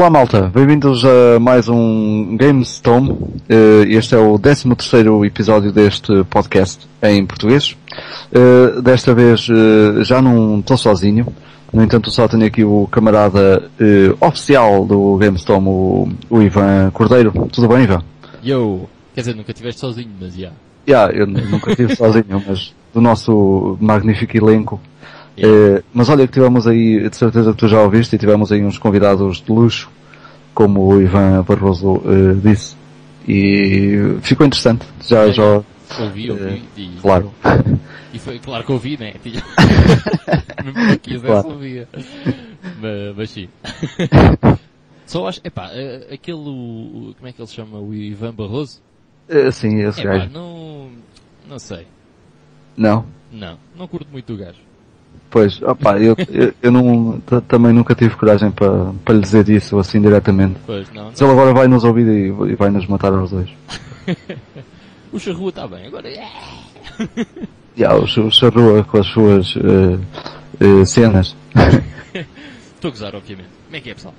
[0.00, 3.18] Olá malta, bem-vindos a mais um GameStone.
[3.46, 7.76] Eh, Este é o 13 terceiro episódio deste podcast em português.
[8.32, 11.26] Eh, Desta vez eh, já não estou sozinho,
[11.70, 13.70] no entanto só tenho aqui o camarada
[14.22, 16.08] oficial do GameStone, o,
[16.40, 17.30] Ivan Cordeiro.
[17.52, 18.02] Tudo bem Ivan?
[18.42, 18.88] Yo!
[19.14, 20.50] Quer dizer, nunca estiveste sozinho, mas já.
[20.88, 24.80] Yeah, eu n- nunca estive sozinho, mas do nosso magnífico elenco.
[25.38, 25.78] Yeah.
[25.78, 28.62] Eh, mas olha que tivemos aí, de certeza que tu já ouviste, e tivemos aí
[28.64, 29.88] uns convidados de luxo,
[30.54, 32.76] como o Ivan Barroso eh, disse.
[33.28, 34.86] E ficou interessante.
[35.06, 35.62] Já, É, já,
[35.98, 36.62] Ouvi, ouvi.
[36.76, 37.32] E, claro.
[38.14, 39.14] e foi claro que ouvi, né?
[40.64, 41.48] Mesmo que quisesse, Claro.
[41.50, 41.88] ouvia.
[42.80, 43.48] Mas, mas sim.
[45.06, 47.78] Só acho, epá, eh, aquele, como é que ele chama?
[47.78, 48.80] O Ivan Barroso?
[49.28, 50.30] Eh, Sim, esse Epá, gajo.
[50.32, 50.88] não,
[51.48, 51.86] não sei.
[52.76, 53.04] Não.
[53.32, 54.58] Não, não curto muito o gajo.
[55.30, 59.78] Pois, opá, eu, eu, eu não, também nunca tive coragem para, para lhe dizer isso
[59.78, 60.56] assim diretamente.
[60.66, 61.14] Pois, não.
[61.14, 63.48] Se ele agora vai nos ouvir e, e vai nos matar aos dois.
[65.12, 66.24] O Charrua está bem, agora é.
[67.76, 69.98] Já, o, o Charrua com as suas eh,
[70.60, 71.36] eh, cenas.
[72.76, 73.48] Estou a gozar, obviamente.
[73.66, 74.14] Como é que é, pessoal?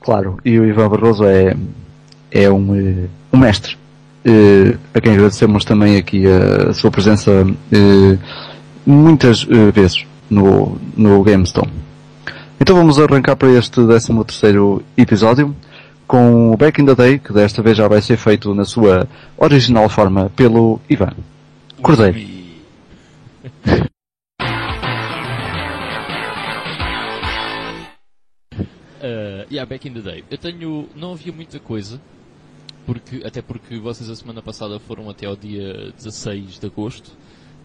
[0.00, 1.56] Claro, e o Ivan Barroso é,
[2.30, 3.78] é um, eh, um mestre,
[4.24, 7.30] eh, a quem agradecemos também aqui a, sua presença
[7.72, 8.18] eh,
[8.86, 11.70] muitas eh, vezes no, no GameStone.
[12.60, 15.54] Então vamos arrancar para este 13 terceiro episódio
[16.06, 19.08] com o Back in the Day, que desta vez já vai ser feito na sua
[19.36, 21.12] original forma pelo Ivan.
[21.82, 22.18] Cordeiro.
[29.00, 30.24] Uh, yeah, back in the day.
[30.30, 30.88] Eu tenho.
[30.94, 32.00] Não havia muita coisa.
[32.86, 37.12] Porque, até porque vocês a semana passada foram até ao dia 16 de agosto.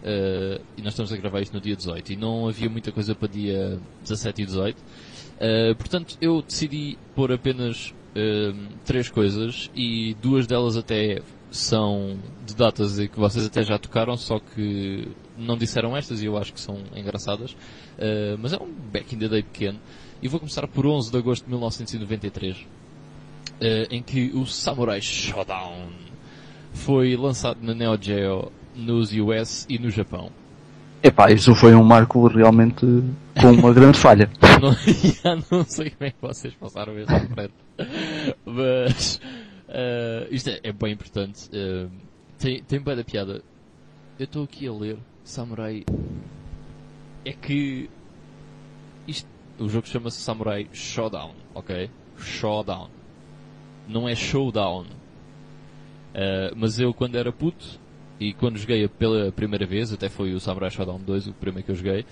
[0.02, 2.12] Uh, e nós estamos a gravar isto no dia 18.
[2.12, 4.78] E não havia muita coisa para dia 17 e 18.
[4.78, 9.70] Uh, portanto, eu decidi pôr apenas um, três coisas.
[9.74, 14.16] E duas delas até são de datas que vocês até já tocaram.
[14.16, 17.52] Só que não disseram estas e eu acho que são engraçadas.
[17.52, 19.78] Uh, mas é um back in the day pequeno.
[20.22, 22.66] E vou começar por 11 de agosto de 1993,
[23.58, 25.88] eh, em que o Samurai Showdown
[26.74, 30.30] foi lançado na Neo Geo nos US e no Japão.
[31.02, 32.84] Epá, isso foi um marco realmente
[33.40, 34.30] com uma grande falha.
[34.60, 34.72] Não,
[35.22, 37.54] já não sei como é que vocês passaram este à frente.
[38.44, 39.18] Mas
[39.66, 41.48] eh, isto é, é bem importante.
[41.50, 41.86] Eh,
[42.38, 43.42] tem, tem bem da piada.
[44.18, 45.84] Eu estou aqui a ler Samurai.
[47.24, 47.88] É que
[49.08, 49.26] isto,
[49.58, 51.88] o jogo chama-se Samurai Showdown, ok?
[52.18, 52.90] Showdown.
[53.88, 54.84] Não é Showdown.
[56.12, 57.80] Eh, mas eu quando era puto
[58.20, 61.72] e quando joguei pela primeira vez, até foi o Samurai Showdown 2, o primeiro que
[61.72, 62.04] eu joguei,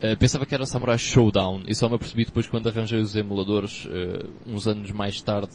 [0.00, 3.84] Uh, pensava que era Samurai Showdown e só me apercebi depois quando arranjei os emuladores
[3.84, 5.50] uh, uns anos mais tarde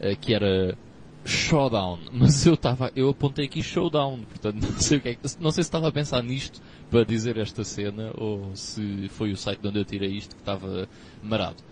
[0.00, 0.76] uh, que era
[1.24, 5.52] Showdown, mas eu estava, eu apontei aqui Showdown, portanto não sei o que é, não
[5.52, 9.60] sei se estava a pensar nisto para dizer esta cena ou se foi o site
[9.60, 10.88] de onde eu tirei isto que estava
[11.22, 11.62] marado.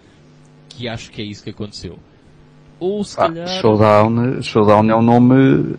[0.69, 1.99] Que acho que é isso que aconteceu.
[2.83, 3.47] Ou se Ah, calhar.
[3.61, 5.77] Showdown, Showdown é um nome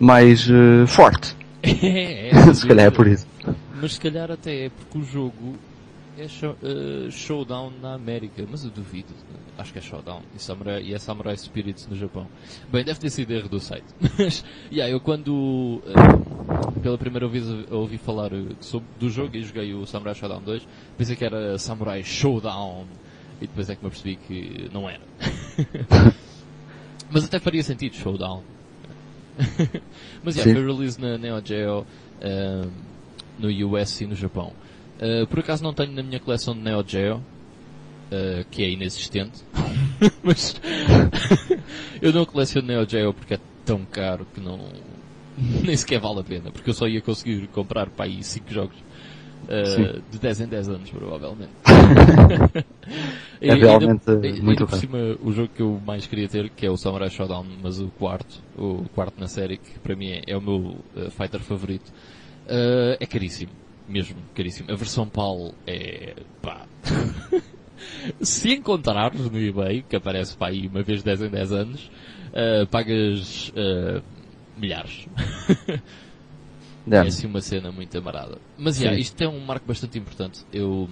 [0.00, 1.36] mais eh, forte.
[1.62, 3.24] é, é, sem Se calhar é por isso.
[3.80, 5.54] Mas se calhar até é porque o jogo
[6.18, 9.14] é show- eh, Showdown na América, mas eu duvido.
[9.56, 12.26] Acho que é Showdown e, Samurai, e é Samurai Spirits no Japão.
[12.72, 13.84] Bem, deve ter sido erro do site.
[14.18, 14.42] Mas,
[14.72, 18.30] yeah, eu quando eh, pela primeira vez ouvi falar
[18.60, 20.66] sobre, do jogo e joguei o Samurai Showdown 2,
[20.98, 22.86] pensei que era Samurai Showdown
[23.40, 25.00] e depois é que me apercebi que não era.
[27.10, 28.42] Mas até faria sentido Showdown.
[30.22, 31.86] mas yeah, foi release na Neo Geo
[32.20, 32.66] eh,
[33.38, 34.52] no US e no Japão.
[35.00, 39.42] Uh, por acaso não tenho na minha coleção de Neo Geo, uh, que é inexistente,
[40.22, 40.60] mas
[42.02, 44.60] eu não coleciono Neo Geo porque é tão caro que não
[45.38, 48.76] nem sequer vale a pena, porque eu só ia conseguir comprar para aí 5 jogos
[49.44, 51.50] Uh, de 10 em 10 anos, provavelmente.
[53.40, 56.66] é realmente ainda, muito ainda por cima, o jogo que eu mais queria ter, que
[56.66, 60.22] é o Samurai Showdown, mas o quarto, o quarto na série, que para mim é,
[60.26, 61.88] é o meu uh, fighter favorito,
[62.46, 63.52] uh, é caríssimo.
[63.88, 64.70] Mesmo caríssimo.
[64.70, 66.66] A versão PAL é, pá...
[68.20, 71.90] Se encontrares no eBay, que aparece para aí uma vez 10 em 10 anos,
[72.70, 73.50] pagas
[74.58, 75.08] milhares.
[76.96, 78.38] É assim uma cena muito amarada.
[78.58, 80.44] Mas yeah, isto é um marco bastante importante.
[80.52, 80.88] Eu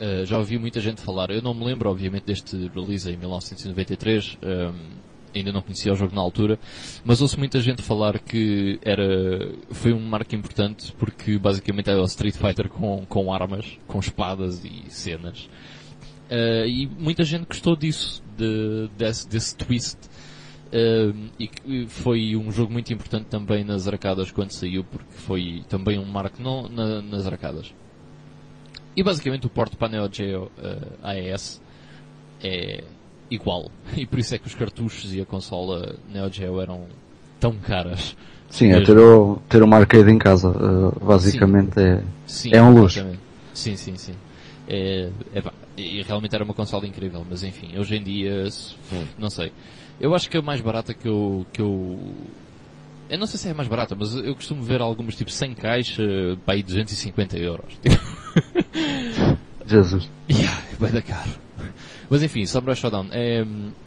[0.00, 1.30] uh, já ouvi muita gente falar.
[1.30, 4.38] Eu não me lembro, obviamente, deste release em 1993.
[4.42, 5.04] Um,
[5.34, 6.58] ainda não conhecia o jogo na altura,
[7.04, 12.04] mas ouço muita gente falar que era foi um marco importante porque basicamente era o
[12.04, 15.48] Street Fighter com, com armas, com espadas e cenas.
[16.30, 19.98] Uh, e muita gente gostou disso, de, desse, desse twist
[20.74, 26.00] Uh, e foi um jogo muito importante também nas arcadas quando saiu, porque foi também
[26.00, 27.72] um marco não, na, nas arcadas.
[28.96, 31.62] E basicamente o porto para a Neo Geo uh, AES
[32.42, 32.82] é
[33.30, 33.70] igual.
[33.96, 36.86] E por isso é que os cartuchos e a consola Neo Geo eram
[37.38, 38.16] tão caras.
[38.50, 41.80] Sim, é ter, o, ter uma arcade em casa, uh, basicamente sim.
[41.80, 43.06] é, sim, é um luxo.
[43.52, 44.14] Sim, sim, sim.
[44.66, 45.42] É, é,
[45.76, 48.44] e realmente era uma consola incrível, mas enfim, hoje em dia,
[49.18, 49.52] não sei.
[50.00, 51.98] Eu acho que a mais barata que eu, que eu.
[53.08, 55.54] Eu não sei se é a mais barata, mas eu costumo ver algumas tipo sem
[55.54, 56.02] caixa,
[56.44, 57.78] para aí 250 euros.
[59.66, 60.10] Jesus.
[60.30, 61.30] Yeah, é bem da caro.
[62.10, 63.44] Mas enfim, Samurai Showdown é,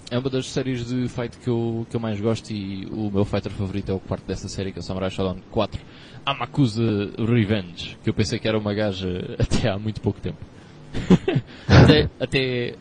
[0.09, 3.24] é uma das séries de fight que eu, que eu mais gosto e o meu
[3.25, 5.80] fighter favorito é o quarto dessa série, que é o Samurai Showdown 4.
[6.25, 9.07] Amakusa Revenge, que eu pensei que era uma gaja
[9.39, 10.38] até há muito pouco tempo.
[11.68, 12.75] até, até.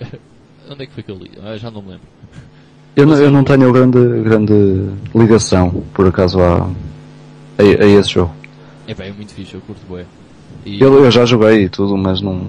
[0.68, 1.30] Onde é que foi que eu li?
[1.42, 2.08] Ah, já não me lembro.
[2.96, 4.54] Eu não, eu não tenho grande, grande
[5.14, 8.34] ligação, por acaso, a, a, a esse jogo.
[8.88, 10.06] É bem, é muito fixe, eu curto bem.
[10.64, 10.80] E...
[10.80, 12.48] Eu, eu já joguei e tudo, mas não.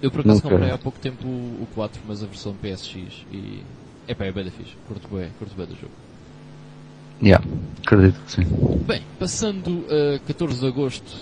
[0.00, 3.64] Eu por acaso comprei há pouco tempo o 4, mas a versão PSX e.
[4.06, 5.92] É bem, é bem da fixe, curto bem, curto bem do jogo.
[7.20, 7.44] Yeah,
[7.84, 8.46] acredito que sim.
[8.86, 11.12] Bem, passando a 14 de agosto,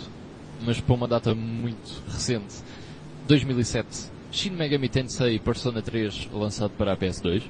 [0.67, 2.57] mas para uma data muito recente,
[3.27, 7.43] 2007, Shin Megami Tensei Persona 3 lançado para a PS2.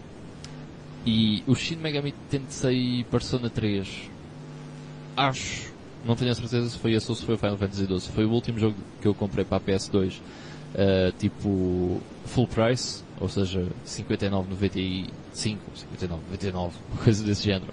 [1.07, 3.87] E o Shin Megami Tensei Persona 3,
[5.17, 5.73] acho,
[6.05, 8.25] não tenho a certeza se foi esse ou se foi o Final Fantasy XII, foi
[8.25, 13.67] o último jogo que eu comprei para a PS2, uh, tipo full price, ou seja,
[13.87, 16.73] 59,95, 59,99,
[17.05, 17.73] coisa desse género.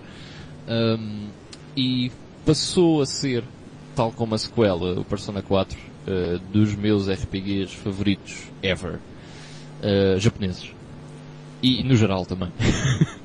[0.68, 1.30] Um,
[1.75, 2.12] e
[2.45, 3.44] passou a ser,
[3.95, 10.74] tal como a sequela, o Persona 4, uh, dos meus RPGs favoritos ever, uh, japoneses.
[11.63, 12.51] E no geral também.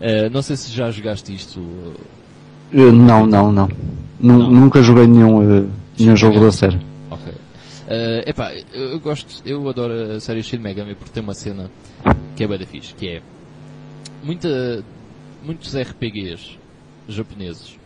[0.00, 1.60] uh, não sei se já jogaste isto.
[1.60, 3.68] Uh, não, não, não,
[4.20, 4.50] não.
[4.50, 6.78] Nunca joguei nenhum, uh, nenhum jogo da série.
[7.10, 7.32] Ok.
[7.32, 11.70] Uh, epá, eu gosto, eu adoro a série Shin Megami porque tem uma cena
[12.34, 13.22] que é bem da fixe, que é
[14.24, 14.84] muita,
[15.44, 16.58] muitos RPGs
[17.08, 17.78] japoneses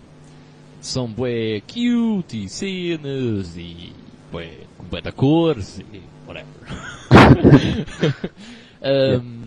[0.80, 3.92] são bué cute e cenas e
[4.32, 4.50] bué,
[4.90, 6.46] bué da cores e whatever.
[9.22, 9.39] um,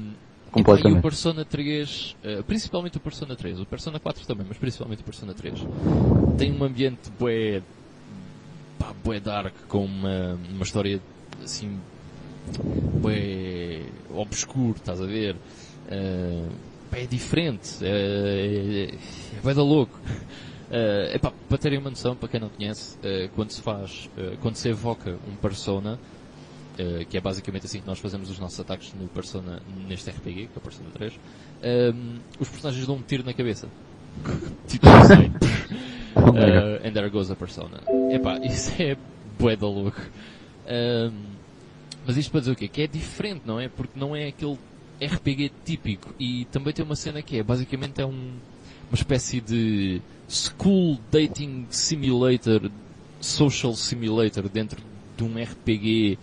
[0.54, 0.98] Completamente.
[0.98, 5.02] E o Persona 3, uh, principalmente o Persona 3, o Persona 4 também, mas principalmente
[5.02, 5.60] o Persona 3,
[6.38, 7.64] tem um ambiente bué,
[8.78, 11.02] pá, bué dark, com uma, uma história
[11.44, 11.80] assim,
[13.02, 13.82] bué
[14.14, 15.36] obscuro, estás a ver?
[15.88, 16.50] Uh,
[16.92, 18.96] é diferente, é, é,
[19.38, 20.00] é bué da louco.
[20.70, 24.38] Uh, epá, para terem uma noção, para quem não conhece, uh, quando se faz, uh,
[24.40, 26.00] quando se evoca um Persona,
[26.74, 30.48] Uh, que é basicamente assim que nós fazemos os nossos ataques no Persona, neste RPG,
[30.48, 31.18] que é o Persona 3, um,
[31.62, 33.68] ehm, os personagens dão um tiro na cabeça.
[34.68, 35.32] tipo assim.
[36.18, 37.80] uh, and there goes a Persona.
[38.12, 38.98] Epá, isso é
[39.38, 40.02] bué da louco.
[40.02, 41.14] Um, ehm,
[42.08, 42.68] mas isto para dizer o quê?
[42.68, 43.70] Que é diferente, não é?
[43.70, 44.58] Porque não é aquele
[45.02, 46.14] RPG típico.
[46.20, 48.34] E também tem uma cena que é, basicamente é um,
[48.90, 52.70] uma espécie de school dating simulator,
[53.20, 54.82] social simulator dentro
[55.16, 56.18] de um RPG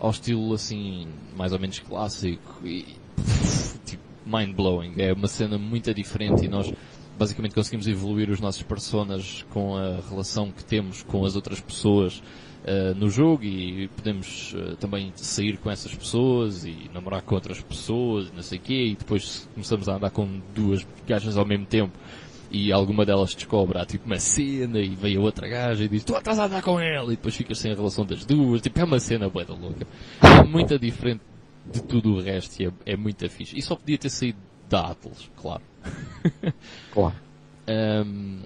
[0.00, 2.86] ao estilo assim, mais ou menos clássico e
[3.84, 4.94] tipo, mind blowing.
[4.98, 6.72] É uma cena muito diferente e nós
[7.18, 12.22] basicamente conseguimos evoluir os nossos personas com a relação que temos com as outras pessoas
[12.64, 17.60] uh, no jogo e podemos uh, também sair com essas pessoas e namorar com outras
[17.60, 21.66] pessoas, não sei o quê, e depois começamos a andar com duas gajas ao mesmo
[21.66, 21.92] tempo
[22.50, 26.04] e alguma delas descobre, há tipo uma cena e vem a outra gaja e diz
[26.04, 28.78] tu estás a andar com ela e depois ficas sem a relação das duas, tipo
[28.80, 29.86] é uma cena bué da louca.
[30.22, 31.22] É muito diferente
[31.70, 33.56] de tudo o resto e é, é muito fixe.
[33.56, 34.38] E só podia ter saído
[34.68, 35.62] da Atlas, claro.
[36.92, 37.14] Claro.
[37.68, 38.40] Um,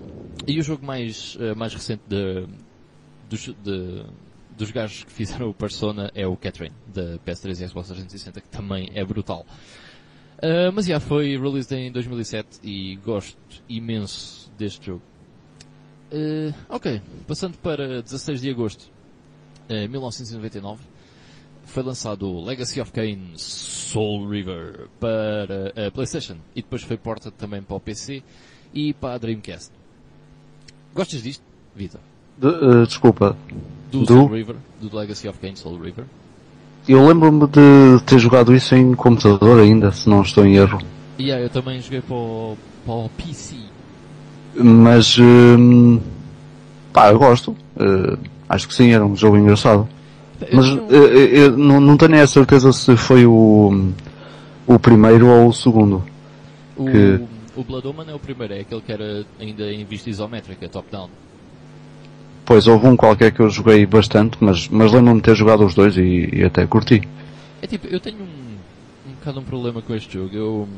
[0.48, 2.44] e o jogo mais, uh, mais recente de,
[3.30, 4.04] dos, de,
[4.56, 8.48] dos gajos que fizeram o Persona é o Catherine, da PS3 e Xbox 360, que
[8.48, 9.46] também é brutal.
[10.42, 15.02] Uh, mas já foi released em 2007 e gosto imenso deste jogo.
[16.12, 18.90] Uh, ok, passando para 16 de agosto
[19.68, 20.82] de uh, 1999,
[21.64, 27.30] foi lançado o Legacy of Kain Soul River para a PlayStation e depois foi porta
[27.30, 28.20] também para o PC
[28.74, 29.70] e para a Dreamcast.
[30.92, 31.44] Gostas disto,
[31.74, 32.00] Vitor?
[32.36, 33.36] De, uh, desculpa.
[33.92, 36.04] Do, do Soul River, do Legacy of Kain Soul River?
[36.88, 40.80] Eu lembro-me de ter jogado isso em computador ainda, se não estou em erro.
[41.18, 43.56] E yeah, eu também joguei para o, para o PC.
[44.54, 46.00] Mas, hum,
[46.92, 47.52] pá, eu gosto.
[47.76, 49.88] Uh, acho que sim, era um jogo engraçado.
[50.52, 50.88] Mas não...
[50.88, 53.92] Eu, eu, não, não tenho a certeza se foi o,
[54.66, 56.02] o primeiro ou o segundo.
[56.76, 57.20] O, que...
[57.56, 61.08] o Blood Omen é o primeiro, é aquele que era ainda em vista isométrica, top-down.
[62.52, 65.72] Pois, houve um qualquer que eu joguei bastante, mas, mas lembro-me de ter jogado os
[65.74, 67.00] dois e, e, até curti.
[67.62, 68.56] É tipo, eu tenho um,
[69.08, 70.36] um bocado um problema com este jogo.
[70.36, 70.68] Eu,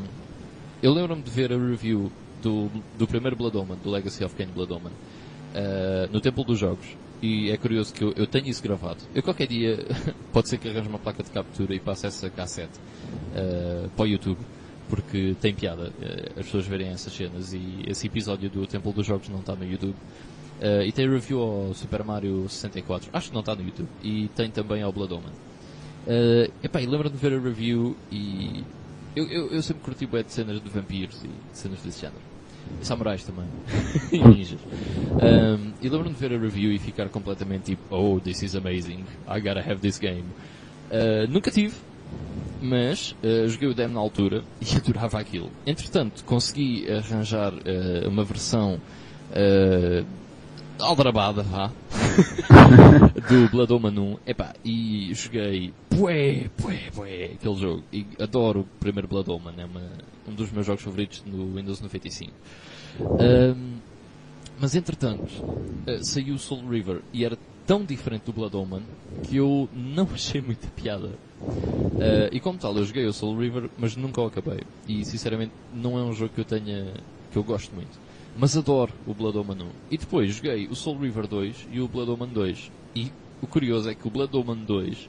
[0.81, 4.47] eu lembro-me de ver a review do, do primeiro Blood Omen, do Legacy of Kain
[4.55, 6.87] Blood Omen, uh, no Templo dos Jogos.
[7.21, 8.99] E é curioso que eu, eu tenho isso gravado.
[9.13, 9.85] Eu qualquer dia,
[10.33, 12.79] pode ser que arranje uma placa de captura e passe essa cassete
[13.33, 14.39] uh, para o YouTube,
[14.89, 19.05] porque tem piada uh, as pessoas verem essas cenas e esse episódio do Templo dos
[19.05, 19.97] Jogos não está no YouTube.
[20.61, 24.29] Uh, e tem review ao Super Mario 64, acho que não está no YouTube, e
[24.37, 25.33] tem também ao Blood Omen.
[26.07, 28.63] Uh, epá, e lembro-me de ver a review e
[29.17, 32.21] eu, eu, eu sempre curti bem de cenas de vampiros e cenas desse género.
[32.81, 33.47] E samurais também.
[34.11, 34.59] e ninjas.
[34.61, 39.05] Um, e lembro-me de ver a review e ficar completamente tipo, oh, this is amazing,
[39.29, 40.25] I gotta have this game.
[40.91, 41.75] Uh, nunca tive,
[42.61, 45.51] mas uh, joguei o demo na altura e adorava aquilo.
[45.67, 48.81] Entretanto, consegui arranjar uh, uma versão
[50.79, 51.71] aldrabada, vá,
[53.29, 58.65] do Blood Omen 1, epá, e joguei, pué, pué, pué, aquele jogo, e adoro o
[58.81, 59.83] primeiro Blood Omen, é uma,
[60.29, 62.33] um dos meus jogos favoritos no Windows 95.
[63.01, 63.79] Um,
[64.59, 68.83] mas entretanto, uh, saiu o Soul River e era tão diferente do Blood Omen
[69.25, 71.11] que eu não achei muita piada.
[71.41, 74.61] Uh, e como tal, eu joguei o Soul River, mas nunca o acabei.
[74.89, 76.93] E sinceramente, não é um jogo que eu tenha,
[77.33, 78.04] que eu gosto muito.
[78.37, 79.67] Mas adoro o Blood Omen 1.
[79.91, 82.71] E depois joguei o Soul River 2 e o Blood Omen 2.
[82.95, 83.11] E
[83.41, 85.09] o curioso é que o Blood Omen 2,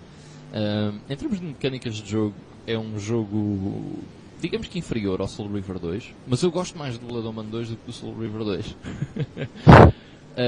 [0.53, 2.35] um, em termos de mecânicas de jogo,
[2.67, 3.99] é um jogo,
[4.41, 6.13] digamos que inferior ao Soul River 2.
[6.27, 8.65] Mas eu gosto mais do Blood Omen 2 do que do Soul River 2.
[8.67, 8.75] uh,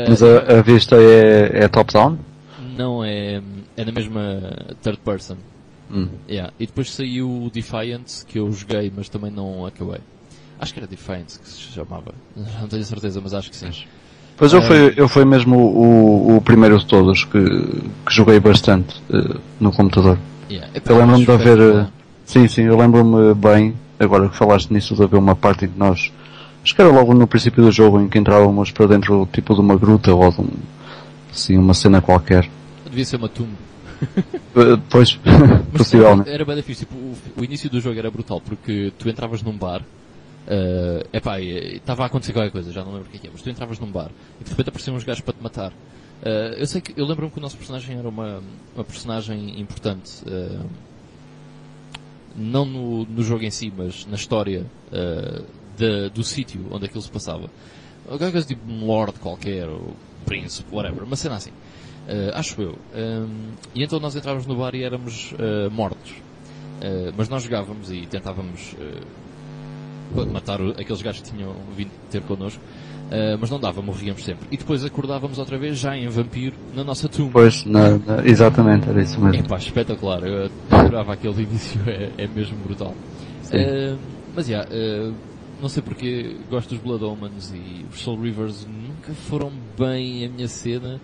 [0.09, 2.17] mas a, a vista é, é top-down?
[2.75, 3.41] Não, é,
[3.75, 5.37] é na mesma third person.
[5.89, 6.09] Hum.
[6.29, 6.53] Yeah.
[6.59, 10.01] E depois saiu o Defiant, que eu joguei, mas também não acabei.
[10.59, 12.13] Acho que era Defiance que se chamava.
[12.35, 13.69] Não tenho certeza, mas acho que sim.
[14.37, 19.01] Pois eu, fui, eu fui mesmo o, o primeiro de todos que, que joguei bastante
[19.09, 20.19] uh, no computador.
[20.49, 20.71] Yeah.
[20.85, 21.59] eu lembro-me de haver.
[21.59, 21.87] Uh,
[22.23, 26.11] sim, sim, eu lembro-me bem, agora que falaste nisso, de haver uma parte de nós.
[26.63, 29.59] Acho que era logo no princípio do jogo em que entrávamos para dentro tipo de
[29.59, 30.49] uma gruta ou de um,
[31.31, 32.47] assim, uma cena qualquer.
[32.85, 33.57] Devia ser uma tumba.
[34.55, 35.19] Uh, pois,
[35.75, 36.29] possivelmente.
[36.29, 36.87] Era bem difícil.
[36.87, 39.81] Tipo, o, o início do jogo era brutal porque tu entravas num bar
[40.47, 43.29] Uh, epá, estava a acontecer qualquer coisa, já não lembro o que é, que é,
[43.29, 45.73] mas tu entravas num bar e de repente apareciam uns gajos para te matar.
[46.21, 48.41] Uh, eu sei que eu lembro-me que o nosso personagem era uma,
[48.73, 50.65] uma personagem importante, uh,
[52.33, 57.01] não no, no jogo em si, mas na história uh, de, do sítio onde aquilo
[57.01, 57.49] se passava.
[58.07, 59.93] Qualquer coisa tipo um lord qualquer, ou
[60.25, 61.51] príncipe, whatever, uma cena assim.
[62.33, 62.77] acho eu.
[63.75, 65.33] E então nós entrávamos no bar e éramos
[65.71, 66.13] mortos.
[67.17, 68.75] mas nós jogávamos e tentávamos
[70.31, 72.61] matar aqueles gajos que tinham vindo ter connosco.
[73.07, 74.45] Uh, mas não dava, morríamos sempre.
[74.51, 77.31] E depois acordávamos outra vez já em vampiro na nossa tumba.
[77.33, 79.45] Pois, na, na, exatamente, era isso mesmo.
[79.45, 80.23] É pá, espetacular.
[80.23, 82.93] Eu adorava aquele início, é, é mesmo brutal.
[83.45, 83.97] Uh,
[84.35, 85.13] mas já, yeah, uh,
[85.61, 90.29] não sei porque gosto dos Blood Omens e os Soul Rivers nunca foram bem a
[90.29, 90.99] minha cena.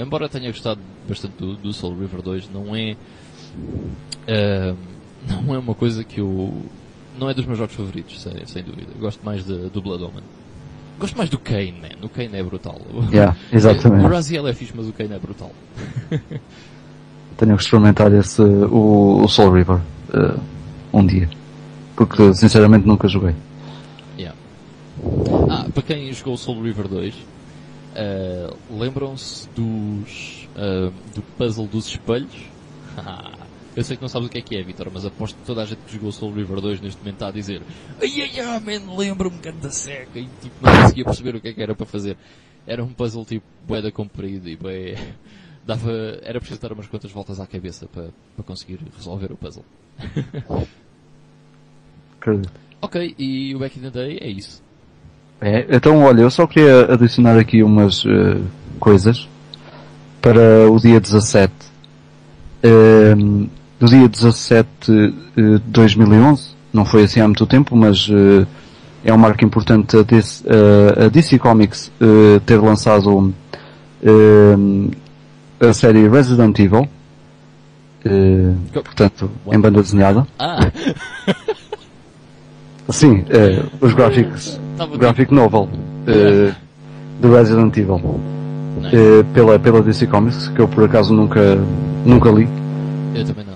[0.00, 2.94] embora tenha gostado bastante do, do, Soul River 2, não é.
[5.26, 6.52] não é uma coisa que eu
[7.18, 8.88] não é dos meus jogos favoritos, sem, sem dúvida.
[8.98, 10.22] Gosto mais de, do Blood Omen.
[10.98, 12.06] Gosto mais do Kane, man.
[12.06, 12.80] O Kane é brutal.
[13.12, 14.04] Yeah, exatamente.
[14.04, 15.52] O Raziel é fixe, mas o Kane é brutal.
[17.36, 20.40] Tenho que experimentar esse, o, o Soul River uh,
[20.92, 21.28] um dia.
[21.96, 23.34] Porque sinceramente nunca joguei.
[24.16, 24.38] Yeah.
[25.50, 27.18] Ah, para quem jogou o Soul River 2, uh,
[27.96, 32.32] eh, lembram-se dos uh, do puzzle dos espelhos?
[33.76, 35.62] Eu sei que não sabes o que é que é, Vitor, mas aposto que toda
[35.62, 37.60] a gente que jogou Soul River 2 neste momento está a dizer
[38.00, 41.48] Ai ai ai, man, lembro-me que anda seca e tipo não conseguia perceber o que
[41.48, 42.16] é que era para fazer.
[42.66, 44.96] era um puzzle tipo boeda comprido e bué,
[45.66, 45.90] dava,
[46.22, 49.64] era preciso dar umas quantas voltas à cabeça para, para conseguir resolver o puzzle.
[52.80, 54.62] Ok, e o Back in the Day é isso.
[55.40, 58.40] É, então olha, eu só queria adicionar aqui umas eh,
[58.78, 59.28] coisas
[60.22, 61.52] para o dia 17.
[62.62, 63.46] Ehm,
[63.84, 64.66] do dia 17
[65.36, 68.46] de 2011, não foi assim há muito tempo, mas eh,
[69.04, 73.34] é um marco importante a DC, eh, a DC Comics eh, ter lançado
[74.02, 74.88] ehm,
[75.60, 76.88] a série Resident Evil,
[78.06, 80.26] eh, portanto, em banda desenhada.
[80.38, 80.60] Ah!
[82.88, 85.68] Sim, eh, os gráficos, o graphic novel
[86.06, 86.52] eh,
[87.20, 88.20] de Resident Evil.
[88.80, 88.96] Nice.
[88.96, 91.58] eh, pela, pela DC Comics, que eu por acaso nunca,
[92.04, 92.48] nunca li,
[93.14, 93.53] Eu também não.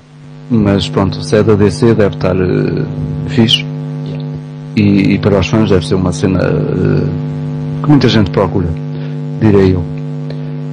[0.50, 2.84] Mas pronto, se é da DC deve estar eh,
[3.28, 3.64] fixe
[4.06, 4.24] Yeah.
[4.76, 7.06] e, e para os fãs deve ser uma cena eh,
[7.82, 8.68] que muita gente procura,
[9.40, 9.82] direi eu.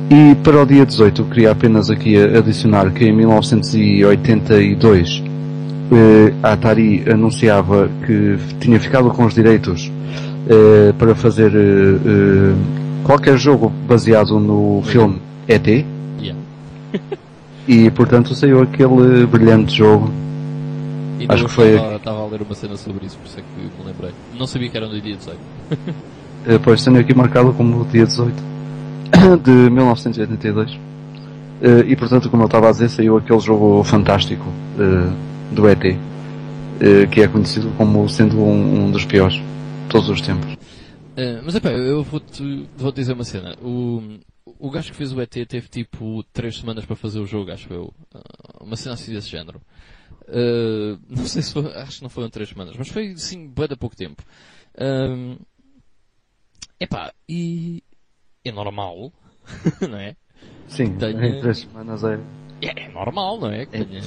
[0.10, 5.24] E para o dia 18 eu queria apenas aqui adicionar que em 1982
[5.92, 9.92] eh, a Atari anunciava que tinha ficado com os direitos
[10.48, 11.52] eh, para fazer
[13.04, 15.18] qualquer jogo baseado no filme
[15.48, 15.68] ET
[16.22, 16.40] Yeah.
[17.68, 20.12] e portanto saiu aquele brilhante jogo.
[21.20, 23.42] E Acho que foi- estava, estava a ler uma cena sobre isso, por isso é
[23.42, 24.12] que me lembrei.
[24.38, 25.40] Não sabia que era no dia 18.
[26.48, 28.32] Eh, Pois tenho aqui marcado como o dia 18
[29.44, 30.78] de 1982.
[31.60, 34.46] Eh, E portanto, como eu estava a dizer, saiu aquele jogo fantástico
[34.80, 35.12] eh,
[35.52, 35.98] do ET,
[37.10, 39.44] que é conhecido como sendo um, um dos piores de
[39.90, 40.56] todos os tempos.
[41.18, 43.56] Eh, mas epá, eu vou-te vou dizer uma cena.
[43.64, 44.04] O,
[44.60, 47.72] o gajo que fez o ET teve tipo 3 semanas para fazer o jogo, acho
[47.74, 47.94] eu.
[48.14, 49.62] Ah, uma cena assim desse género.
[50.28, 53.68] Eh, não sei se foi, acho que não foram 3 semanas, mas foi sim bem
[53.68, 54.24] de pouco tempo.
[54.78, 55.38] Ahm,
[56.80, 57.84] epá, e
[58.44, 59.12] é normal,
[59.90, 60.16] não é?
[60.68, 62.20] Sim, em três semanas é.
[62.62, 63.66] É, é normal, não é?
[63.66, 64.02] Que É tenha,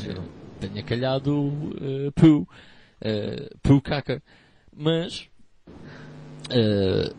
[0.61, 4.23] tenha calhado uh, Poo, uh, Poo caca.
[4.75, 5.29] Mas
[6.51, 7.15] uh,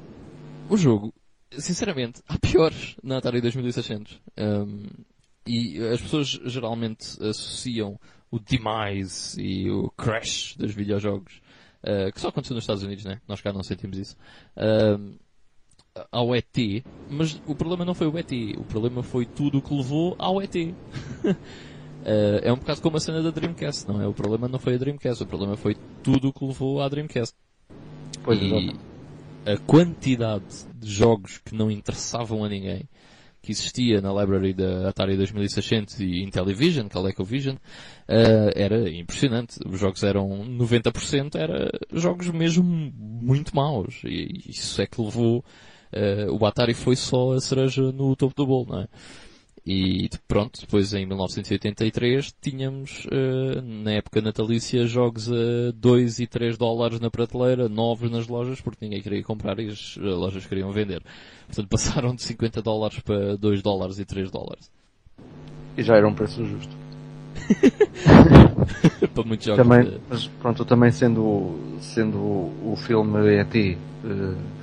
[0.69, 1.13] o jogo,
[1.51, 4.21] sinceramente, há piores na Atari 2600.
[4.37, 4.85] Um,
[5.45, 11.41] e as pessoas geralmente associam o Demise e o Crash dos videojogos,
[11.83, 13.19] uh, que só aconteceu nos Estados Unidos, né?
[13.27, 14.15] Nós cá não sentimos isso.
[14.55, 15.17] Um,
[16.11, 16.55] ao ET,
[17.09, 20.41] mas o problema não foi o ET, o problema foi tudo o que levou ao
[20.41, 20.55] ET.
[20.55, 20.75] Eh,
[22.43, 24.07] é um bocado como a cena da Dreamcast, não é?
[24.07, 27.35] O problema não foi a Dreamcast, o problema foi tudo o que levou à Dreamcast.
[28.23, 28.75] Pois, e
[29.45, 32.87] a quantidade de jogos que não interessavam a ninguém
[33.41, 37.55] que existia na library da Atari 2600 e Intellivision, ColecoVision,
[38.07, 39.59] eh, era impressionante.
[39.65, 44.01] Os jogos eram 90% era jogos mesmo muito maus.
[44.03, 45.43] E isso é que levou
[45.91, 48.87] eh, o Atari foi só a cereja no topo do bolo, não é?
[49.71, 56.57] E pronto, depois em 1983 tínhamos, eh, na época natalícia, jogos a 2 e 3
[56.57, 60.71] dólares na prateleira, novos nas lojas, porque ninguém queria comprar e as eh, lojas queriam
[60.71, 61.03] vender.
[61.45, 64.71] Portanto, passaram de 50 dólares para 2 dólares e 3 dólares.
[65.77, 66.75] E já era um preço justo.
[69.13, 69.61] para muitos jogos.
[69.61, 73.77] Também, de- mas pronto, também sendo, sendo o filme ET eh,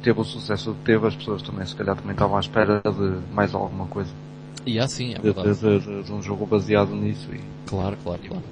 [0.02, 3.32] teve o sucesso que teve, as pessoas também se calhar também estavam à espera de
[3.32, 4.10] mais alguma coisa.
[4.66, 5.54] E assim, é De, verdade.
[5.54, 8.42] de- de- de um jogo baseado nisso e Claro, claro, claro.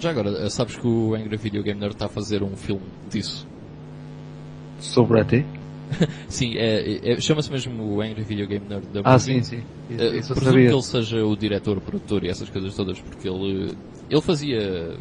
[0.00, 2.82] Já agora, eh, sabes que o Angry Video Game Nerd está a fazer um filme
[3.08, 3.46] disso?
[4.80, 5.44] sobre ET?
[6.28, 9.62] Sim, é, é- chama-se mesmo o Angry Video Game Nerd da Ah, sim, sim.
[9.88, 10.68] Isso, Eh, isso presumo sabia.
[10.68, 13.74] que ele seja o diretor, produtor e essas coisas todas, porque ele,
[14.10, 14.96] ele fazia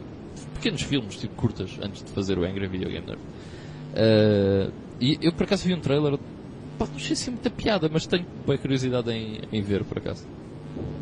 [0.54, 3.20] pequenos filmes, tipo curtas, antes de fazer o Angry Video Game Nerd.
[3.96, 4.70] Eh,
[5.02, 6.18] e eu por acaso vi um trailer,
[6.78, 10.26] pá, não achei assim muita piada, mas tenho boa curiosidade em, em ver, por acaso.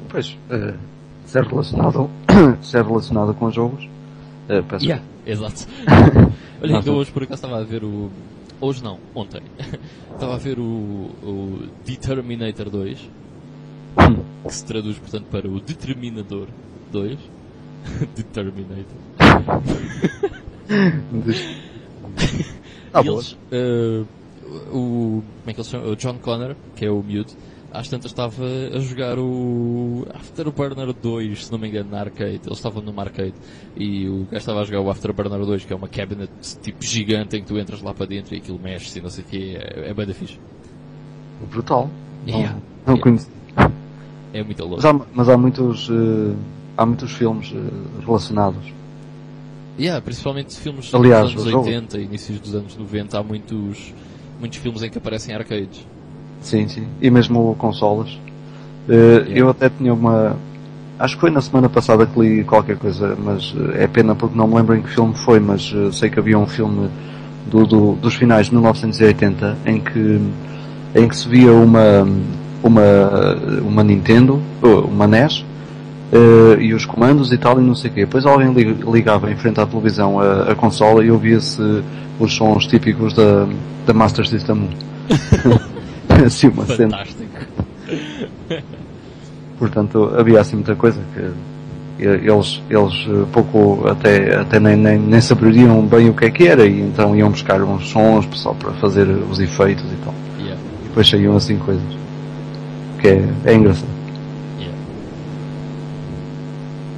[0.10, 0.76] Pois, eh,
[1.26, 2.10] se é relacionado,
[2.62, 3.88] se é relacionado com jogos,
[4.50, 5.68] eh, peço Yeah, exato.
[6.62, 8.10] Olha, ainda hoje por acaso estava a ver o.
[8.60, 9.42] Hoje não, ontem.
[10.14, 13.10] estava a ver o, o Determinator 2,
[14.46, 16.48] que se traduz portanto para o Determinador
[16.92, 17.18] 2.
[18.16, 18.86] Determinator.
[22.94, 23.20] Ah, e boa.
[23.20, 24.04] eles, eh,
[24.72, 25.92] o, como é que eles chamam?
[25.92, 27.32] O John Connor, que é o miúdo,
[27.74, 28.44] às tantas estava
[28.76, 32.42] a jogar o Afterburner 2, se não me engano, na arcade.
[32.46, 33.34] Eles estavam numa arcade
[33.78, 36.30] e o gajo estava a jogar o Afterburner 2, que é uma cabinet
[36.62, 39.24] tipo gigante em que tu entras lá para dentro e aquilo mexe e não sei
[39.24, 39.56] o que.
[39.56, 40.38] É, é bem da fixe.
[41.50, 41.90] Brutal.
[42.28, 42.58] Não, Yeah.
[42.86, 43.02] não Yeah.
[43.04, 43.30] conheço.
[44.34, 44.76] É muito louco.
[44.78, 46.36] Mas há, mas há muitos, eh,
[46.78, 48.64] há muitos filmes eh, relacionados.
[49.80, 53.94] Yeah, principalmente filmes Aliás, dos anos jogo- 80 e inícios dos anos 90, há muitos,
[54.42, 55.86] muitos filmes em que aparecem arcades.
[56.42, 56.88] Sim, sim.
[57.00, 58.10] E mesmo consolas.
[58.90, 60.36] Uh, Eu até tinha uma.
[61.00, 64.36] Acho que foi na semana passada que li qualquer coisa, mas uh, é pena porque
[64.36, 66.90] não me lembro em que filme foi, mas uh, sei que havia um filme
[67.50, 70.22] do, do, dos finais de 1980 em que,
[70.96, 72.08] em que se via uma,
[72.64, 75.44] uma, uma Nintendo, uma NES,
[76.60, 78.02] e os comandos e tal e não sei o quê.
[78.02, 81.84] Depois alguém ligava em frente à televisão a, a consola e ouvia-se
[82.24, 83.48] os sons típicos da,
[83.86, 84.70] da Master System
[86.12, 86.26] 1.
[86.26, 87.30] assim uma Fantástico.
[87.88, 88.64] cena.
[89.58, 91.32] Portanto, havia assim muita coisa que
[92.04, 96.66] eles, eles pouco até, até nem, nem, nem saberiam bem o que é que era
[96.66, 100.14] e então iam buscar uns sons só para fazer os efeitos e tal.
[100.40, 100.60] Yeah.
[100.84, 101.84] E depois saíam assim coisas.
[103.00, 103.88] Que é, é engraçado.
[104.58, 104.78] Yeah.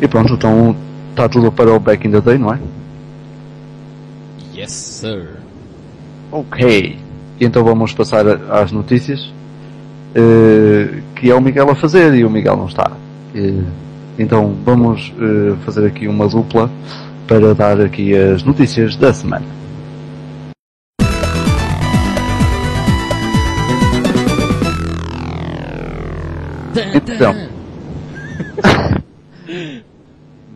[0.02, 0.76] E pronto, então
[1.10, 2.60] está tudo para o back in the day, não é?
[4.64, 5.28] Yes, sir.
[6.32, 6.98] Ok.
[7.40, 9.34] Então vamos passar às notícias.
[10.16, 12.92] eh, que é o Miguel a fazer e o Miguel não está.
[13.36, 13.62] Eh,
[14.18, 16.70] então vamos eh, fazer aqui uma dupla
[17.28, 19.46] para dar aqui as notícias da semana.
[26.96, 27.34] Então.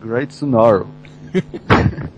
[0.00, 0.86] Great Sonoro.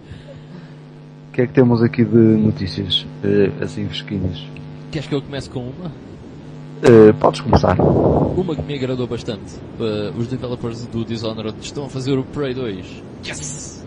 [1.40, 4.44] O que é que temos aqui de notícias eh, assim fresquinhas?
[4.90, 5.90] Queres que eu comece com uma?
[6.83, 7.81] Eh, podes começar.
[7.81, 9.55] Uma que me agradou bastante.
[9.79, 12.85] Uh, os developers do Dishonored estão a fazer o Prey 2.
[13.26, 13.83] Yes!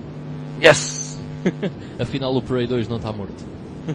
[0.63, 1.19] Yes!
[2.01, 3.45] Afinal o Prey 2 não está morto.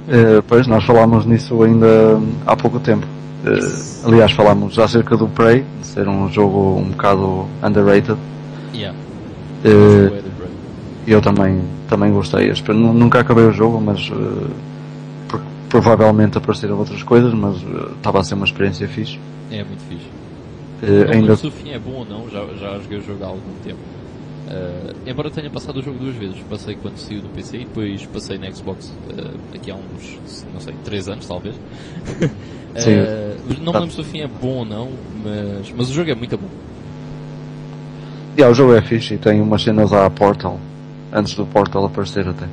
[0.08, 3.08] Eh, pois, nós falámos nisso ainda há pouco tempo.
[3.44, 8.18] Eh, aliás, falámos acerca do Prey, de ser um jogo um bocado underrated.
[8.72, 8.96] Yeah.
[9.62, 10.28] Prey.
[11.12, 12.52] Eu também, também gostei.
[12.68, 14.10] Nu- nunca acabei o jogo, mas
[15.28, 19.18] por- provavelmente apareceram outras coisas, mas eh, estava a ser uma experiência fixe.
[19.50, 20.06] É muito fixe.
[20.82, 23.24] Não ainda lembro se o fim é bom ou não, já, já joguei o jogo
[23.24, 23.78] há algum tempo.
[24.48, 28.06] Uh, embora tenha passado o jogo duas vezes, passei quando saiu do PC e depois
[28.06, 30.18] passei na Xbox uh, aqui há uns,
[30.54, 31.54] não sei, 3 anos talvez.
[32.78, 33.00] Sim.
[33.00, 34.88] Uh, não me lembro se o fim é bom ou não,
[35.22, 36.48] mas, mas o jogo é muito bom.
[38.38, 40.58] Yeah, o jogo é fixe e tem umas cenas à Portal,
[41.12, 42.46] antes do Portal aparecer até.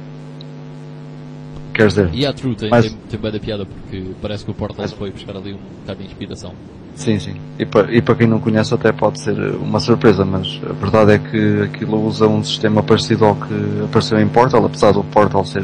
[1.74, 4.52] Quer dizer, E a True tem, Mas- tem, tem bem da piada porque parece que
[4.52, 6.54] o Portal Mas- foi buscar ali um bocado de inspiração.
[6.96, 7.36] sim, sim.
[7.60, 11.12] E para, e para quem não conhece até pode ser uma surpresa, mas a verdade
[11.12, 15.44] é que aquilo usa um sistema parecido ao que apareceu em Portal, apesar do Portal
[15.44, 15.64] ser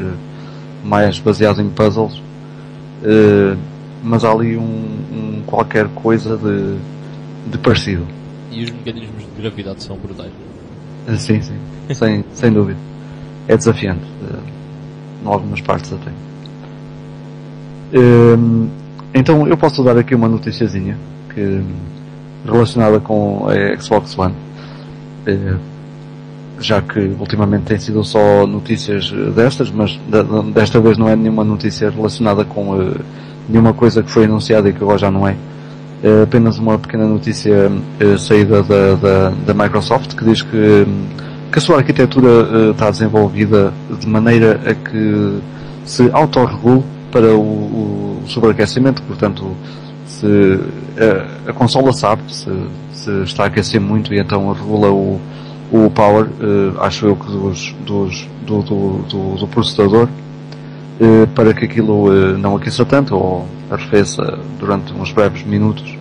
[0.84, 2.22] mais baseado em puzzles.
[3.04, 3.56] Eh,
[4.04, 6.76] mas há ali um, um qualquer coisa de,
[7.52, 8.06] de parecido.
[8.52, 10.32] E os mecanismos de gravidade são brutais.
[11.08, 11.56] Eh, Sim, sim.
[11.94, 12.80] sem, sem dúvida.
[13.48, 14.02] É desafiante.
[14.30, 14.62] eh,
[15.24, 16.12] em algumas partes até.
[17.94, 18.70] Hum,
[19.14, 20.98] então eu posso dar aqui uma noticiazinha
[21.34, 21.62] que,
[22.46, 24.34] relacionada com a Xbox One.
[25.28, 25.56] Eh,
[26.60, 30.00] já que ultimamente tem sido só notícias eh, destas, mas
[30.54, 32.94] desta vez não é nenhuma notícia relacionada com
[33.50, 35.36] nenhuma coisa que foi anunciada e que agora já não é.
[36.04, 37.72] É apenas uma pequena notícia
[38.18, 40.88] saída da, da, da Microsoft que diz que,
[41.52, 45.40] que a sua arquitetura eh, está desenvolvida de maneira a que
[45.86, 49.56] se autorregule para o, o sobreaquecimento, portanto,
[50.06, 50.60] se
[51.46, 52.50] a, a consola sabe se,
[52.94, 55.20] se está a aquecer muito e então regula o,
[55.72, 60.08] o power, eh, acho eu que dos, dos, do, do, do, do processador,
[61.02, 65.98] eh, para que aquilo não aqueça tanto ou arrefeça durante uns breves minutos.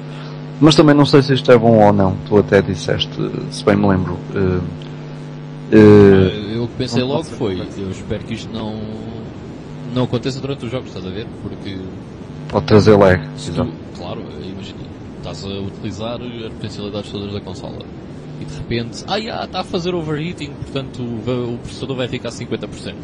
[0.61, 2.15] Mas também não sei se isto é bom ou não.
[2.29, 3.11] Tu até disseste,
[3.51, 4.19] se bem me lembro.
[5.73, 8.81] Eh, Eu pensei logo foi, eu espero que isto não,
[9.95, 11.27] não aconteça durante os jogos, estás a ver?
[11.43, 11.79] Porque
[12.49, 13.21] pode trazer lag.
[13.37, 14.81] tu, claro, imagina,
[15.19, 17.85] estás a utilizar as potencialidades todas da consola
[18.41, 22.31] e de repente, ah, já, está a fazer overheating, portanto o, o processador vai ficar
[22.31, 22.95] a 50%.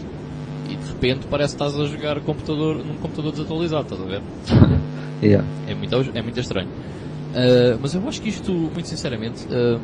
[0.68, 4.22] E de repente parece que estás a jogar computador, num computador desatualizado, estás a ver?
[5.22, 5.48] Yeah.
[5.66, 6.68] É muito, é muito estranho.
[7.35, 9.79] Ah, mas eu acho que isto, muito sinceramente, ah,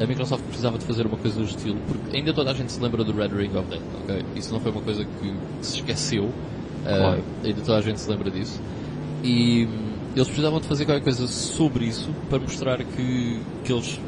[0.00, 2.80] a Microsoft precisava de fazer uma coisa do estilo, porque ainda toda a gente se
[2.80, 4.24] lembra do Red Ring of Death, ok?
[4.36, 6.30] Isso não foi uma coisa que se esqueceu,
[6.84, 7.24] ah, Claro.
[7.44, 8.60] ainda toda a gente se lembra disso.
[9.22, 14.00] E hum, eles precisavam de fazer qualquer coisa sobre isso para mostrar que, que eles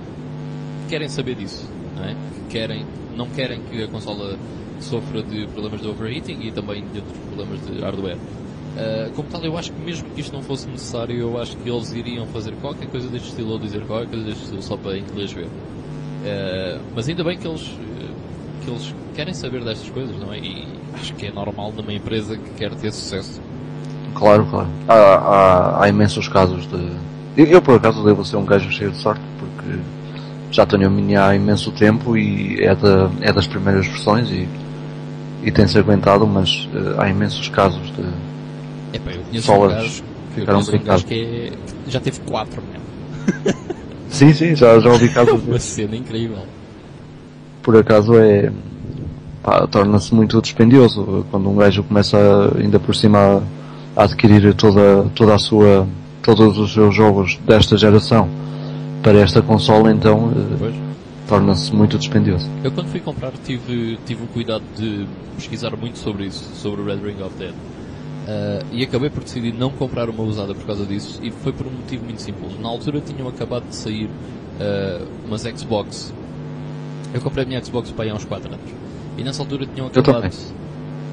[0.89, 2.15] querem saber disso, não é?
[2.15, 4.39] Que querem, não querem que a consola
[4.81, 8.17] sofra de problemas de overheating e também de outros problemas de hardware.
[8.17, 11.69] Uh, como tal, eu acho que mesmo que isto não fosse necessário, eu acho que
[11.69, 14.97] eles iriam fazer qualquer coisa deste estilo ou dizer qualquer coisa deste estilo só para
[14.97, 15.49] inglês ver.
[16.21, 20.39] Uh, mas ainda bem que eles, uh, que eles querem saber destas coisas, não é?
[20.39, 23.41] E acho que é normal numa empresa que quer ter sucesso.
[24.15, 24.69] Claro, claro.
[24.87, 26.91] Há, há, há imensos casos de.
[27.37, 29.79] Eu, por acaso devo ser um gajo cheio de sorte porque
[30.51, 34.49] já tenho a Mini há imenso tempo e é, da, é das primeiras versões e,
[35.43, 38.03] e tem-se aguentado, mas uh, há imensos casos de.
[38.93, 40.05] Epá, eu conheço um gajo,
[40.37, 43.71] eu conheço um gajo que é, já teve quatro mesmo.
[44.11, 45.43] sim, sim, já, já ouvi casos.
[45.47, 46.39] Uma cena incrível.
[47.63, 48.53] Por acaso é
[49.71, 52.19] torna-se muito dispendioso quando um gajo começa
[52.59, 53.43] ainda por cima
[53.97, 55.87] a, adquirir toda, toda a sua,
[56.23, 58.29] todos os seus jogos desta geração
[59.03, 60.31] para esta consola, então
[60.63, 60.73] eh,
[61.27, 62.49] torna-se muito dispendioso.
[62.63, 66.85] Eu quando fui comprar tive, tive o cuidado de pesquisar muito sobre isso, sobre o
[66.85, 67.55] Red Ring of Dead.
[68.21, 71.67] Uh, e acabei por decidir não comprar uma usada por causa disso e foi por
[71.67, 72.59] um motivo muito simples.
[72.61, 76.13] Na altura tinham acabado de sair uh, umas Xbox.
[77.13, 78.71] Eu comprei a minha Xbox para aí há uns 4 anos.
[79.17, 80.31] E nessa altura tinham acabado.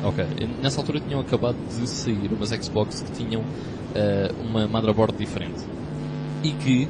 [0.03, 0.25] Ok.
[0.61, 5.63] Nessa altura tinham acabado de sair umas Xbox que tinham uh, uma motherboard diferente.
[6.43, 6.87] E que,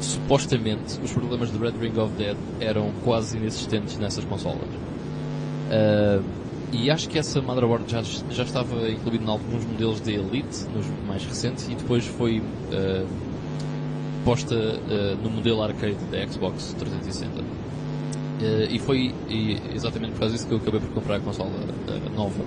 [0.00, 4.68] supostamente, os problemas do Red Ring of Dead eram quase inexistentes nessas consolas.
[5.70, 6.22] Uh,
[6.72, 10.86] e acho que essa motherboard já, já estava incluída em alguns modelos de Elite, nos
[11.06, 13.06] mais recentes, e depois foi uh,
[14.24, 14.56] posta
[15.22, 17.40] no modelo arcade da Xbox 360.
[17.40, 17.44] Uh,
[18.70, 22.16] e foi e exatamente por causa disso que eu acabei por comprar a consola uh,
[22.16, 22.42] nova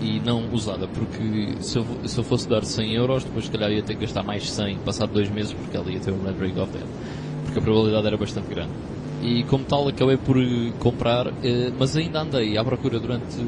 [0.00, 3.70] e não usada, porque se eu, se eu fosse dar 100 euros, depois se calhar
[3.70, 6.60] ia ter que gastar mais 100 passado dois meses, porque ela ia ter um Red
[6.60, 6.86] of Dead,
[7.44, 8.72] porque a probabilidade era bastante grande.
[9.22, 10.36] E como tal acabei por
[10.80, 11.32] comprar, uh,
[11.78, 13.38] mas ainda andei à procura durante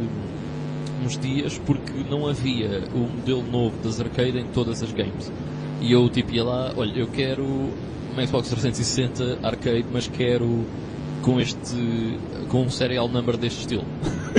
[1.04, 5.30] uns dias porque não havia o modelo novo das arcade em todas as games.
[5.80, 7.44] E eu tipo ia lá, olha, eu quero
[8.12, 10.64] uma Xbox 360 arcade, mas quero
[11.22, 12.18] com este.
[12.48, 13.84] com um serial number deste estilo.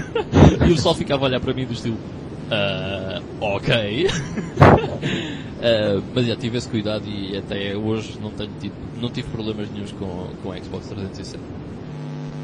[0.66, 1.98] e o pessoal ficava a olhar para mim do estilo.
[2.46, 4.08] Uh, ok.
[4.08, 9.70] uh, mas já tive esse cuidado e até hoje não tenho tido, não tive problemas
[9.72, 11.44] nenhums com, com a Xbox 360.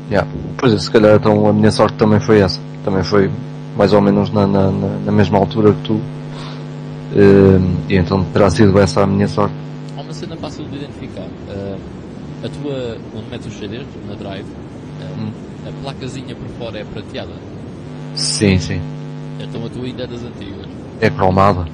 [0.09, 0.27] Yeah.
[0.57, 2.59] Pois é, se calhar então a minha sorte também foi essa.
[2.83, 3.29] Também foi
[3.77, 5.93] mais ou menos na, na, na mesma altura que tu.
[5.93, 9.53] Uh, e então terá sido essa a minha sorte.
[9.97, 11.27] Há uma cena fácil de identificar.
[11.47, 11.77] Uh,
[12.43, 14.47] a tua, onde metes os CDs, na drive,
[15.19, 15.29] hum.
[15.67, 17.33] a placazinha por fora é prateada?
[18.15, 18.81] Sim, sim.
[19.43, 20.67] Então a tua ainda é das antigas?
[20.99, 21.65] É cromada.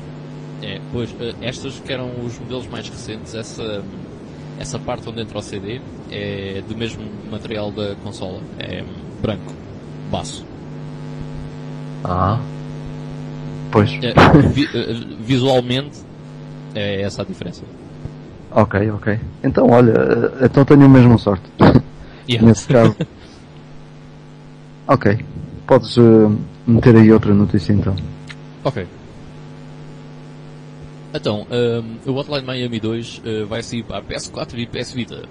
[0.62, 3.84] É, pois, eh, estas que eram os modelos mais recentes, essa,
[4.60, 8.84] essa parte onde entra o CD é do mesmo material da consola, é
[9.21, 9.53] branco,
[10.12, 10.45] baço.
[12.03, 12.39] Ah,
[13.71, 13.91] pois.
[14.01, 14.13] É,
[14.47, 15.99] vi, eh, visualmente
[16.73, 17.63] é essa a diferença.
[18.51, 19.19] Ok, ok.
[19.43, 21.43] Então, olha, eh, então tenho a mesma sorte.
[22.30, 22.45] Yeah.
[22.45, 22.93] Nesse caso.
[24.86, 25.17] ok.
[25.65, 27.95] Podes uh, meter aí outra notícia então.
[28.63, 28.86] Ok.
[31.13, 34.91] Então, um, ehm, o Hotline Miami 2 uh, eh, vai sair para PS4 e PS
[34.91, 35.23] Vita.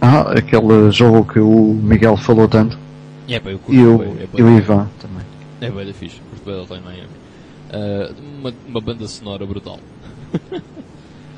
[0.00, 2.78] Ah, aquele jogo que o Miguel falou tanto.
[3.26, 5.24] É, pá, eu curto, e o, é, e o Ivan também.
[5.60, 7.08] É bem fixe, curto bem Hotline Miami.
[7.70, 9.80] Uh, uma, uma banda sonora brutal.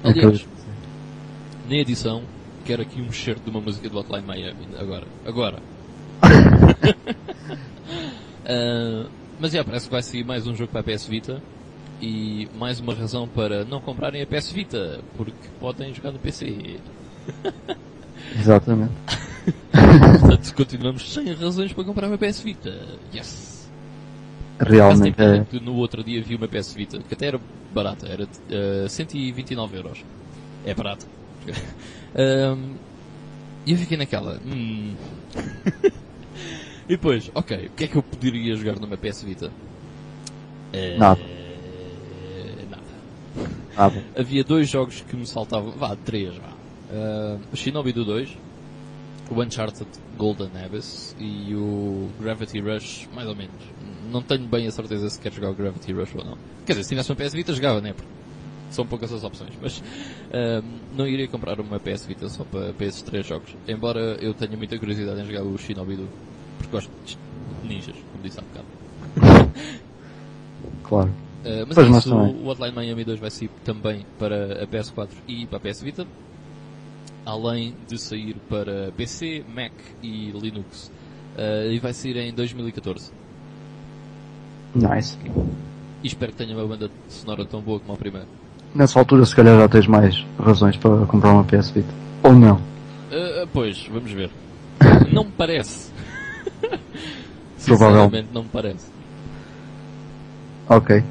[0.04, 0.46] Aliás,
[1.68, 2.22] na edição,
[2.64, 4.68] quero aqui um shirt de uma música do Hotline Miami.
[4.78, 5.06] Agora.
[5.24, 5.58] Agora.
[8.44, 11.42] uh, mas já, parece que vai sair mais um jogo para a PS Vita.
[12.02, 16.78] E mais uma razão para não comprarem a PS Vita, porque podem jogar no PC.
[18.38, 18.92] Exatamente.
[20.20, 22.74] Portanto, continuamos sem razões para comprar uma PS Vita.
[23.14, 23.70] Yes!
[24.58, 25.60] Realmente é.
[25.60, 27.40] No outro dia vi uma PS Vita, que até era
[27.72, 30.04] barata, era uh, eh, 129 euros.
[30.64, 31.06] É barato.
[32.14, 32.74] um,
[33.64, 34.38] e eu fiquei naquela.
[34.46, 34.94] Hum.
[36.90, 39.46] e depois, ok, o que é que eu poderia jogar numa PS Vita?
[39.46, 41.20] Uh, nada.
[42.68, 42.82] Nada.
[43.76, 44.04] nada.
[44.18, 45.70] Havia dois jogos que me saltavam.
[45.70, 46.48] Vá, três, vá.
[46.90, 48.36] Uh, o Shinobi do 2,
[49.30, 53.54] o Uncharted Golden Abyss e o Gravity Rush, mais ou menos
[54.10, 56.36] não tenho bem a certeza se quer jogar o Gravity Rush ou não.
[56.66, 57.92] Quer dizer, se tivesse uma PS Vita jogava, né?
[57.92, 58.10] Porque
[58.72, 59.80] são poucas as opções, mas
[60.92, 63.54] não iria comprar uma PS Vita só para, para esses três jogos.
[63.68, 66.08] Embora eu tenha muita curiosidade em jogar o Shinobi do,
[66.60, 67.16] porque gosto de
[67.66, 69.50] ninjas, como disse há bocado.
[70.84, 71.10] claro.
[71.40, 75.08] Uh, mas pois é isso, o Hotline Miami 2 vai sair também para a PS4
[75.26, 76.06] e para a PS Vita,
[77.24, 80.90] além de sair para PC, Mac e Linux.
[81.36, 83.10] Uh, e vai sair em 2014.
[84.74, 85.16] Nice.
[86.02, 88.26] E espero que tenha uma banda sonora tão boa como a primeira.
[88.74, 91.92] Nessa altura, se calhar já tens mais razões para comprar uma PS Vita.
[92.22, 92.56] Ou não?
[92.56, 94.30] Uh, pois, vamos ver.
[95.10, 95.90] não me parece.
[97.64, 98.86] Provavelmente não me parece.
[100.68, 101.02] Ok.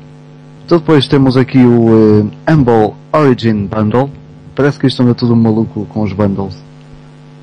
[0.65, 4.09] Então depois temos aqui o uh, Humble Origin Bundle.
[4.55, 6.55] Parece que isto anda tudo maluco com os bundles.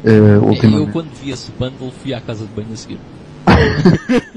[0.05, 0.93] Uh, Eu ultimamente.
[0.93, 2.99] quando vi esse bundle fui à casa de banho a seguir.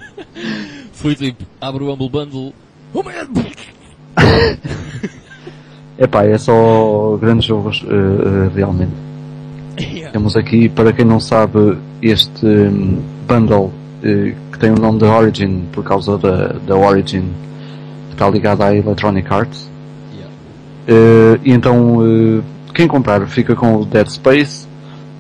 [0.94, 2.54] Fui tipo, abro o Humble Bundle.
[2.94, 3.12] Oh man!
[5.98, 9.09] Epá, é só grandes jogos, uh, uh, realmente.
[9.80, 10.12] Yeah.
[10.12, 13.72] Temos aqui, para quem não sabe, este hum, bundle uh,
[14.52, 17.24] que tem o nome de Origin por causa da, da Origin
[18.10, 19.70] que está ligada à Electronic Arts.
[20.14, 20.34] Yeah.
[20.88, 24.68] Uh, e então, uh, quem comprar fica com o Dead Space,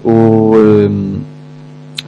[0.03, 1.21] o um,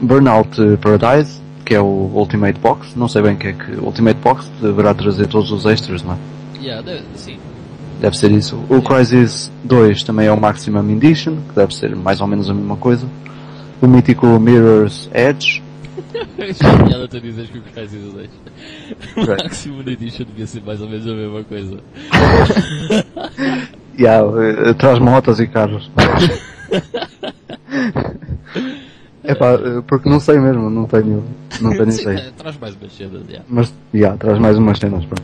[0.01, 2.93] Burnout Paradise, que é o Ultimate Box.
[2.95, 3.71] Não sei bem o que é que.
[3.73, 6.17] O Ultimate Box deverá trazer todos os extras, não é?
[6.61, 7.37] Yeah, sim.
[8.01, 8.57] Deve ser isso.
[8.67, 12.53] O Crysis 2 também é o Maximum Edition, que deve ser mais ou menos a
[12.53, 13.05] mesma coisa.
[13.81, 15.61] O mítico Mirror's Edge.
[16.59, 18.29] Já piada tu dizes que o Crysis 2.
[19.17, 19.35] O Ok.
[19.43, 21.77] Maximum Edition devia ser mais ou menos a mesma coisa.
[23.99, 24.23] Yeah,
[24.69, 25.91] eh, traz motas e carros.
[29.23, 31.23] Epá, eh, porque não sei mesmo, não tenho,
[31.59, 32.19] não tenho Sim, ideia.
[32.19, 33.45] eh, traz mais umas cenas, yeah.
[33.47, 35.23] Mas, yeah, traz mais umas cenas, pronto.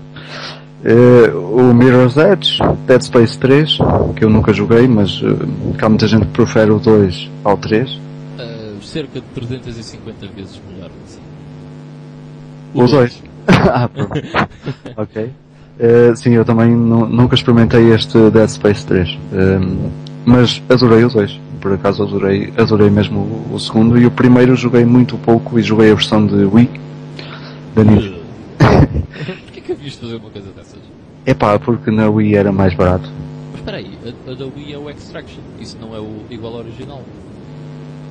[0.85, 3.77] Eh, o Mirror's Edge, Dead Space 3,
[4.15, 7.57] que eu nunca joguei, mas eh, que há muita gente que prefere o 2 ao
[7.57, 7.99] 3.
[8.37, 10.89] Eh, cerca de 350 vezes melhor.
[11.05, 11.19] Assim.
[12.73, 13.23] O 2.
[13.47, 14.11] ah, pronto.
[14.97, 15.29] ok.
[15.79, 19.17] Eh, sim, eu também nu- nunca experimentei este Dead Space 3.
[19.33, 19.89] Ehm,
[20.25, 21.39] mas adorei o 2.
[21.59, 23.19] Por acaso adorei, adorei mesmo
[23.51, 23.97] o, o segundo.
[23.97, 26.69] E o primeiro joguei muito pouco e joguei a versão de Wii.
[27.75, 28.17] Da Nintendo.
[29.95, 30.79] De fazer uma coisa dessas?
[31.25, 33.09] Epá, porque na Wii era mais barato.
[33.51, 35.41] Mas espera aí, a, a da Wii é o Extraction.
[35.59, 37.01] Isso não é o igual ao original.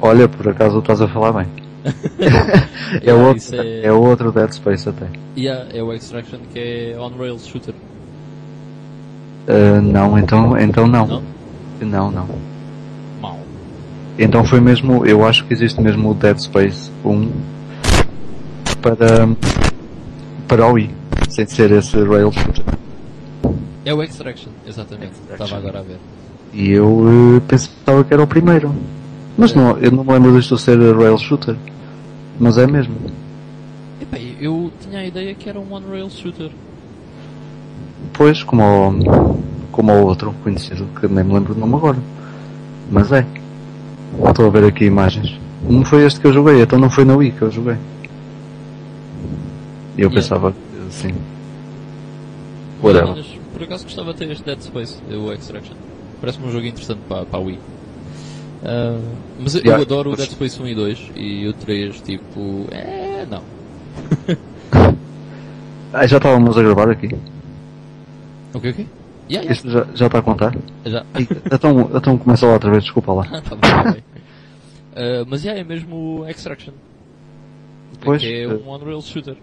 [0.03, 1.47] Olha, por acaso estás a falar bem.
[2.19, 5.07] é, Yeah, outro, é- é outro Dead Space até.
[5.37, 7.75] Yeah, é o Extraction que é on-rails shooter.
[9.49, 11.07] Ah, não, então, então não.
[11.07, 11.23] Não?
[11.81, 12.29] Não, não.
[13.23, 13.39] Mal.
[14.19, 17.31] Então foi mesmo, eu acho que existe mesmo o Dead Space 1
[18.83, 19.29] para,
[20.49, 20.91] para o Wii,
[21.29, 22.65] sem ser esse rail shooter.
[23.85, 25.13] É o Extraction, exatamente.
[25.13, 25.45] Extraction.
[25.45, 25.99] Estava agora a ver.
[26.53, 28.73] E eu eh, pensava que era o primeiro.
[29.37, 31.57] Mas não, eu não me lembro disto ser rail shooter.
[32.41, 32.95] Mas é mesmo.
[34.01, 36.51] Epá, eu tinha a ideia que era um on-rails shooter.
[38.13, 41.99] Pois, como o, como o outro conhecido, que nem me lembro do nome agora.
[42.91, 43.27] Mas é.
[44.29, 45.39] Estou a ver aqui imagens.
[45.69, 47.77] Não foi este que eu joguei, então não foi na Wii que eu joguei.
[49.97, 50.15] E eu Yeah.
[50.15, 50.55] pensava,
[50.97, 51.15] sim.
[52.83, 55.75] Mas, por acaso gostava de ter este Dead Space, o Extraction.
[56.21, 57.59] Parece-me um jogo interessante para, para a Wii.
[58.65, 58.99] Ah,
[59.39, 62.67] mas eu, eu Yeah, adoro o Dead Space 1 e 2 e o 3, tipo,
[62.71, 63.43] é, não.
[65.93, 67.07] Ah, já estávamos a gravar aqui.
[68.53, 68.87] O que o quê?
[69.31, 69.53] Yeah, yeah.
[69.53, 70.55] Isto já, já está a contar?
[70.85, 71.07] Já.
[71.51, 73.27] Então, então começa lá outra vez, desculpa lá.
[73.33, 74.05] Ah, tá bem, tá bem.
[74.95, 76.75] Ah, mas yeah, é mesmo o Extraction.
[78.01, 79.37] Pois, que é eh, um on-rails shooter.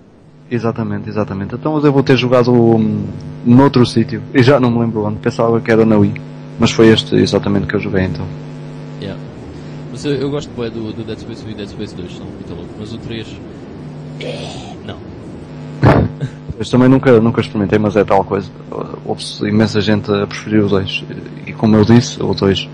[0.49, 1.55] Exatamente, exatamente.
[1.55, 3.05] Então eu devo ter jogado hum,
[3.45, 4.21] noutro sítio.
[4.33, 5.19] E já não me lembro onde.
[5.19, 6.13] Pensava que era na Wii.
[6.59, 8.25] Mas foi este exatamente que eu joguei então.
[9.01, 9.19] Yeah.
[9.91, 12.25] Mas eu, eu gosto bué do, do Dead Space 1 e Dead Space 2, são
[12.25, 12.75] muito loucos.
[12.79, 13.27] Mas o 3.
[14.19, 14.97] É, não.
[16.59, 18.49] Eu também nunca, nunca experimentei, mas é tal coisa.
[19.03, 21.03] Houve imensa gente a preferir o 2.
[21.47, 22.69] E como eu disse, o 2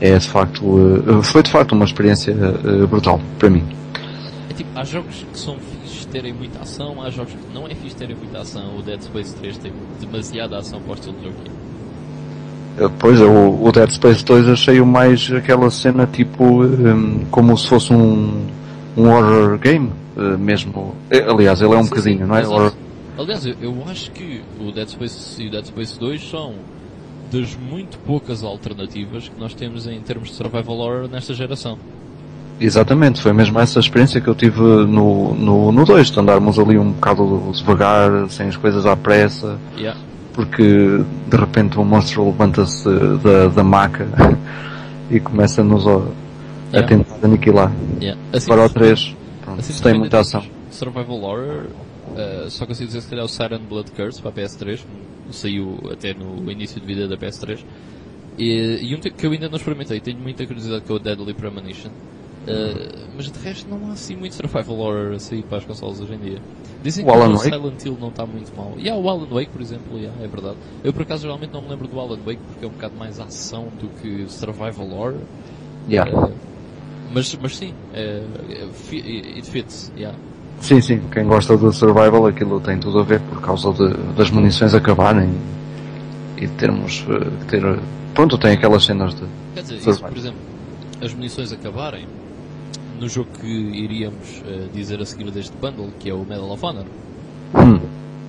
[0.00, 0.64] é de facto,
[1.06, 3.64] eh, foi de facto uma experiência eh, brutal para mim.
[4.50, 5.56] É tipo, há jogos que são
[6.12, 8.76] terem muita ação, há jogos que não é fixe terem muita ação.
[8.78, 12.84] O Dead Space 3 tem demasiada ação para o estilo de jogo que é.
[12.84, 17.66] Eh, Pois, o, o Dead Space 2 achei-o mais aquela cena tipo, hum, como se
[17.66, 18.46] fosse um,
[18.96, 20.94] um horror game, eh, mesmo.
[21.10, 22.46] Eh, Aliás, ele é um Sim, bocadinho, não é?
[22.46, 22.72] Horror.
[23.18, 26.54] Aliás, eu, eu acho que o Dead Space e o Dead Space 2 são
[27.32, 31.78] das muito poucas alternativas que nós temos em termos de survival horror nesta geração.
[32.64, 36.78] Exatamente, foi mesmo essa experiência que eu tive no, no, no 2, de andarmos ali
[36.78, 39.98] um bocado devagar, sem as coisas à pressa, Yeah.
[40.32, 42.88] porque de repente o monstro levanta-se
[43.22, 44.06] da, da maca
[45.10, 46.00] e começa-nos a, a
[46.76, 46.88] Yeah.
[46.88, 47.72] tentar aniquilar.
[48.00, 48.20] Yeah.
[48.32, 50.40] Assim, Agora o 3, pronto, assim, tem muita dependendo ação.
[50.68, 51.64] de Survival horror,
[52.16, 54.80] uh, só consigo dizer se calhar o Siren Blood Curse para a PS3,
[55.32, 57.58] saiu até no início de vida da PS3.
[58.38, 61.90] E, e um que eu ainda não experimentei, tenho muita curiosidade com o Deadly Premonition.
[62.42, 66.00] Uh, mas de resto não há assim muito survival horror a sair para as consoles
[66.00, 66.38] hoje em dia.
[66.82, 67.50] Dizem O que Alan o Wake?
[67.50, 68.72] Silent Hill não está muito mal.
[68.76, 70.56] E há o Alan Wake, por exemplo, yeah, é verdade.
[70.82, 73.20] Eu por acaso geralmente não me lembro do Alan Wake porque é um bocado mais
[73.20, 75.14] ação do que survival horror.
[75.88, 76.10] Yeah.
[76.10, 76.32] Uh,
[77.14, 80.16] mas, mas sim, uh, it fits, yeah.
[80.60, 84.30] Sim, sim, quem gosta do survival aquilo tem tudo a ver por causa de, das
[84.30, 85.32] munições acabarem
[86.36, 87.04] e de termos
[87.38, 87.78] que ter.
[88.14, 89.22] Pronto, tem aquelas cenas de.
[89.54, 90.38] Quer dizer, isso, por exemplo,
[91.00, 92.06] as munições acabarem
[93.02, 96.64] no jogo que iríamos uh, dizer a seguir deste bundle, que é o Medal of
[96.64, 96.84] Honor,
[97.54, 97.80] Hum.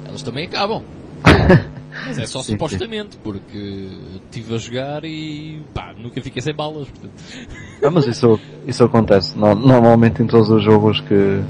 [0.07, 0.81] elas também acabam.
[2.07, 3.87] Mas é só Sim, supostamente, porque
[4.25, 6.87] estive a jogar e pá, nunca fiquei sem balas.
[6.87, 7.13] Portanto.
[7.83, 11.41] Ah, mas isso, isso acontece no- normalmente em todos os jogos que,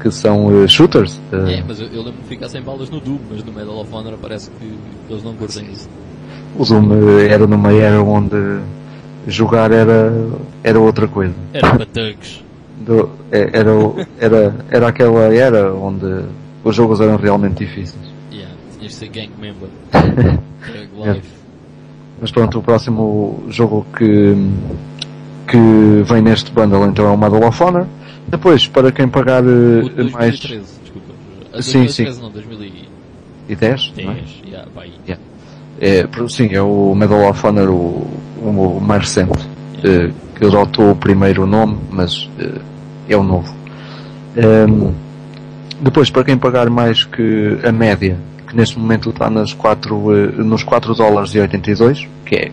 [0.00, 1.20] que são eh, shooters.
[1.32, 3.76] eh, É, mas eu, eu lembro de ficar sem balas no Doom, mas no Medal
[3.80, 4.74] of Honor parece que
[5.10, 5.88] eles não curtem isso.
[6.56, 8.36] O Doom era numa era onde
[9.26, 10.12] jogar era,
[10.62, 11.34] era outra coisa.
[11.52, 12.42] Era para thugs.
[12.80, 13.70] Do- é- era,
[14.18, 16.24] era, era aquela era onde
[16.64, 18.02] os jogos eram realmente difíceis.
[18.32, 19.68] Yeah, tinhas de ser gang member.
[19.92, 21.28] Thug life.
[22.20, 24.34] Mas pronto, o próximo jogo que,
[25.48, 27.86] que vem neste bundle então é o Medal of Honor.
[28.28, 31.12] Depois, para quem pagar O eh, de mais 2013, desculpa.
[31.52, 32.22] A Sim, 2013 sim.
[32.22, 32.82] não, 2010.
[33.58, 34.22] 10, não é?
[34.46, 34.92] Yeah, pá, aí.
[35.84, 38.08] É, sim, é o Medal of Honor o,
[38.40, 39.46] o mais recente,
[39.82, 42.60] eh, que adotou o primeiro nome, mas eh,
[43.08, 43.52] é o novo.
[45.82, 48.16] Depois, para quem pagar mais que a média,
[48.46, 52.52] que neste momento está nas 4, eh, nos 4 dólares e 82, que é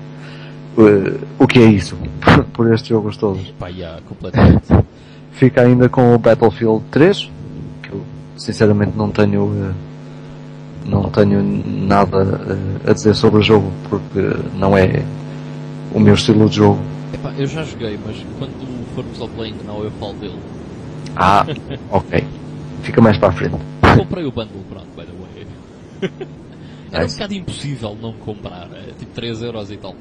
[0.80, 1.96] eh, o que é isso
[2.52, 3.54] por estes jogos todos.
[3.68, 4.00] Yeah.
[5.34, 7.30] Fica ainda com o Battlefield 3,
[7.84, 8.02] que eu
[8.36, 9.89] sinceramente não tenho eh,
[10.86, 12.40] não tenho nada
[12.86, 14.20] eh, a dizer sobre o jogo porque
[14.56, 15.04] não é
[15.94, 16.80] o meu estilo de jogo.
[17.14, 18.54] Epá, eu já joguei, mas quando
[18.96, 20.40] formos ao Playing Now eu falo dele.
[21.16, 21.46] Ah,
[21.92, 22.24] ok.
[22.84, 23.56] Fica mais para a frente.
[23.98, 25.48] Comprei o bundle, pronto, by the way.
[26.92, 27.16] Era um Nice.
[27.18, 29.96] bocado impossível não comprar, é tipo 3 euros e tal.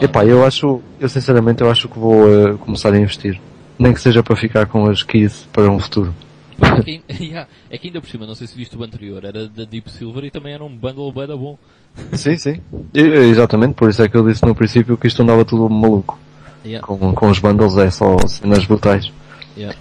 [0.00, 3.40] Epá, eu acho, eu sinceramente eu acho que vou eh, começar a investir.
[3.78, 6.14] Nem que seja para ficar com as keys para um futuro.
[6.58, 9.24] Pois é, que, yeah, é que ainda por cima, não sei se viste o anterior,
[9.24, 11.56] era da Deep Silver e também era um bundle bem da bom.
[12.12, 12.60] Sim, sim.
[12.94, 13.00] E-
[13.30, 16.18] Exatamente, por isso é que eu disse no princípio que isto andava tudo maluco.
[16.64, 19.10] Yeah, Com, com os bundles é só cenas brutais.
[19.56, 19.76] yeah.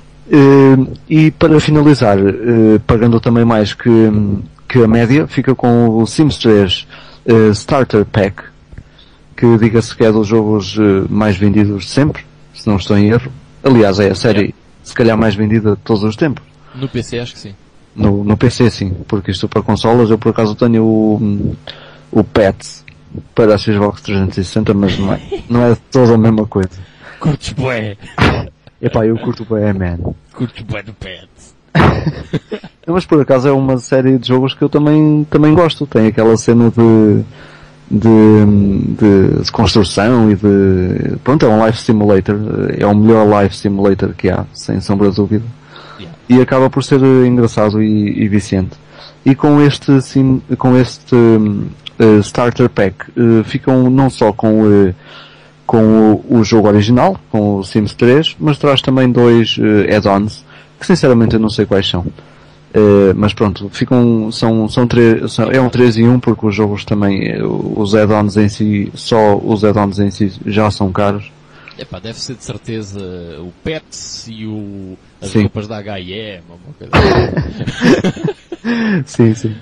[1.10, 3.90] E para finalizar, eh, pagando também mais que,
[4.68, 6.88] que a média, fica com o Sims 3
[7.26, 8.44] eh, Starter Pack,
[9.36, 12.24] que diga-se que é dos jogos eh, mais vendidos de sempre,
[12.54, 13.32] se não estou em erro.
[13.64, 14.54] Aliás, é a série
[14.84, 16.44] se calhar mais vendida de todos os tempos.
[16.80, 17.56] No PC acho que sim.
[17.96, 21.56] No, no PC sim, porque isto para consolas eu por acaso tenho o,
[22.12, 22.86] o PET
[23.34, 26.70] para a Xbox 360, mas não é, não é toda a mesma coisa.
[27.20, 27.98] Curtes bué!
[28.80, 30.14] Epá, eu curto bem a Man.
[30.34, 31.28] Curtes bué do pet!
[32.86, 35.86] Mas por acaso é uma série de jogos que eu também, também gosto.
[35.86, 37.24] Tem aquela cena de,
[37.92, 42.38] de, de construção e de, pronto, é um life simulator.
[42.78, 45.46] É o melhor life simulator que há, sem sombra de dúvida.
[46.30, 48.78] E acaba por ser eh, engraçado e, e viciante.
[49.26, 51.16] E com este, sim, com este
[52.00, 54.94] eh, starter pack, eh, ficam não só com, eh,
[55.66, 59.58] com o, o jogo original, com o Sims 3, mas traz também dois
[59.94, 60.46] add-ons,
[60.80, 62.06] que sinceramente eu não sei quais são.
[63.16, 67.42] Mas pronto, ficam, são, são três, é um 3 em 1 porque os jogos também,
[67.42, 71.32] os add-ons em si, só os add-ons em si já são caros.
[71.80, 73.00] Epá, deve ser de certeza
[73.40, 75.42] o Pets e o, as Sim.
[75.42, 76.92] roupas da H&M, ou uma coisa
[79.06, 79.56] sim, sim.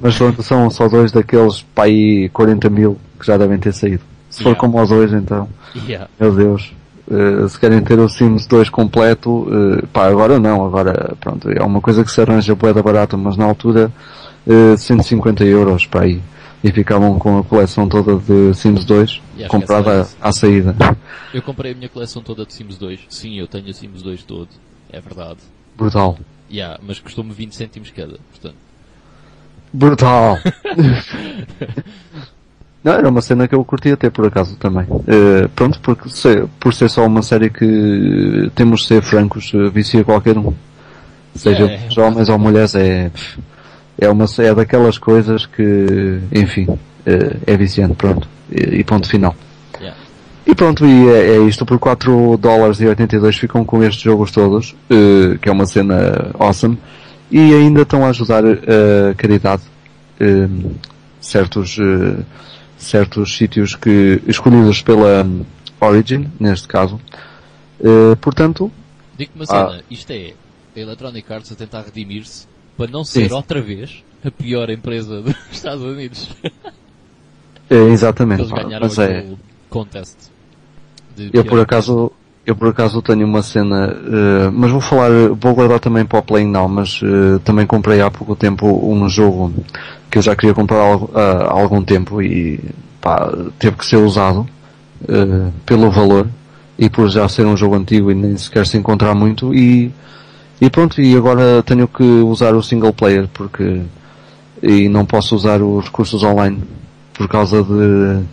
[0.00, 4.02] Mas pronto, são só dois daqueles aí 40 mil que já devem ter saído.
[4.30, 4.60] Se for Yeah.
[4.60, 5.48] como os dois então,
[5.86, 6.08] yeah.
[6.20, 6.72] meu Deus.
[7.10, 11.62] eh, se querem ter o Sims 2 completo, eh, pá, agora não, agora pronto, é
[11.62, 13.90] uma coisa que se arranja boeda barata, mas na altura
[14.46, 16.20] eh, 150 euros para aí.
[16.62, 20.74] E ficavam com a coleção toda de Sims 2 Yeah, comprada esquece à saída.
[21.32, 23.00] Eu comprei a minha coleção toda de Sims 2.
[23.08, 24.48] Sim, eu tenho o Sims 2 todo.
[24.90, 25.38] É verdade.
[25.76, 26.18] Brutal.
[26.50, 28.56] Yeah, mas custou-me 20 cêntimos cada, portanto.
[29.72, 30.38] Brutal!
[32.82, 34.86] Não, era uma cena que eu curtia até por acaso também.
[35.06, 39.68] Eh, pronto, porque se- por ser só uma série que temos de ser francos, eh,
[39.68, 40.54] vicia qualquer um.
[41.34, 42.32] Seja É, é homens caso.
[42.32, 43.10] ou mulheres, é,
[43.98, 46.66] é uma, é daquelas coisas que, enfim,
[47.04, 48.28] eh, é viciante, pronto.
[48.50, 49.34] E, ponto final.
[49.78, 49.96] Yeah.
[50.46, 54.30] E pronto, e é, é isto, por 4 dólares e 82 ficam com estes jogos
[54.30, 56.78] todos, eh, que é uma cena awesome,
[57.30, 59.62] e ainda estão a ajudar a caridade,
[60.20, 60.48] eh,
[61.20, 62.22] certos, eh,
[62.78, 65.44] certos sítios que, escolhidos pela hum,
[65.80, 67.00] Origin, neste caso.
[67.82, 68.70] Eh, portanto,
[69.16, 69.70] Digo-te uma Ah.
[69.70, 70.32] cena, isto é
[70.76, 72.46] a Electronic Arts a tentar redimir-se
[72.78, 76.28] para não ser outra vez a pior empresa dos Estados Unidos.
[77.68, 79.26] é exatamente, Eles ganharam mas é,
[79.68, 80.16] contest.
[81.32, 82.12] eu por acaso,
[82.46, 86.22] Eu por acaso tenho uma cena, uh, mas vou falar, vou guardar também para o
[86.22, 89.52] Playing Now, mas uh, também comprei há pouco tempo um jogo
[90.08, 92.60] que eu já queria comprar há, há algum tempo e
[93.00, 94.48] pá, teve que ser usado
[95.02, 96.28] uh, pelo valor
[96.78, 99.92] e por já ser um jogo antigo e nem sequer se encontrar muito e,
[100.60, 103.82] e pronto, e agora tenho que usar o single player porque
[104.62, 106.62] e não posso usar os recursos online
[107.14, 108.24] por causa de,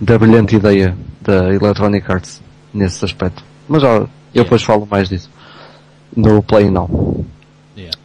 [0.00, 3.44] da brilhante ideia da Electronic Arts nesse aspecto.
[3.68, 4.08] Mas já, eu yeah.
[4.34, 5.30] depois falo mais disso.
[6.16, 7.24] No Play Now.
[7.76, 7.96] Yeah.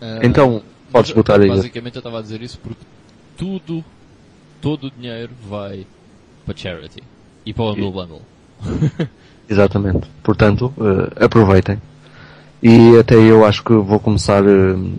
[0.00, 1.48] Uh, então, podes botar aí.
[1.48, 2.84] Basicamente eu estava a dizer isso porque
[3.36, 3.84] tudo,
[4.60, 5.86] todo o dinheiro vai
[6.44, 7.02] para charity
[7.44, 8.22] e para o Humble Bundle.
[9.48, 10.08] Exatamente.
[10.22, 11.80] Portanto, uh, aproveitem.
[12.62, 14.42] E até eu acho que vou começar.
[14.42, 14.98] Uh,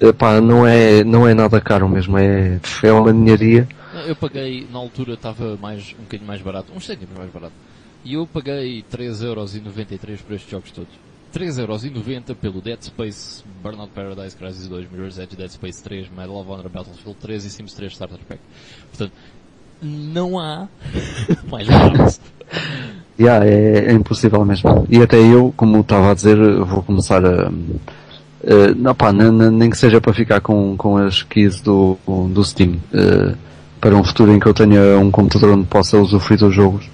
[0.00, 3.68] epá, não é, não é nada caro mesmo, é, é uma ninharia.
[4.06, 7.54] Eu paguei, na altura estava mais, um bocadinho mais barato, uns cêntimos mais barato.
[8.04, 10.92] E eu paguei 3,93€ por estes jogos todos.
[11.34, 16.50] 3,90€ pelo Dead Space, Burnout Paradise, Crysis 2, Mirror's Edge, Dead Space 3, Medal of
[16.50, 18.40] Honor, Battlefield 3 e Sims 3 Starter Pack.
[18.90, 19.12] Portanto,
[19.82, 20.68] não há
[21.50, 22.20] barato.
[23.18, 24.86] Yeah, é, é, impossível mesmo.
[24.88, 27.48] E até eu, como estava a dizer, vou começar a...
[27.48, 32.76] Uh, não, pá, nem que seja para ficar com, com as keys do, do Steam.
[32.94, 33.36] Uh,
[33.80, 36.88] para um futuro em que eu tenha um computador onde possa usufruir dos jogos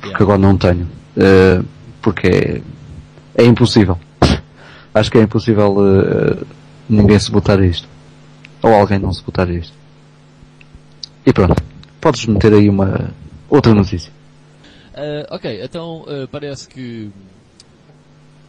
[0.00, 0.88] porque agora não tenho.
[1.16, 1.64] Uh,
[2.00, 2.62] porque é,
[3.42, 3.98] é, impossível.
[4.94, 6.46] Acho que é impossível uh,
[6.88, 7.88] ninguém se botar a isto.
[8.62, 9.76] Ou alguém não se botar a isto.
[11.26, 11.62] E pronto.
[12.00, 13.12] Podes meter aí uma
[13.48, 14.12] outra notícia.
[14.94, 17.10] Uh, ok, então parece que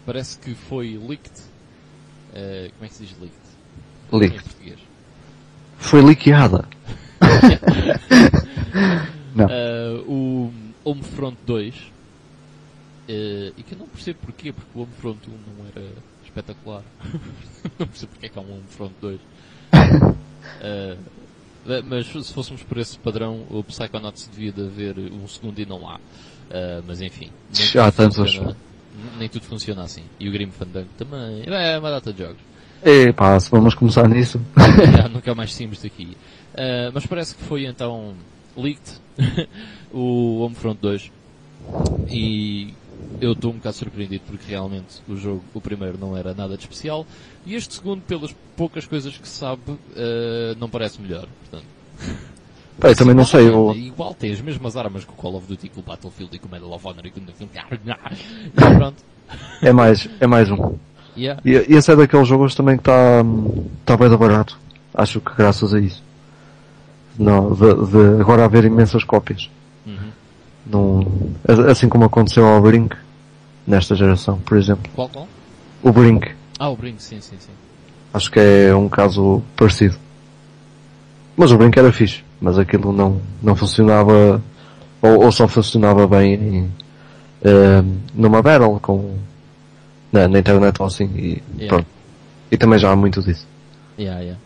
[0.05, 1.31] parece que foi leaked.
[2.31, 3.39] como é que se diz leaked?
[4.11, 4.43] Leaked.
[4.43, 4.79] Português.
[5.77, 6.67] Foi liqueada.
[9.35, 9.47] não.
[10.07, 10.51] o
[10.83, 11.79] Homefront 2 uh,
[13.07, 15.87] eh, e que eu não percebo porquê, porque o Homefront 1 não era
[16.23, 16.83] espetacular.
[17.77, 19.19] não percebo porque é que há um Homefront 2.
[21.67, 25.65] Eh, mas se fôssemos por esse padrão, o Psychonauts devia de haver um segundo e
[25.65, 25.95] não há.
[25.95, 27.29] Uh, mas enfim.
[27.51, 28.39] Já tantos.
[29.17, 30.03] Nem tudo funciona assim.
[30.19, 31.43] E o Grim Fandango também.
[31.45, 32.41] É uma data de jogos.
[32.83, 34.41] Epá, se vamos começar nisso.
[34.97, 36.17] Já, nunca mais saímos daqui.
[36.53, 38.15] Uh, mas parece que foi então
[38.57, 38.99] leaked
[39.93, 41.11] o Homefront 2
[42.09, 42.73] e
[43.21, 46.63] eu estou um bocado surpreendido porque realmente o jogo, o primeiro, não era nada de
[46.63, 47.05] especial
[47.45, 51.27] e este segundo, pelas poucas coisas que sabe, uh, não parece melhor.
[51.41, 51.65] Portanto,
[52.97, 53.47] também não sei.
[53.47, 53.73] Eu...
[53.75, 56.47] Igual tem as mesmas armas que o Call of Duty, com o Battlefield e com
[56.47, 59.03] o Medal of Honor e com e pronto.
[59.61, 60.75] É mais, é mais um.
[61.17, 61.41] Yeah.
[61.43, 63.23] E, e esse é daqueles jogos também que está
[63.85, 64.57] tá bem barato.
[64.93, 66.01] Acho que graças a isso.
[67.17, 69.49] Não, de, de agora haver imensas cópias.
[69.85, 70.11] Uhum.
[70.69, 71.33] Num,
[71.67, 72.95] assim como aconteceu ao Brink,
[73.65, 74.91] nesta geração, por exemplo.
[74.93, 75.27] Qual, qual?
[75.81, 76.29] O Brink.
[76.59, 77.51] Ah, o Brink, sim, sim, sim.
[78.13, 79.97] Acho que é um caso parecido.
[81.35, 84.41] Mas o Brink era fixe, mas aquilo não, não funcionava,
[85.01, 89.15] ou, ou só funcionava bem em, uh, numa battle com,
[90.11, 91.67] na, na internet ou assim, e yeah.
[91.67, 91.87] pronto.
[92.51, 93.47] E também já há muito disso.
[93.97, 94.39] Yeah, yeah.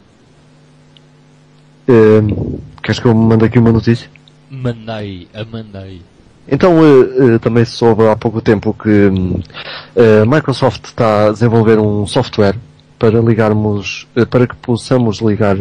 [1.88, 4.10] Uh, queres que eu mande aqui uma notícia?
[4.50, 6.02] Mandei, a mandei.
[6.48, 9.10] Então uh, uh, também soube há pouco tempo que
[9.96, 12.56] a Microsoft está a desenvolver um software
[13.00, 15.58] para ligarmos, para que possamos ligar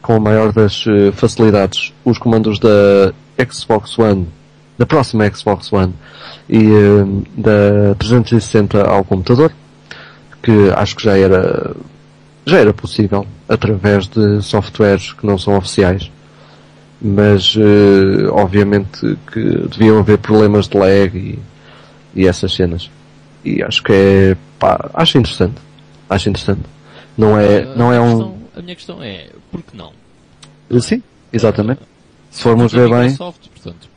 [0.00, 0.84] com a maior das
[1.14, 3.12] facilidades os comandos da
[3.50, 4.28] Xbox One,
[4.78, 5.94] da próxima Xbox One
[6.48, 6.64] e
[7.36, 9.52] da 360 ao computador,
[10.42, 11.74] que acho que já era
[12.46, 16.10] já era possível através de softwares que não são oficiais.
[17.00, 21.38] Mas, uh, obviamente, que deviam haver problemas de lag e,
[22.14, 22.90] e essas cenas.
[23.44, 25.56] E acho que é, pá, acho interessante.
[26.08, 26.62] Acho interessante.
[27.16, 28.08] Não é, uh, não é um...
[28.10, 29.92] Questão, a minha questão é, por que não?
[30.80, 31.80] Sim, exatamente.
[32.30, 33.10] Se formos ver bem...
[33.10, 33.88] Microsoft, portanto.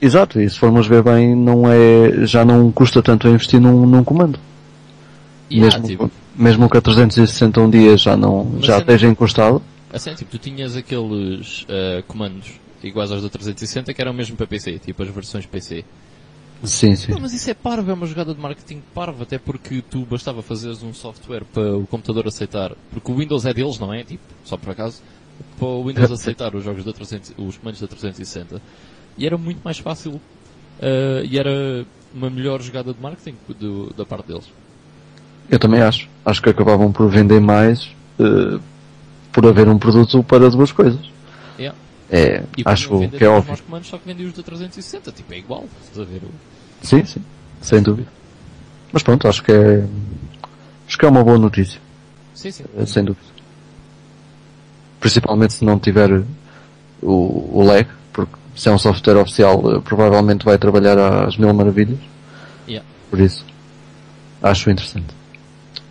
[0.00, 3.84] Exato, e se formos ver bem, não é, já não custa tanto a investir num,
[3.84, 4.38] num comando.
[5.50, 9.60] Yeah, mesmo, tipo, mesmo que a 361 dias já não, já é- esteja encostado.
[9.98, 14.46] Assim, tipo, tu tinhas aqueles uh, comandos iguais aos da 360 que eram mesmo para
[14.46, 15.84] PC, tipo as versões PC.
[16.62, 17.12] Sim, sim.
[17.12, 20.40] Não, mas isso é parvo, é uma jogada de marketing parvo, até porque tu bastava
[20.42, 24.04] fazeres um software para o computador aceitar, porque o Windows é deles, não é?
[24.04, 25.02] Tipo, só por acaso,
[25.58, 28.60] para o Windows aceitar os jogos da 300, os comandos da 360.
[29.16, 31.84] E era muito mais fácil, uh, e era
[32.14, 34.48] uma melhor jogada de marketing do, da parte deles.
[35.50, 36.08] Eu também acho.
[36.24, 37.84] Acho que acabavam por vender mais
[38.18, 38.60] uh,
[39.38, 40.98] por haver um produto para duas coisas.
[41.56, 41.78] Yeah.
[42.10, 43.56] É, e acho que é óbvio.
[43.62, 46.22] Comandos, só que vendi os da 360, tipo, é igual, estás a ver?
[46.82, 47.22] Sim, sim,
[47.60, 48.08] sem dúvida.
[48.92, 49.86] Mas pronto, acho que é,
[50.88, 51.80] acho que é uma boa notícia,
[52.34, 52.64] Sim, sim.
[52.76, 53.26] eh, sem dúvida.
[54.98, 56.24] Principalmente se não tiver
[57.00, 61.54] o, o lag, porque se é um software oficial, eh, provavelmente vai trabalhar às mil
[61.54, 62.00] maravilhas.
[62.66, 62.84] Yeah.
[63.08, 63.46] Por isso,
[64.42, 65.14] acho interessante.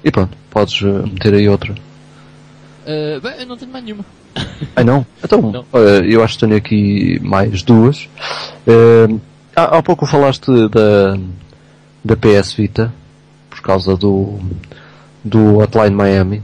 [0.04, 1.87] E pronto, podes eh, meter aí outra.
[2.88, 4.06] Uh, bem, eu não tenho mais nenhuma.
[4.76, 5.06] Ai não?
[5.24, 5.66] Então, Não.
[5.74, 8.08] olha, eu acho que tenho aqui mais duas.
[8.66, 9.08] Eh,
[9.56, 11.18] há, há pouco falaste da,
[12.06, 12.94] da PS Vita,
[13.50, 14.40] por causa do,
[15.24, 16.42] do Hotline Miami,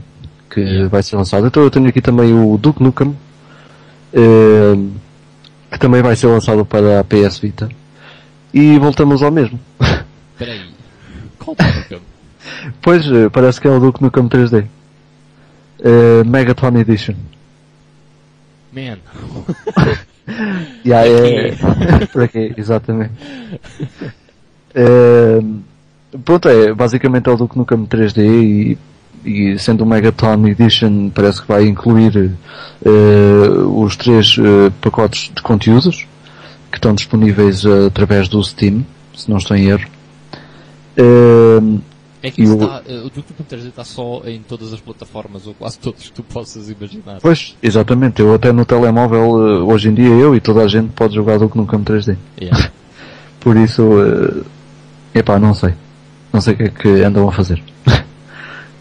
[0.50, 0.88] que Yeah.
[0.88, 1.46] vai ser lançado.
[1.46, 3.16] Então eu tenho aqui também o Duke Nukem,
[4.12, 4.74] eh,
[5.70, 7.68] que também vai ser lançado para a PS Vita.
[8.52, 9.58] E voltamos ao mesmo.
[9.80, 10.60] Espera aí.
[11.38, 12.00] Qual Pokémon?
[12.82, 14.66] pois, eh, parece que é o Duke Nukem 3D.
[15.80, 17.14] Eh, Megaton Edition.
[18.72, 18.98] Man.
[20.84, 23.12] Yeah, é, por aqui, exatamente.
[24.74, 25.38] É,
[26.24, 28.78] pronto, é, basicamente é o Duke Nukem 3D e,
[29.24, 32.32] e sendo o Megaton Edition parece que vai incluir
[32.84, 36.06] eh, os três eh, pacotes de conteúdos
[36.70, 39.88] que estão disponíveis através do Steam, se não estou em erro.
[42.24, 44.80] Eh, É que isso está, uh, o Duke Nukem 3D está só em todas as
[44.80, 47.18] plataformas, ou quase todas que tu possas imaginar.
[47.20, 50.90] pois, exatamente, eu até no telemóvel, eh, hoje em dia eu e toda a gente
[50.92, 52.16] pode jogar Duke Nukem 3D.
[52.40, 52.70] Yeah.
[53.40, 53.82] Por isso,
[55.12, 55.74] eh, epá, não sei.
[56.32, 57.62] Não sei o que é que andam a fazer.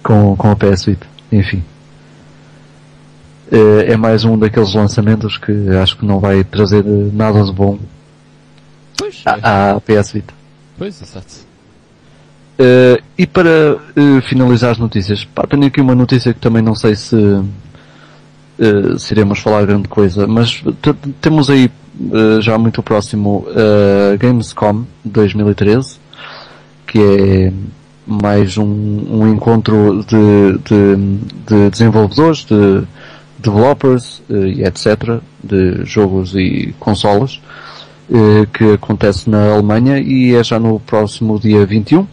[0.02, 1.06] com, com a PS Vita.
[1.32, 1.62] Enfim.
[3.52, 7.52] Eh, é mais um daqueles lançamentos que acho que não vai trazer eh, nada de
[7.52, 7.78] bom
[8.98, 9.30] Pois, é.
[9.44, 10.34] à, à PS Vita.
[10.78, 11.43] pois, exato.
[12.58, 16.76] Eh, e para eh, finalizar as notícias, pá, tenho aqui uma notícia que também não
[16.76, 17.16] sei se,
[18.60, 20.64] eh, se iremos falar grande coisa, mas
[21.20, 21.72] temos aí
[22.42, 23.46] já muito próximo
[24.20, 26.00] Gamescom 2013,
[26.88, 27.54] que é
[28.08, 32.82] mais um, um encontro de, de, de desenvolvedores, de
[33.38, 35.22] developers e etc.
[35.44, 37.40] de jogos e consolas
[38.52, 42.08] que acontece na Alemanha e é já no próximo dia 21.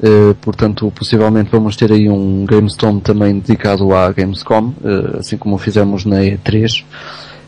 [0.00, 5.58] Uh, portanto, possivelmente vamos ter aí um GameStone também dedicado à Gamescom, uh, assim como
[5.58, 6.84] fizemos na E3.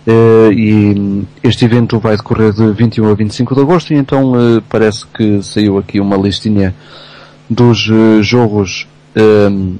[0.04, 4.32] Uh, e este evento vai decorrer de 21 a 25 de agosto e então
[4.68, 6.74] parece que saiu aqui uma listinha
[7.48, 7.78] dos
[8.22, 9.76] jogos um,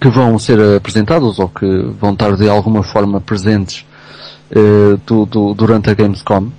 [0.00, 1.66] que vão ser apresentados ou que
[2.00, 3.84] vão estar de alguma forma presentes
[5.04, 6.50] do, do, durante a Gamescom.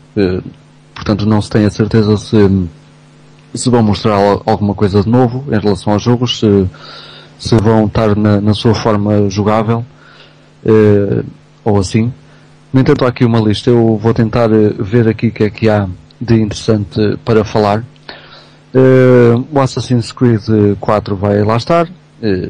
[0.94, 2.38] Portanto, não se tem a certeza se
[3.54, 6.68] se vão mostrar al- alguma coisa de novo em relação aos jogos, se,
[7.38, 9.86] se vão estar na, na sua forma jogável,
[10.66, 11.24] eh,
[11.64, 12.12] ou assim.
[12.72, 13.70] No entanto, há aqui uma lista.
[13.70, 15.88] Eu vou tentar eh, ver aqui o que é que há
[16.22, 17.84] de interessante para falar.
[18.74, 20.44] Eh, o Assassin's Creed
[20.80, 21.88] 4 vai lá estar,
[22.22, 22.50] eh,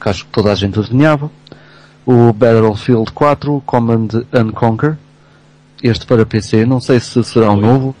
[0.00, 1.30] que acho que toda a gente adivinhava.
[2.06, 4.96] O Battlefield 4, Command and Conquer,
[5.82, 7.94] este para PC, não sei se será um novo.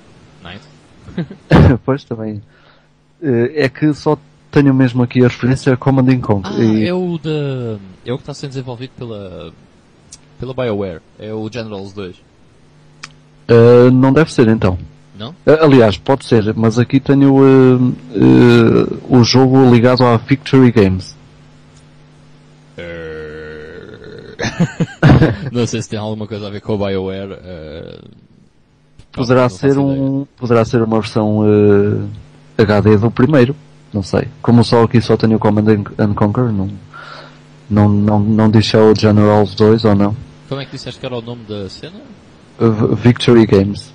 [1.84, 2.42] pois também.
[3.22, 4.18] Eh, É que só
[4.50, 6.52] tenho mesmo aqui a referência a Command and Conquer.
[6.52, 7.78] Ah, E- é o da.
[8.04, 9.52] É o que está sendo desenvolvido pela.
[10.38, 11.00] pela BioWare.
[11.18, 12.16] É o Generals 2.
[13.48, 14.78] Eh, não deve ser então.
[15.18, 15.34] Não?
[15.46, 21.16] Eh, aliás, pode ser, mas aqui tenho eh, o jogo ligado à Victory Games.
[25.52, 27.38] não sei se tem alguma coisa a ver com a BioWare.
[29.16, 29.80] Poderá ser ideia.
[29.80, 31.42] um, poderá ser uma versão
[32.58, 33.54] eh, HD do primeiro.
[33.92, 34.28] Não sei.
[34.42, 35.64] Como só aqui só tenho o Command
[35.98, 36.68] and- Conquer, não,
[37.70, 40.16] não, não, não diz se é o Generals 2 ou não.
[40.48, 42.00] Como é que disseste que era o nome da cena?
[42.58, 43.92] V- Victory Games.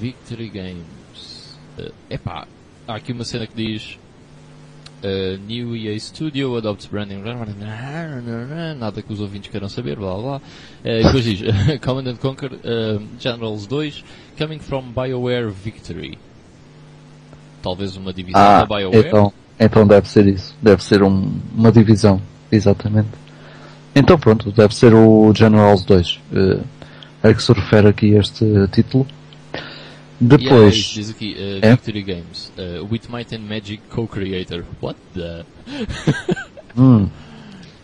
[0.00, 1.56] Victory Games.
[1.78, 2.46] Eh, epá,
[2.88, 3.98] há aqui uma cena que diz
[5.02, 7.22] eh, New EA Studio adopts branding
[8.78, 10.40] nada que os ouvintes queiram saber, blá blá
[10.84, 11.40] e depois diz
[11.84, 14.04] Command and Conquer eh, Generals 2
[14.38, 16.18] coming from BioWare Victory.
[17.62, 19.06] Talvez uma divisão Ah, da BioWare.
[19.08, 20.54] então, então deve ser isso.
[20.60, 23.08] Deve ser um- uma divisão, exatamente.
[23.94, 26.18] Então pronto, deve ser o Generals 2.
[26.34, 26.60] eh,
[27.22, 29.06] a que se refere aqui este título.
[30.22, 31.70] Yeah, Depois, aqui eh, É?
[31.72, 34.64] Victory Games eh, With Might and Magic Co-Creator.
[34.80, 35.44] What the?
[36.78, 37.08] hum,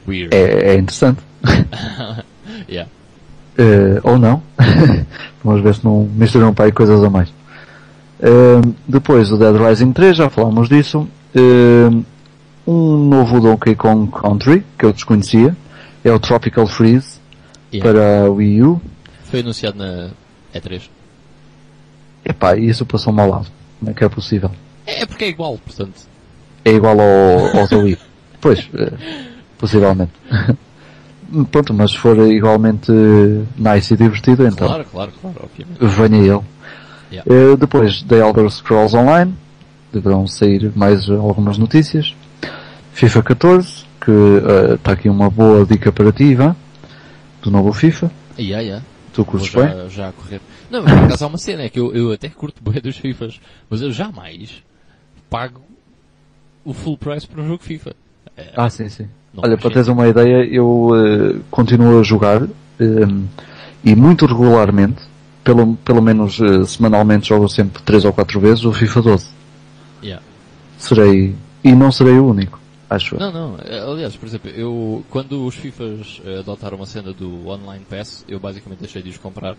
[0.06, 0.32] Weird.
[0.34, 1.20] é, é interessante.
[2.68, 2.88] yeah.
[3.58, 4.40] Eh, ou não.
[5.42, 7.28] Vamos ver se não misturam para aí coisas a mais.
[8.20, 11.08] Eh, depois o Dead Rising 3, já falámos disso.
[11.34, 11.90] Eh,
[12.66, 15.56] um novo Donkey Kong Country, que eu desconhecia.
[16.04, 17.18] É o Tropical Freeze
[17.72, 17.92] Yeah.
[17.92, 18.80] para a Wii U.
[19.24, 20.08] Foi anunciado na
[20.54, 20.82] E3.
[22.24, 23.46] Epá, isso passou-me ao lado.
[23.78, 24.50] Como é que é possível?
[24.86, 26.00] É porque é igual, portanto.
[26.64, 27.98] É igual ao, ao Wii.
[28.40, 28.92] Pois, eh,
[29.58, 30.12] possivelmente.
[31.50, 32.92] Pronto, mas se for igualmente
[33.56, 35.78] nice e divertido, então Claro, claro, claro, obviamente.
[35.80, 36.44] venha ele.
[37.10, 37.24] Yeah.
[37.26, 39.34] Eh, depois, The Elder Scrolls Online,
[39.92, 42.14] deverão sair mais algumas notícias.
[42.94, 44.12] FIFA 14, que
[44.76, 46.54] está aqui uma boa dica para ti, Ivan,
[47.42, 48.10] do novo FIFA.
[48.38, 48.84] Yeah, yeah.
[49.12, 49.66] Tu curtes bem?
[49.66, 50.40] já, já a correr.
[50.70, 52.96] Não, mas por acaso há uma cena, é que eu, eu até curto bem dos
[52.96, 53.40] FIFAs,
[53.70, 54.62] mas eu jamais
[55.30, 55.60] pago
[56.64, 57.94] o full price por um jogo FIFA.
[58.36, 59.08] É, Ah, sim, sim.
[59.36, 62.48] Olha, para teres uma ideia, eu eh, continuo a jogar eh,
[63.84, 65.02] e muito regularmente,
[65.44, 69.26] pelo, pelo menos eh, semanalmente jogo sempre 3 ou 4 vezes o FIFA 12.
[70.02, 70.22] Yeah.
[70.76, 72.58] Serei, e não serei o único,
[72.90, 73.16] acho.
[73.18, 73.58] Não, não.
[73.64, 78.40] eh, Aliás, por exemplo, eu quando os FIFAs adotaram a cena do Online Pass, eu
[78.40, 79.56] basicamente deixei de os comprar,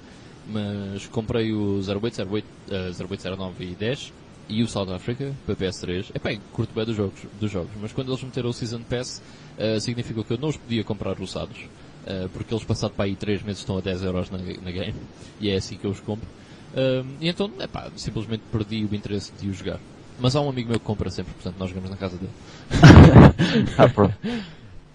[0.51, 4.13] mas comprei o 08, 08, eh, 08, 09 e 10
[4.49, 6.07] e o South Africa para PS3.
[6.13, 9.21] Epá, e curto bem dos jogos, dos jogos, mas quando eles meteram o Season Pass,
[9.57, 11.57] eh, significou que eu não os podia comprar usados,
[12.05, 14.95] eh, porque eles passado para aí 3 meses estão a 10 euros na, na game,
[15.39, 16.27] e é assim que eu os compro.
[16.75, 19.79] Um, e então, epá, simplesmente perdi o interesse de os jogar.
[20.19, 22.31] Mas há um amigo meu que compra sempre, portanto nós jogamos na casa dele.
[23.77, 24.13] Ah, pronto.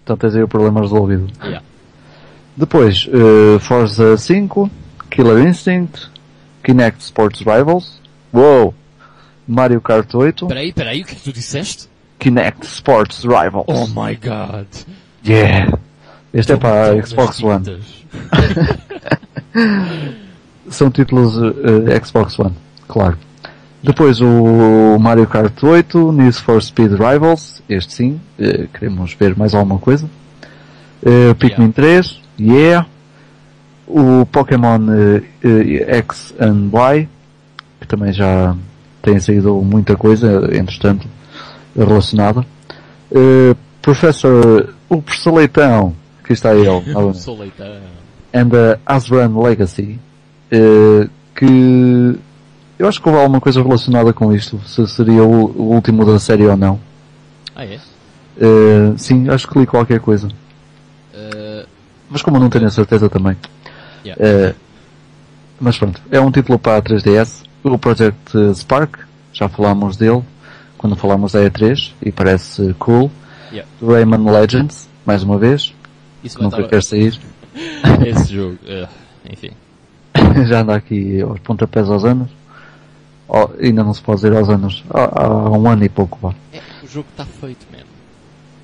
[0.02, 1.26] Então tens aí o problema resolvido.
[1.42, 1.64] Yeah.
[2.56, 4.70] Depois, eh, Forza 5,
[5.14, 6.10] Killer Instinct,
[6.64, 8.00] Kinect Sports Rivals,
[8.32, 8.74] Wow!
[9.46, 11.88] Mario Kart 8, Peraí, peraí, o que é que tu disseste?
[12.18, 13.66] Kinect Sports Rivals.
[13.68, 14.66] Oh my god.
[15.24, 15.78] Yeah!
[16.32, 17.80] Este é para a Xbox One.
[20.68, 22.54] São títulos eh, Xbox One,
[22.88, 23.16] claro.
[23.84, 29.54] Depois o Mario Kart 8, Need for Speed Rivals, este sim, eh, queremos ver mais
[29.54, 30.10] alguma coisa.
[31.04, 32.86] Eh, Pikmin 3, yeah.
[33.86, 37.06] O Pokémon eh, eh, X and Y,
[37.80, 38.56] que também já
[39.02, 41.06] tem saído muita coisa, entretanto,
[41.76, 42.44] relacionada.
[43.12, 46.82] Eh, Professor, o Professor Leitão, que está ele,
[47.14, 47.66] Sou leitão.
[48.32, 49.98] and the Azran Legacy,
[50.50, 51.06] eh,
[51.36, 52.18] que
[52.78, 56.18] eu acho que houve alguma coisa relacionada com isto, se seria o, o último da
[56.18, 56.80] série ou não.
[57.54, 57.78] Ah é?
[58.40, 60.28] Eh, sim, acho que li qualquer coisa.
[61.14, 61.66] Uh,
[62.10, 63.36] Mas como eu não tenho a certeza também.
[64.04, 64.22] Yeah.
[64.22, 64.54] Eh,
[65.60, 67.44] mas pronto, é um título para a 3DS.
[67.62, 68.98] O Project Spark,
[69.32, 70.22] já falámos dele
[70.76, 73.10] quando falámos da E3 e parece cool.
[73.50, 73.70] Yeah.
[73.80, 75.72] Rayman Legends, mais uma vez,
[76.22, 76.68] Isso nunca estar...
[76.68, 77.18] quer sair.
[78.04, 78.58] Esse jogo.
[78.64, 78.88] uh,
[79.30, 79.52] enfim.
[80.46, 82.30] já anda aqui aos pontapés aos anos.
[83.26, 84.84] Oh, ainda não se pode dizer aos anos.
[84.90, 86.34] Há, há um ano e pouco vá.
[86.52, 87.84] É, o jogo está feito, man.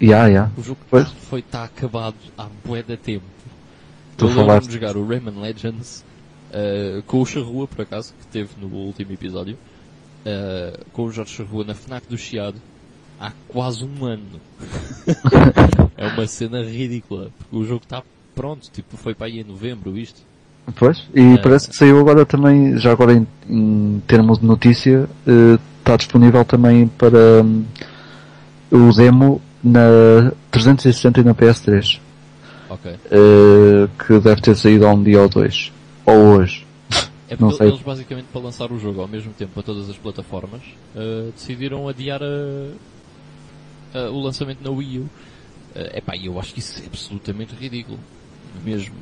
[0.00, 0.50] Ya, ya.
[0.56, 3.24] O jogo está feito, está acabado há bué de tempo.
[4.20, 6.04] Tu eu lembro-me falaste- de jogar o Rayman Legends
[6.50, 9.56] uh, com o Charrua, por acaso, que teve no último episódio.
[10.26, 12.56] uh, com o Jorge Charrua na FNAC do Chiado
[13.18, 14.22] há quase um ano.
[15.96, 17.30] é uma cena ridícula.
[17.38, 18.02] Porque o jogo está
[18.34, 20.20] pronto, tipo, foi para aí em novembro isto.
[20.76, 21.06] Pois.
[21.14, 21.38] E É.
[21.38, 25.08] parece que saiu agora também, já agora em, em termos de notícia,
[25.80, 27.64] está disponível também para hum,
[28.70, 31.98] o demo na 360 e na PS3.
[32.70, 32.90] Ok.
[33.10, 35.70] eh, que deve ter saído há um dia ou dois.
[36.06, 36.64] Ou hoje.
[37.28, 37.68] É Não porque sei.
[37.68, 40.62] eles basicamente para lançar o jogo ao mesmo tempo para todas as plataformas
[40.96, 42.72] uh, decidiram adiar a-
[43.98, 45.02] a- o lançamento na Wii U.
[45.02, 45.08] Uh,
[45.96, 47.98] epá, eu acho que isso é absolutamente ridículo.
[48.64, 48.94] Mesmo.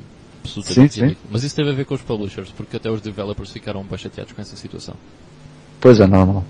[0.44, 1.06] Absolutamente Sim, sim.
[1.06, 1.28] ridículo.
[1.32, 4.32] Mas isso teve a ver com os publishers, porque até os developers ficaram bem chateados
[4.34, 4.94] com essa situação.
[5.80, 6.44] Pois é, normal.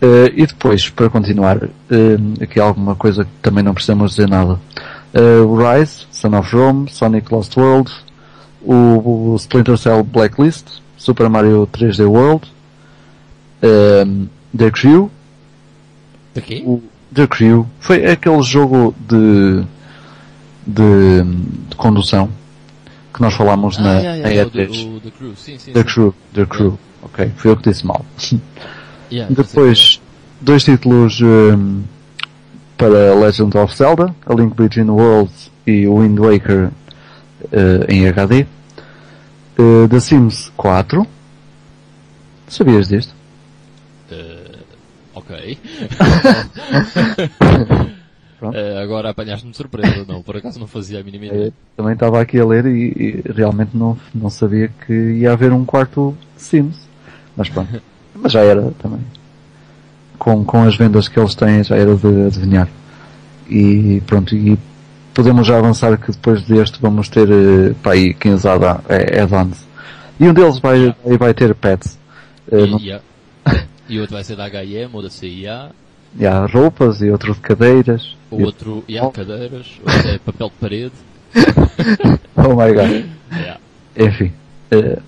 [0.00, 4.28] Eh, e depois, para continuar, eh, aqui há alguma coisa que também não precisamos dizer
[4.28, 4.58] nada.
[5.14, 7.90] Eh, o Rise, Son of Rome, Sonic Lost World,
[8.62, 12.46] o, o Splinter Cell Blacklist, Super Mario 3D World,
[13.62, 14.04] eh,
[14.56, 15.10] The Crew,
[16.34, 16.62] Daqui?
[16.66, 16.82] o
[17.14, 19.62] The Crew, foi aquele jogo de,
[20.66, 21.22] de,
[21.70, 22.28] de condução
[23.14, 24.66] que nós falámos na, ah, yeah, yeah, na o, E3.
[24.84, 25.72] do- o The Crew, sim, sim.
[25.72, 25.86] The sim.
[25.86, 28.04] Crew, The Crew, ok, foi eu que disse mal.
[29.10, 30.00] Yeah, Depois,
[30.40, 31.82] dois títulos hum,
[32.78, 36.70] para Legend of Zelda, A Link Between Worlds e Wind Waker
[37.52, 38.46] eh, em HD.
[39.58, 41.06] Eh, The Sims 4.
[42.46, 43.12] Sabias disto?
[44.10, 44.58] Uh,
[45.14, 45.58] ok.
[48.40, 51.52] Uh, agora apanhaste-me de surpresa, não, por acaso não fazia a mínima ideia.
[51.76, 55.64] também estava aqui a ler e, e realmente não, não sabia que ia haver um
[55.64, 56.76] quarto Sims.
[57.36, 57.82] Mas pronto.
[58.14, 59.00] Mas já era também.
[60.18, 62.68] Com, com as vendas que eles têm já era de adivinhar.
[63.48, 64.58] E pronto, e
[65.14, 67.28] podemos já avançar que depois deste vamos ter
[67.82, 69.66] para aí 15 add- eh, add-ons.
[70.20, 71.98] E um deles vai, vai, vai ter pets.
[72.50, 73.02] Eh, E, não- yeah.
[73.88, 75.70] e outro vai ser da H&M ou da CIA,
[76.18, 78.16] e há roupas e outro de cadeiras.
[78.30, 80.92] o E- outro, e há cadeiras, outro é papel de parede.
[82.36, 83.04] Oh my god.
[83.32, 83.60] Yeah.
[83.96, 84.32] Enfim.
[84.70, 84.98] eh,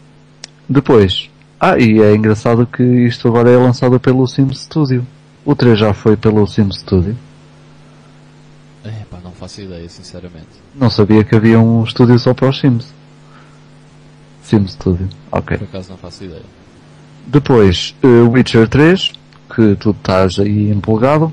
[0.68, 1.30] depois.
[1.61, 5.06] Ah, e é engraçado que isto agora é lançado pelo Sim Studio.
[5.44, 7.14] O 3 já foi pelo Sim Studio.
[8.82, 10.48] É, pá, não faço ideia, sinceramente.
[10.74, 12.94] Não sabia que havia um estúdio só para os Sims.
[14.42, 15.08] Sim Studio.
[15.30, 15.58] Ok.
[15.58, 16.42] Por acaso não faço ideia.
[17.26, 19.12] Depois, eh, Witcher 3,
[19.54, 21.30] que tu estás aí empolgado.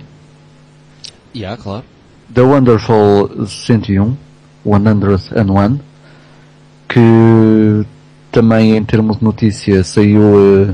[1.33, 1.85] E há, claro.
[2.33, 4.17] The Wonderful 101,
[4.65, 5.79] 101,
[6.89, 7.85] que
[8.31, 10.73] também em termos de notícia saiu eh,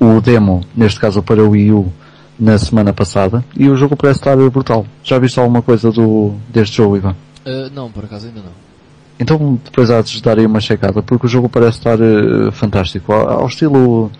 [0.00, 1.92] o demo, neste caso para o Wii U,
[2.38, 4.86] na semana passada, e o jogo parece estar brutal.
[5.04, 7.14] Já viste alguma coisa do, deste jogo, Ivan?
[7.46, 8.62] Ah, não, por acaso ainda não.
[9.20, 13.12] Então depois há de dar aí uma checada, porque o jogo parece estar eh, fantástico,
[13.12, 14.10] ao, ao estilo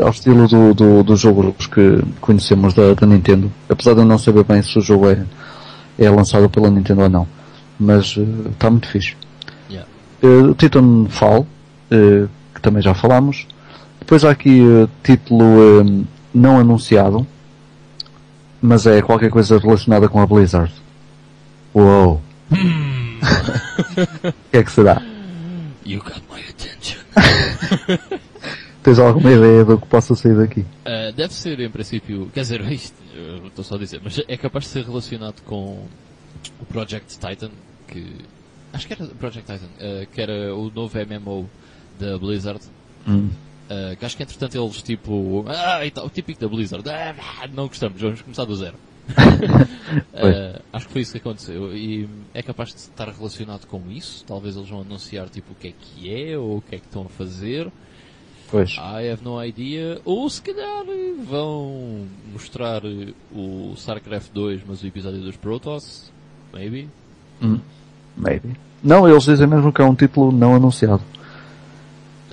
[0.00, 3.52] ao estilo do, do, dos jogos que conhecemos da, da Nintendo.
[3.68, 5.24] Apesar de eu não saber bem se o jogo é,
[5.98, 7.26] é lançado pela Nintendo ou não.
[7.78, 9.16] Mas eh, está muito fixe.
[9.70, 9.88] Yeah.
[10.22, 11.44] Eh, Titanfall, eh,
[12.54, 13.46] que também já falámos.
[14.02, 17.26] Depois há aqui eh, título eh, não anunciado,
[18.60, 20.72] mas é qualquer coisa relacionada com a Blizzard.
[21.74, 22.20] Uou!
[24.24, 25.00] O que é que será?
[25.86, 26.98] You got my attention.
[28.82, 30.64] Tens alguma ideia do que possa sair daqui?
[30.84, 32.96] Ah, deve ser, em princípio, quer dizer, isto,
[33.46, 35.86] estou só a dizer, mas é capaz de ser relacionado com
[36.60, 37.50] o Project Titan,
[37.86, 38.04] que
[38.72, 41.48] acho que era Project Titan, ah, que era o novo MMO
[41.98, 42.60] da Blizzard.
[43.06, 43.30] Hum.
[43.68, 47.14] ah, que acho que entretanto eles tipo, ah, e tal, o típico da Blizzard, ah,
[47.52, 48.76] não gostamos, vamos começar do zero.
[50.14, 54.24] Ah, acho que foi isso que aconteceu e é capaz de estar relacionado com isso.
[54.26, 56.86] Talvez eles vão anunciar tipo o que é que é ou o que é que
[56.86, 57.70] estão a fazer.
[58.50, 58.72] Pois.
[58.72, 59.98] I have no idea.
[60.04, 60.84] Ou se calhar
[61.26, 62.82] vão mostrar
[63.34, 66.12] o StarCraft 2, mas o episódio dos Protoss.
[66.52, 66.88] Maybe.
[67.42, 67.58] Hum.
[68.16, 68.54] Maybe.
[68.82, 71.02] Não, eles dizem mesmo que é um título não anunciado.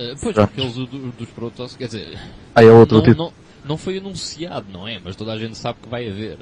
[0.02, 0.50] Eh, pois, Pronto.
[0.50, 2.18] aqueles do- do- dos Protoss, quer dizer,
[2.54, 3.24] Aí é outro não, título.
[3.26, 3.32] não,
[3.70, 4.98] não foi anunciado, não é?
[5.04, 6.38] Mas toda a gente sabe que vai haver.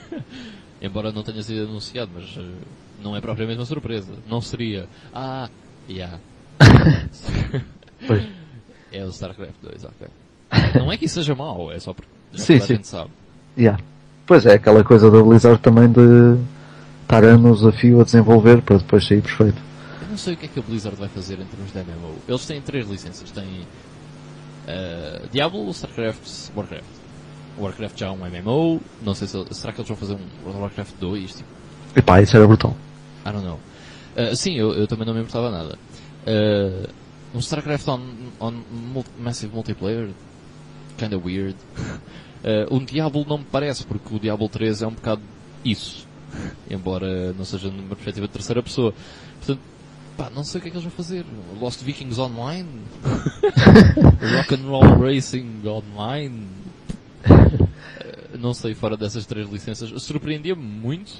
[0.80, 2.48] Embora não tenha sido anunciado, mas eh,
[3.02, 4.12] não é propriamente uma surpresa.
[4.28, 4.86] Não seria.
[5.12, 5.48] Ah,
[5.90, 6.18] yeah.
[8.06, 8.22] Pois.
[8.92, 10.06] É o StarCraft 2, ok.
[10.80, 12.74] Não é que isso seja mau, é só porque já Sim, toda a sim.
[12.74, 13.10] gente sabe.
[13.58, 13.82] Yeah.
[14.26, 16.38] Pois é, aquela coisa da Blizzard também de
[17.02, 19.60] estar anos a fio a desenvolver para depois sair perfeito.
[20.16, 22.14] Não sei o que é que a Blizzard vai fazer em termos de MMO.
[22.26, 23.30] Eles têm três licenças.
[23.30, 23.66] Têm
[24.66, 26.84] eh, Diablo, StarCraft, Warcraft.
[27.58, 28.80] Warcraft já é um MMO.
[29.02, 31.34] Não sei se será que eles vão fazer um Warcraft 2?
[31.34, 31.48] Tipo,
[31.94, 32.74] Epá, isso era brutal.
[33.26, 33.60] I don't know.
[34.16, 35.78] Eh, sim, eu, eu também não me importava nada.
[36.24, 36.88] Eh,
[37.34, 38.00] um StarCraft on,
[38.40, 40.08] on multi- Massive Multiplayer?
[40.96, 41.56] Kinda weird.
[42.44, 45.20] Eh, um Diablo não me parece, porque o Diablo 3 é um bocado
[45.64, 46.06] isso.
[46.70, 48.94] Embora não seja numa perspectiva de terceira pessoa.
[49.38, 49.58] Portanto,
[50.16, 51.24] pá, não sei o que é que eles vão fazer.
[51.60, 52.68] Lost Vikings Online?
[54.36, 56.46] Rock and Roll Racing Online?
[57.24, 59.90] Eh, não sei, fora dessas três licenças.
[60.02, 61.12] Surpreendia-me muito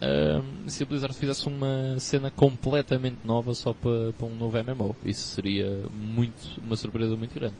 [0.00, 4.96] ahm, se a Blizzard fizesse uma cena completamente nova só para, para um novo MMO.
[5.04, 7.54] Isso seria muito, uma surpresa muito grande.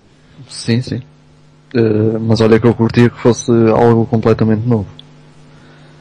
[0.48, 1.02] Sim, sim.
[1.74, 4.86] Eh, mas olha que eu curtia que fosse algo completamente novo.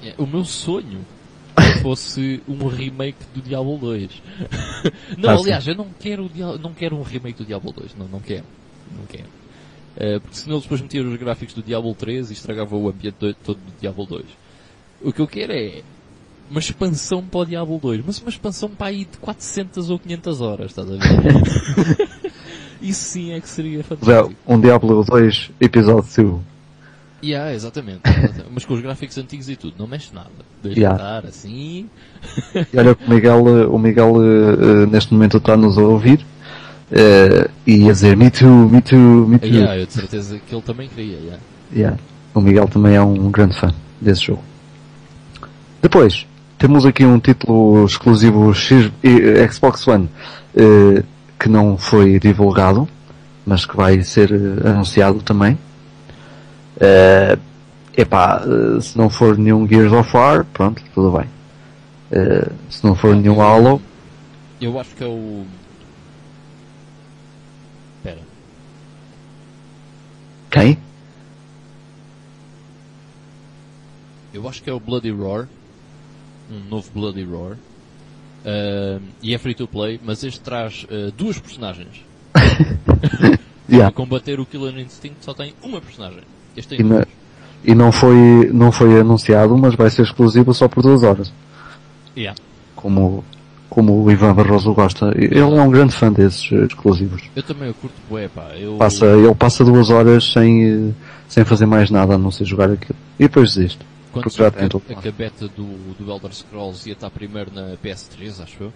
[0.04, 1.06] É, O meu sonho
[1.82, 4.10] fosse um remake do Diablo 2.
[5.18, 5.43] não, Ah, sim.
[5.43, 6.30] aliás, eu não quero,
[6.62, 7.95] não quero um remake do Diablo 2.
[7.97, 8.43] Não, não quero.
[8.97, 9.28] Não quero.
[9.97, 13.16] Eh, porque senão eles depois metiam os gráficos do Diablo 3 e estragava o ambiente
[13.20, 14.26] do- todo do Diablo 2.
[15.02, 15.82] O que eu quero é
[16.49, 20.41] uma expansão para o Diablo 2, mas uma expansão para aí de 400 ou 500
[20.41, 22.22] horas, estás a ver?
[22.82, 24.34] Isso sim é que seria fantástico.
[24.47, 26.41] um Diablo 2 episódio 2.
[27.24, 28.46] Yeah, exatamente, exatamente.
[28.52, 30.30] Mas com os gráficos antigos e tudo, não mexe nada.
[30.64, 30.96] Deixa Yeah.
[30.98, 31.90] estar assim.
[32.74, 36.26] E olha que o Miguel, o Miguel eh, neste momento está-nos a ouvir
[36.92, 39.50] eh, e a dizer Me too, me too, me too.
[39.50, 41.18] Yeah, eu de certeza que ele também queria.
[41.18, 41.40] Yeah.
[41.74, 41.98] Yeah.
[42.34, 44.44] O Miguel também é um grande fã desse jogo.
[45.82, 46.26] Depois,
[46.58, 50.10] temos aqui um título exclusivo X, eh, Xbox One
[50.56, 51.04] eh,
[51.40, 52.88] que não foi divulgado,
[53.46, 54.32] mas que vai ser
[54.66, 55.58] anunciado também.
[56.82, 57.38] Eh,
[57.96, 61.30] epá, eh, se não for nenhum Gears of War, pronto, tudo bem.
[62.12, 63.80] Eh, se não for nenhum Halo,
[64.60, 65.46] Eu acho que é o.
[67.98, 68.20] Espera.
[70.50, 70.78] quem?
[74.34, 75.48] Eu acho que é o Bloody Roar.
[76.50, 77.58] Um novo Bloody Roar.
[78.44, 82.04] Ahm, e é free to play, mas este traz ah, duas personagens.
[83.72, 83.90] Yeah.
[83.94, 86.24] Combater o Killer Instinct só tem uma personagem.
[86.72, 87.06] E, na-
[87.64, 91.32] e não foi, não foi anunciado, mas vai ser exclusivo só por duas horas.
[92.16, 92.39] Yeah.
[92.76, 93.24] Como,
[93.70, 95.14] como o Ivan Barroso gosta.
[95.16, 97.24] Ele é um grande fã desses eh, exclusivos.
[97.36, 98.49] Eu também eu curto bué, pá.
[98.58, 98.76] Eu...
[98.78, 100.91] Passa, ele passa duas horas sem, eh,
[101.30, 102.97] sem fazer mais nada a não ser jogar aquilo.
[103.20, 103.80] E depois desiste.
[104.12, 105.64] Quando já que a beta do,
[105.97, 108.74] do Elder Scrolls ia estar primeiro na PS3, acho eu.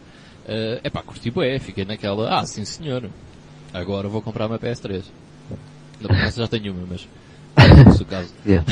[0.47, 3.09] É epá, curti bué, fiquei naquela, ah, sim senhor.
[3.73, 5.03] Agora vou comprar uma PS3.
[5.99, 7.05] Na verdade já tenho uma, mas...
[7.58, 8.34] Não é o caso.
[8.45, 8.66] Yeah.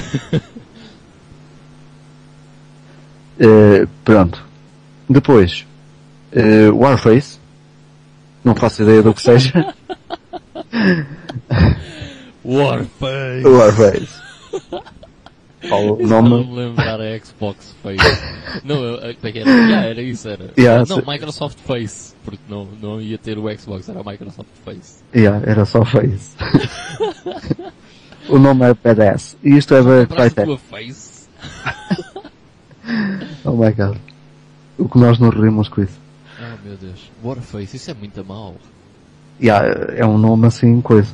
[3.40, 4.44] Eh, pronto.
[5.10, 5.66] Depois,
[6.32, 7.40] eh, Warface.
[8.44, 9.54] Não faço ideia do que seja.
[12.44, 13.48] Warface!
[13.48, 14.22] Warface.
[15.70, 16.46] Qual o Não nome?
[16.46, 17.98] me lembrar a Xbox Face.
[18.66, 19.50] não, eu- como é que era?
[19.50, 20.50] Yeah, era isso, era.
[20.58, 22.14] Yeah, não, se- Microsoft Face.
[22.26, 25.02] Porque não, não ia ter o Xbox, era Microsoft Face.
[25.16, 26.36] Yeah, era só Face.
[28.30, 29.36] o nome é badass.
[29.44, 29.82] E isto é
[30.58, 31.28] Face?
[33.46, 33.98] Oh my god.
[34.78, 36.00] O que nós nos rimos com isso.
[36.40, 37.12] Oh meu Deus.
[37.24, 38.56] Warface, isso é muito mal.
[39.42, 41.14] Yeah, é um nome assim, coisa.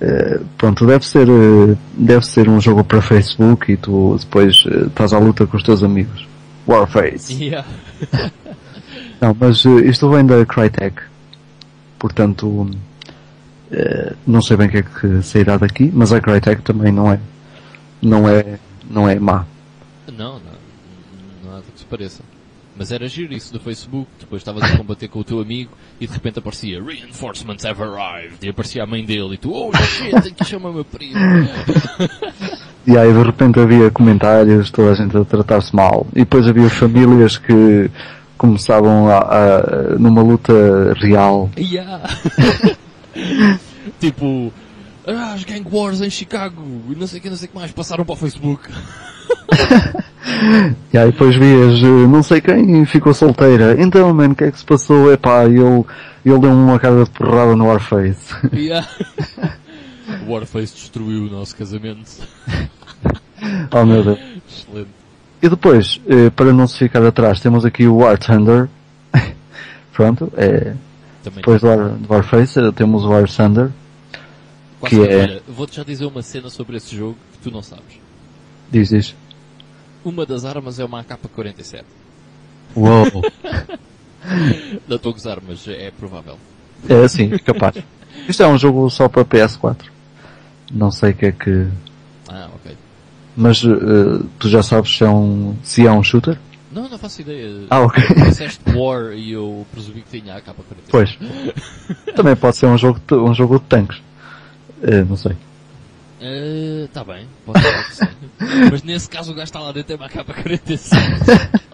[0.00, 4.86] Eh, pronto, deve ser, eh, deve ser um jogo para Facebook e tu depois eh,
[4.86, 6.26] estás à luta com os teus amigos.
[6.66, 7.32] Warface.
[7.32, 7.66] Yeah.
[9.20, 11.00] Não, mas isto vem da Crytek.
[11.98, 12.76] Portanto, eh,
[14.26, 17.18] não sei bem o que é que sairá daqui, mas a Crytek também não é,
[18.02, 18.58] não é,
[18.88, 19.44] não é má.
[20.08, 21.50] Não, não.
[21.50, 22.22] Nada que se pareça.
[22.78, 26.06] Mas era giro isso do Facebook, depois estavas a combater com o teu amigo e
[26.06, 30.10] de repente aparecia Reinforcements have arrived e aparecia a mãe dele e tu, oh shit,
[30.22, 31.14] tenho que chamar o meu primo.
[32.88, 36.06] E aí de repente havia comentários, toda a gente a tratar-se mal.
[36.14, 37.90] E depois havia famílias que
[38.38, 41.50] começavam a, a- numa luta real.
[41.58, 42.04] Yeah.
[44.00, 44.52] tipo,
[45.06, 47.56] ah, as gang wars em Chicago e não sei o que, não sei o que
[47.56, 48.68] mais, passaram para o Facebook.
[50.92, 53.76] E aí depois vias, eh, não sei quem ficou solteira.
[53.78, 55.12] Então, mano, o que é que se passou?
[55.12, 55.84] Epá, ele,
[56.24, 58.34] ele deu uma cara de porrada no Warface.
[58.52, 58.86] Yeah.
[60.26, 62.10] O Warface destruiu o nosso casamento.
[63.72, 64.18] oh meu Deus.
[64.48, 64.88] Excelente.
[65.42, 68.68] E depois, eh, para não se ficar atrás, temos aqui o Thunder.
[69.92, 70.74] Pronto, é,
[71.26, 73.70] Também depois do, War, do Warface temos o War Thunder.
[74.78, 77.62] Quase que é- olha, vou-te já dizer uma cena sobre esse jogo que tu não
[77.62, 77.98] sabes.
[78.70, 79.12] Diz, diz.
[80.04, 81.82] Uma das armas é uma AK-47.
[82.76, 83.06] Uou.
[84.86, 86.36] Não estou a gozar, mas é provável.
[86.88, 87.76] É assim, capaz.
[88.28, 89.76] Isto é um jogo só para PS4.
[90.70, 91.66] Não sei o que é que...
[92.28, 92.76] Ah, ok.
[93.36, 96.38] Mas eh, tu já sabes se é um, se é um shooter?
[96.76, 97.66] Não, não faço ideia.
[97.70, 98.04] Ah, ok.
[98.28, 100.56] Disseste War e eu presumi que tinha a AK-47.
[100.90, 101.18] Pois.
[102.14, 104.02] Também pode ser um jogo de, um jogo de tanques.
[104.82, 105.34] Eh, não sei.
[106.92, 108.44] Tá bem, pode ser que.
[108.70, 110.90] Mas nesse caso o gajo está lá dentro é uma AK-47.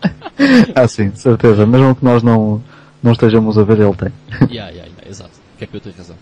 [0.74, 1.66] Ah, sim, certeza.
[1.66, 2.62] Mesmo que nós não,
[3.03, 4.12] não estejamos a ver, ele tem.
[4.50, 5.30] yeah, yeah, yeah, exato.
[5.59, 6.16] Que é para eu ter razão.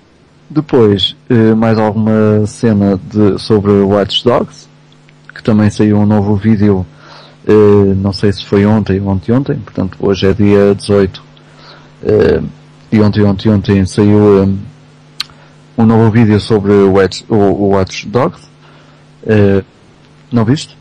[0.49, 4.68] Depois, eh, mais alguma cena de, sobre Watch Dogs,
[5.35, 6.85] que também saiu um novo vídeo,
[7.51, 11.23] eh, não sei se foi ontem ou ontem ontem, portanto hoje é dia 18,
[12.05, 12.43] eh,
[12.93, 14.49] e ontem ontem ontem saiu eh,
[15.77, 18.49] um novo vídeo sobre o Watch, o, o Watch Dogs.
[19.27, 19.65] Eh,
[20.31, 20.77] não viste?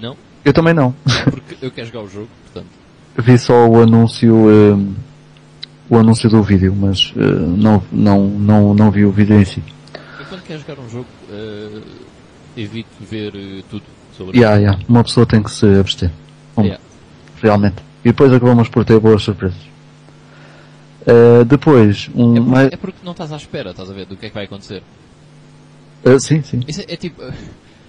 [0.00, 0.92] Não, Eu também não.
[1.30, 2.70] porque eu quero jogar o jogo, portanto.
[3.16, 4.92] Vi só o anúncio, eh,
[5.88, 9.62] o anúncio do vídeo, mas não, não, não, não vi o vídeo em si.
[10.18, 11.06] Eu quando quero jogar um jogo,
[12.56, 13.32] evito ver
[13.70, 13.82] tudo
[14.24, 14.82] sobre Yeah, yeah.
[14.88, 16.10] Uma pessoa tem que se abster.
[16.56, 16.82] Um, Yeah.
[17.40, 17.76] Realmente.
[18.04, 19.58] E depois acabamos por ter boas surpresas.
[21.02, 22.62] Uh, depois, um É mais...
[22.68, 24.44] porque, é porque não estás à espera, estás a ver, do que é que vai
[24.44, 24.82] acontecer.
[26.04, 27.32] uh, sim, sim, Isso é, é tipo, eh,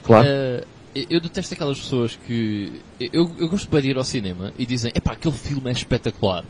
[0.04, 0.26] claro.
[0.28, 0.64] eh,
[0.96, 4.92] eu detesto aquelas pessoas que, eu, eu gosto bem de ir ao cinema e dizem,
[4.96, 6.44] epá, aquele filme é espetacular.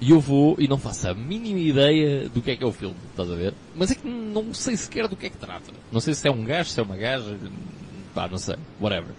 [0.00, 2.72] E eu vou e não faço a mínima ideia do que é que é o
[2.72, 3.54] filme, estás a ver?
[3.74, 5.70] Mas é que não sei sequer do que é que trata.
[5.90, 7.38] Não sei se é um gajo, se é uma gaja,
[8.14, 9.10] pá, não sei, whatever.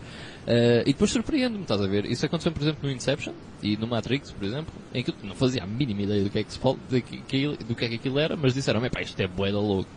[0.47, 2.05] Eh, e depois surpreende-me, estás a ver?
[2.05, 3.33] Isso aconteceu, por exemplo, no Inception
[3.63, 6.39] e no Matrix, por exemplo, em que eu não fazia a mínima ideia do que
[6.39, 9.19] é que, se de que- do que, é que aquilo era, mas disseram, pá, isto
[9.19, 9.89] é bué da louco.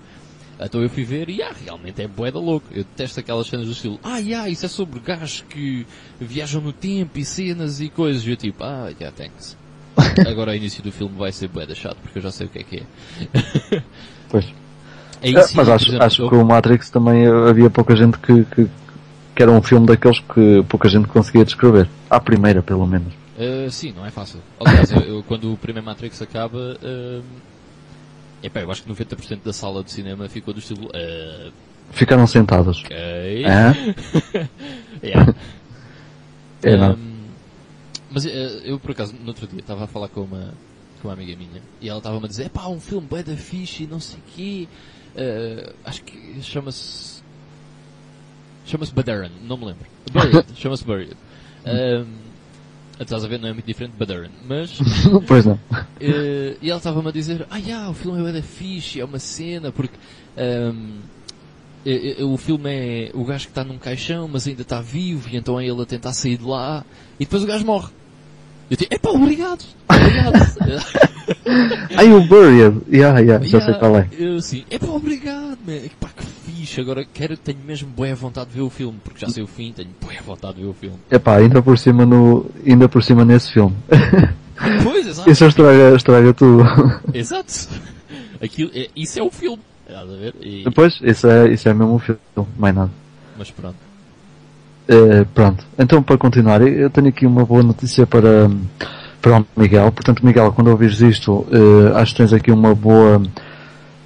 [0.61, 2.67] Então eu fui ver e, ah, realmente é bué da louco.
[2.73, 5.87] Eu detesto aquelas cenas do estilo, ah, yeah, isso é sobre gajos que
[6.21, 8.27] viajam no tempo e cenas e coisas.
[8.27, 9.57] E eu tipo, ah, yeah, thanks.
[10.27, 12.51] Agora o início do filme vai ser bué da chato, porque eu já sei o
[12.51, 13.83] que é que é.
[14.31, 14.47] Pois.
[15.21, 18.45] É Uh, isso, mas acho, exemplo, acho que o Matrix também havia pouca gente que,
[18.45, 18.69] que,
[19.39, 21.89] que era um filme daqueles que pouca gente conseguia descrever.
[22.11, 23.15] À primeira, pelo menos.
[23.39, 24.41] Uh, sim, não é fácil.
[24.59, 27.23] Aliás, eu, eu- quando o primeiro Matrix acaba, uh,
[28.43, 30.87] Epá, eu acho que 90% da sala de cinema ficou do estilo.
[30.87, 31.53] Uh,
[31.93, 32.83] Ficaram sentados.
[32.85, 33.45] ok.
[33.47, 33.75] Hã?
[35.01, 35.33] Yeah.
[36.65, 36.95] É, não.
[36.95, 36.99] Um,
[38.11, 40.53] mas eh, eu por acaso no outro dia estava a falar com uma,
[41.01, 43.87] com uma amiga minha e ela estava-me a dizer, pá, um filme bem da e
[43.89, 44.69] não sei o quê.
[45.15, 47.18] Eh, acho que chama-se.
[48.69, 49.87] Chama-se Badaran, não me lembro.
[50.13, 51.17] Buried, chama-se Buried.
[51.67, 52.05] Um,
[53.01, 54.79] estás a ver, não é muito diferente de Badaran, mas.
[55.27, 55.59] pois não.
[55.99, 59.19] Eh, e ela estava-me a dizer, ah, yeah, o filme é da fixe, é uma
[59.19, 59.95] cena, porque
[60.37, 60.71] eh,
[62.23, 65.59] o filme é o gajo que está num caixão, mas ainda está vivo, e então
[65.59, 66.85] é ele a tentar sair de lá,
[67.19, 67.89] e depois o gajo morre.
[68.71, 70.35] Eu digo, epá, obrigado, obrigado.
[71.97, 72.83] Ai, o Buried.
[72.93, 74.09] Yeah, yeah, já sei qual é.
[74.13, 75.77] Eu assim, epá, obrigado, man.
[75.77, 76.28] Epá, que
[76.69, 79.47] fixe, agora quero, tenho mesmo boa vontade de ver o filme, porque já sei o
[79.47, 80.97] fim, tenho boa vontade de ver o filme.
[81.11, 83.75] Epá, ainda por cima no, ainda por cima nesse filme.
[84.83, 85.31] Pois, exato.
[85.31, 86.65] Isso estraga, estraga tudo.
[87.15, 87.69] Exato.
[88.43, 89.61] Aquilo, é, isso é o filme.
[89.87, 90.35] Estás a ver?
[90.43, 92.19] E- Depois, isso é, isso é mesmo um filme,
[92.59, 92.91] mais nada.
[93.39, 93.77] mas pronto.
[94.89, 98.51] Eh, pronto, então para continuar, eu- eu tenho aqui uma boa notícia para,
[99.23, 99.93] para o Miguel.
[99.93, 103.23] Portanto, Miguel, quando ouvires isto, eh, acho que tens aqui uma boa,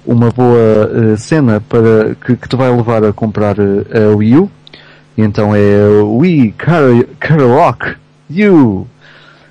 [0.05, 4.37] uma boa eh, cena para, que, que te vai levar a comprar eh, a Wii
[4.37, 4.51] U.
[5.17, 7.95] Então é Wii Kara- Karaoke
[8.49, 8.87] U.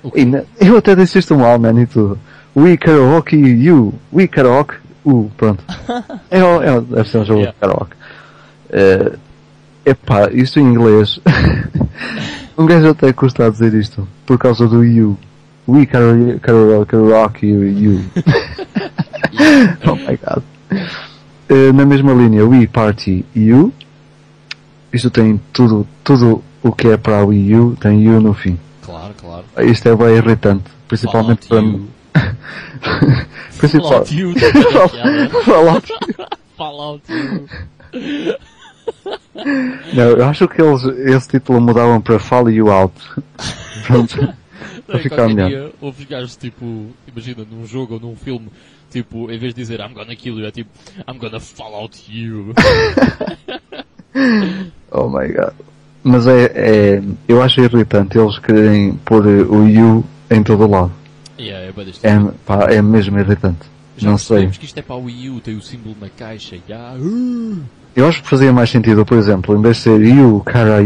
[0.03, 0.21] O quê?
[0.21, 2.19] E na- eu até disse isto mal, man, e tudo.
[2.55, 3.35] Wii Karaoke
[3.71, 3.93] U.
[4.11, 4.75] Wii Karaoke
[5.05, 5.29] U.
[5.37, 5.63] Pronto.
[6.29, 7.53] É, o- é, o- deve ser um jogo Yeah.
[7.53, 7.95] de karaoke.
[8.71, 9.11] Eh,
[9.85, 11.19] epá, isto em inglês.
[12.57, 14.07] um gajo até custa a dizer isto.
[14.25, 15.17] Por causa do U.
[15.67, 18.01] Wii Karaoke Karaoke Karaoke U.
[19.87, 20.43] oh my god.
[21.49, 23.71] Eh, na mesma linha, Wii Party U.
[24.91, 28.57] Isto tem tudo, tudo o que é para a Wii U, tem U no fim.
[28.81, 29.45] Claro, claro.
[29.59, 31.87] Isto é bem irritante, principalmente para mim.
[33.57, 33.89] Principal...
[33.89, 34.33] Fallout You.
[34.33, 35.29] Piada.
[35.43, 35.93] Fallout.
[36.57, 37.47] Fallout You.
[39.93, 42.93] Não, eu acho que eles esse título mudavam para Fall You Out.
[43.85, 44.33] Pronto.
[44.87, 45.49] Não, ficar melhor.
[45.49, 48.49] dia houve gajos tipo, imagina, num jogo ou num filme,
[48.93, 50.69] tipo, em vez de dizer I'm gonna kill you, é tipo
[51.07, 52.53] I'm gonna fall out you.
[54.91, 55.53] Oh my god.
[56.03, 60.91] Mas é, é, eu acho irritante eles querem pôr o U em todo o lado.
[61.39, 63.73] yeah, é É, pá, é mesmo irritante.
[63.97, 64.47] Já Não sei.
[64.47, 66.95] que isto é para o Wii U, tem o símbolo na caixa, yeah.
[66.99, 67.57] uh.
[67.95, 70.79] Eu acho que fazia mais sentido, por exemplo, em vez de ser U, cara.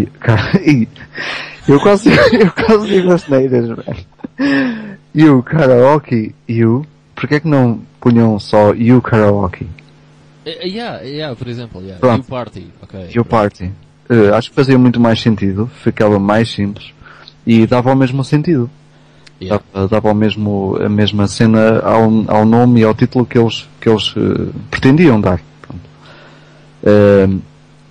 [1.68, 5.36] Eu quase, eu quase digo as neiras, velho.
[5.38, 6.86] U, karaoke, U.
[7.18, 9.68] Porquê é que não punham só U karaoke?
[10.46, 12.00] Eh, eh, yeah, yeah, por exemplo, yeah.
[12.00, 12.20] Pronto.
[12.20, 13.20] You Party, ok.
[13.20, 13.72] U party?
[14.08, 16.94] Eh, acho que fazia muito mais sentido, ficava mais simples
[17.46, 18.70] e dava o mesmo sentido.
[19.42, 19.64] Yeah.
[19.74, 23.68] Dava, dava o mesmo, a mesma cena ao, ao nome e ao título que eles,
[23.82, 25.42] que eles eh, pretendiam dar.
[26.84, 27.28] Eh,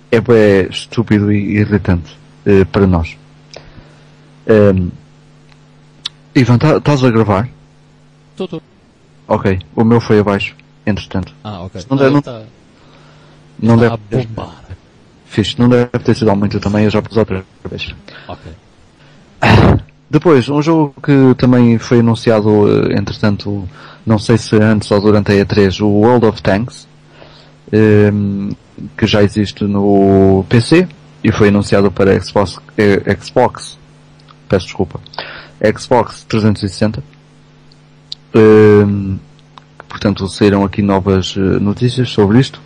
[0.09, 3.17] é bem estúpido e irritante eh, para nós.
[4.47, 4.73] Eh,
[6.33, 7.49] Ivan, tá- estás a gravar?
[8.37, 8.61] Tô, tô.
[9.27, 10.55] Ok, o meu foi abaixo,
[10.85, 11.33] entretanto.
[11.43, 11.81] Ah, ok.
[11.89, 12.41] Não deve- não- tá,
[13.61, 14.63] Não está deve a ter, bombar.
[15.25, 17.93] fixe, não deve ter sido muito também, eu já pus outra vez.
[18.27, 18.51] Ok.
[20.09, 22.49] Depois, um jogo que também foi anunciado,
[22.91, 23.67] eh, entretanto,
[24.05, 26.87] não sei se antes ou durante a E3, o World of Tanks,
[27.73, 28.51] ehm,
[28.97, 30.87] que já existe no PC
[31.23, 33.77] e foi anunciado para Xbox, eh, Xbox,
[34.47, 34.99] peço desculpa,
[35.77, 37.03] Xbox 360.
[39.87, 42.61] Portanto, saíram aqui novas eh, notícias sobre isto.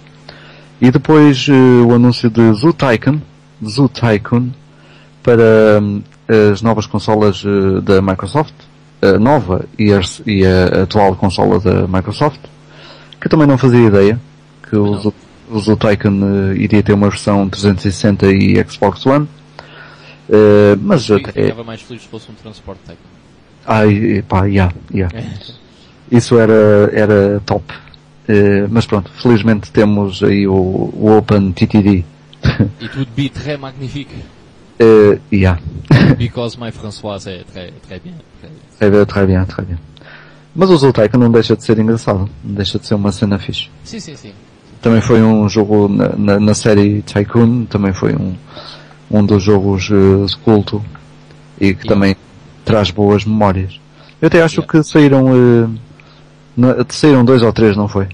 [0.82, 1.52] E depois eh,
[1.86, 3.20] o anúncio de Zoo Tycoon,
[3.66, 4.50] Zoo Tycoon,
[5.24, 6.02] para hum,
[6.52, 8.54] as novas consolas eh, da Microsoft,
[9.02, 12.40] a nova e a, e a atual consola da Microsoft,
[13.20, 14.20] que eu também não fazia ideia
[14.68, 14.96] que o.
[14.98, 15.14] Zoo-
[15.50, 16.22] o Zoo Tycoon
[16.54, 19.28] eh, iria ter uma versão 360 e Xbox One.
[20.82, 23.04] Mas Fico- até, Ficava mais feliz se fosse um transporte técnico.
[23.68, 25.14] ai, pá, yeah, yeah.
[26.12, 27.64] Isso era, era top.
[28.28, 32.04] Eh, mas pronto, felizmente temos aí o, o Open TTD.
[32.80, 34.14] E tudo be très magnifique.
[34.84, 35.60] Eh, yeah.
[36.18, 38.16] Because my François é très, très bien.
[38.80, 39.06] Très bien.
[39.06, 39.78] Très bien, très bien.
[40.56, 42.28] Mas o Zulteika não deixa de ser engraçado.
[42.44, 43.70] Não deixa de ser uma cena fixe.
[43.84, 44.32] Sim, sim, sim.
[44.82, 48.34] Também foi um jogo na, na, na série Tycoon, também foi um,
[49.12, 50.84] um dos jogos eh, de culto
[51.60, 51.88] e que Yeah.
[51.88, 52.16] também
[52.66, 53.80] traz boas memórias.
[54.20, 54.72] Eu até acho Yeah.
[54.72, 55.68] que saíram, eh,
[56.56, 58.08] na- saíram dois ou três, não foi?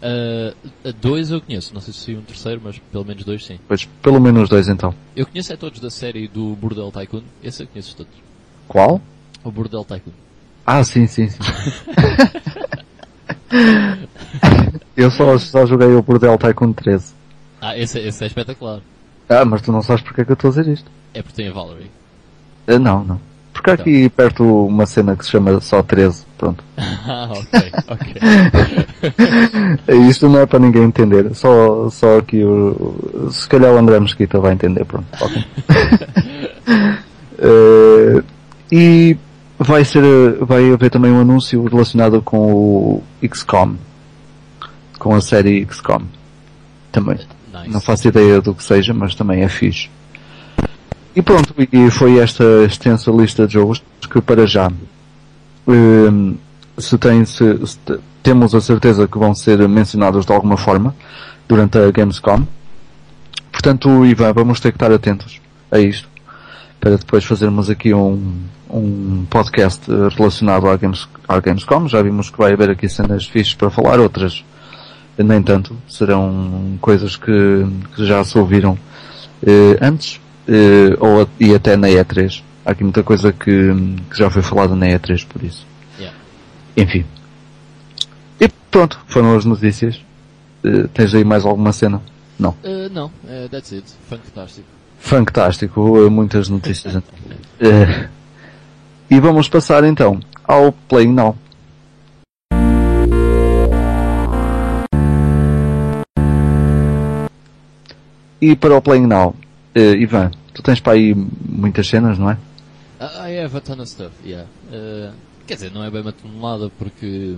[0.00, 0.54] Uh,
[1.00, 3.58] dois eu conheço, não sei se saiu um terceiro, mas pelo menos dois sim.
[3.66, 4.94] Pois, pelo menos dois então.
[5.16, 8.12] Eu conheço é todos da série do Bordel Tycoon, esse eu conheço todos.
[8.68, 9.00] Qual?
[9.42, 10.12] O Bordel Tycoon.
[10.64, 11.38] Ah, sim, sim, sim.
[14.96, 17.14] Eu só, só joguei o Bordel Tycoon 13.
[17.60, 18.80] Ah, esse, esse é espetacular.
[19.28, 20.90] Ah, mas tu não sabes porque é que eu estou a dizer isto.
[21.14, 21.90] É porque tem a Valerie.
[22.66, 23.20] Ah, não, não.
[23.58, 26.24] Porque há aqui perto uma cena que se chama só 13.
[26.38, 26.62] Pronto.
[27.10, 28.14] Ah, ok, ok.
[30.08, 31.34] Isto não é para ninguém entender.
[31.34, 34.84] Só, só que o, se calhar o André Mesquita vai entender.
[34.84, 35.06] Pronto.
[35.20, 35.44] Ok.
[37.38, 38.22] Eh,
[38.70, 39.16] e
[39.58, 40.02] vai ser,
[40.42, 43.74] vai haver também um anúncio relacionado com o XCOM.
[44.98, 46.02] Com a série XCOM.
[46.92, 47.16] Também.
[47.52, 47.70] Nice.
[47.70, 49.88] Não faço ideia do que seja, mas também é fixe.
[51.16, 54.70] E pronto, e foi esta extensa lista de jogos que para já
[55.66, 56.36] hum,
[56.76, 60.94] se tem, se, se te- temos a certeza que vão ser mencionados de alguma forma
[61.48, 62.46] durante a Gamescom.
[63.50, 65.40] Portanto, Ivan, vamos ter que estar atentos
[65.70, 66.08] a isto
[66.80, 68.36] para depois fazermos aqui um,
[68.70, 71.88] um podcast eh, relacionado à, Games, à Gamescom.
[71.88, 74.44] Já vimos que vai haver aqui cenas fixes para falar, outras
[75.18, 75.76] nem tanto.
[75.88, 77.66] Serão coisas que,
[77.96, 78.78] que já se ouviram
[79.44, 82.42] eh, antes eh, ou, e até na E3.
[82.64, 83.72] Há aqui muita coisa que,
[84.10, 85.66] que já foi falada na E3 por isso.
[85.98, 86.16] Yeah.
[86.76, 87.04] Enfim.
[88.40, 90.00] E pronto, foram as notícias.
[90.64, 92.00] Eh, tens aí mais alguma cena?
[92.38, 92.50] Não.
[92.62, 93.84] Uh, não, uh, that's it.
[94.08, 94.66] Fantástico.
[94.98, 97.02] Fantástico, muitas notícias.
[97.60, 98.08] Eh,
[99.10, 101.36] e vamos passar então ao Playing Now.
[108.40, 109.34] E para o Playing Now,
[109.74, 112.36] eh, Ivan, tu tens para aí muitas cenas, não é?
[113.00, 114.48] I have a ton of stuff, yeah.
[114.72, 115.14] Uh,
[115.46, 117.36] quer dizer, não é bem uma tonelada porque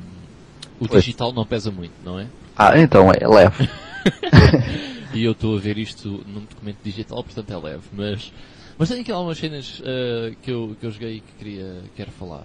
[0.80, 1.04] o Pois.
[1.04, 2.26] digital não pesa muito, não é?
[2.56, 3.68] Ah, então é leve.
[5.12, 7.82] E eu estou a ver isto num documento digital, portanto é leve.
[7.92, 8.32] Mas,
[8.78, 12.12] mas tenho aqui algumas cenas uh, que, eu, que eu joguei e que queria, quero
[12.12, 12.44] falar.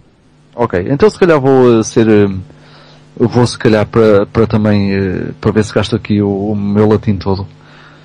[0.55, 2.27] Ok, então se calhar vou eh, ser, eh,
[3.17, 6.89] vou se calhar para, para também, eh, para ver se gasto aqui o, o meu
[6.89, 7.45] latim todo.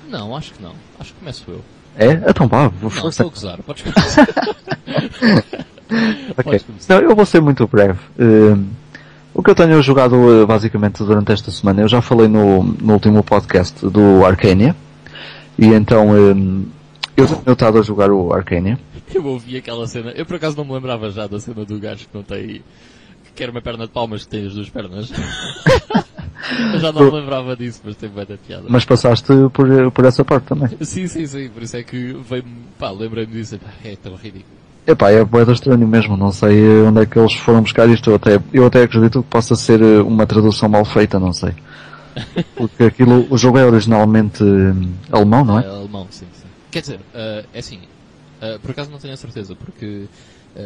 [0.07, 0.75] Não, acho que não.
[0.99, 1.61] Acho que começo eu.
[1.97, 2.21] É?
[2.29, 3.57] Então vá, vou Não, estou a gozar.
[3.63, 4.27] Podes começar.
[5.91, 6.43] Ok.
[6.43, 7.01] Podes começar.
[7.01, 7.99] Não, eu vou ser muito breve.
[8.17, 8.57] Eh,
[9.33, 12.93] o que eu tenho jogado eh, basicamente durante esta semana, eu já falei no, no
[12.93, 14.73] último podcast do Arcania.
[15.59, 16.65] E então eh,
[17.17, 18.79] eu tenho estado a jogar o Arcania.
[19.13, 20.11] Eu ouvi aquela cena.
[20.11, 22.61] Eu por acaso não me lembrava já da cena do gajo que não tem.
[23.25, 25.11] que quer uma perna de pau, mas que tem as duas pernas.
[26.73, 28.63] eu já não me lembrava disso, mas tem bem da piada.
[28.67, 30.69] Mas passaste por, por essa parte também.
[30.81, 31.49] Sim, sim, sim.
[31.49, 32.51] Por isso é que veio-me.
[32.77, 33.57] pá, lembrei-me disso.
[33.59, 34.45] Pá, É tão ridículo.
[34.87, 38.15] Epá, é boeda estranho mesmo, não sei onde é que eles foram buscar isto, eu
[38.15, 41.53] até, eu até acredito que possa ser eh, uma tradução mal feita, não sei.
[42.55, 45.65] Porque aquilo, o jogo é originalmente eh, alemão, não é?
[45.67, 46.47] alemão, sim, sim.
[46.71, 47.79] Quer dizer, eh, é assim.
[48.41, 50.09] eh, por acaso não tenho a certeza, porque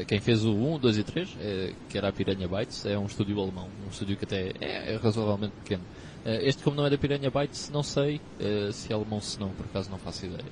[0.07, 3.06] quem fez o 1, 2 e 3, eh, que era a Piranha Bytes, é um
[3.06, 3.68] estúdio alemão.
[3.86, 5.84] Um estúdio que até é, é razoavelmente pequeno.
[6.26, 9.40] Eh, este, como não é da Piranha Bytes, não sei eh, se é alemão se
[9.40, 10.44] não, por acaso não faço ideia.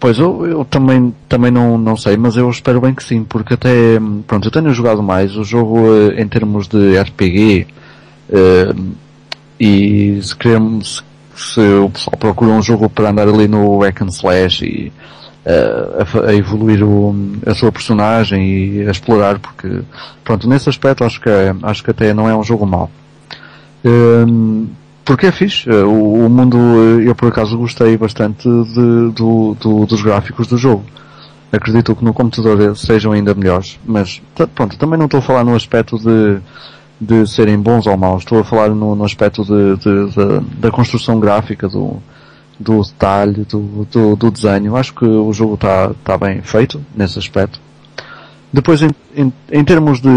[0.00, 3.54] Pois eu, eu também, também não, não sei, mas eu espero bem que sim, porque
[3.54, 7.66] até, hum, pronto, eu tenho jogado mais, o jogo eh, em termos de RPG,
[8.30, 8.74] eh,
[9.58, 11.04] e se queremos,
[11.34, 15.15] se o pessoal procura um jogo para andar ali no hack and slash e eh,
[16.00, 17.14] a, fa- a evoluir o,
[17.46, 19.80] a sua personagem e a explorar, porque,
[20.24, 22.90] pronto, nesse aspecto acho que, é- acho que até não é um jogo mau.
[23.84, 24.66] Hum,
[25.04, 25.68] porque é fixe.
[25.70, 26.58] Eh, O, mundo,
[27.00, 30.84] eh, eu por acaso gostei bastante de- do, do- dos gráficos do jogo.
[31.52, 34.20] Acredito que no computador eh, sejam ainda melhores, mas
[34.54, 36.38] pronto, também não estou a falar no aspecto de,
[37.00, 40.70] de serem bons ou maus, estou a falar no, no aspecto de, de- de- da
[40.72, 42.02] construção gráfica, do,
[42.58, 44.76] do detalhe, do, do, do desenho.
[44.76, 47.60] Acho que o jogo está tá bem feito nesse aspecto.
[48.52, 50.08] Depois, em, em, em termos de,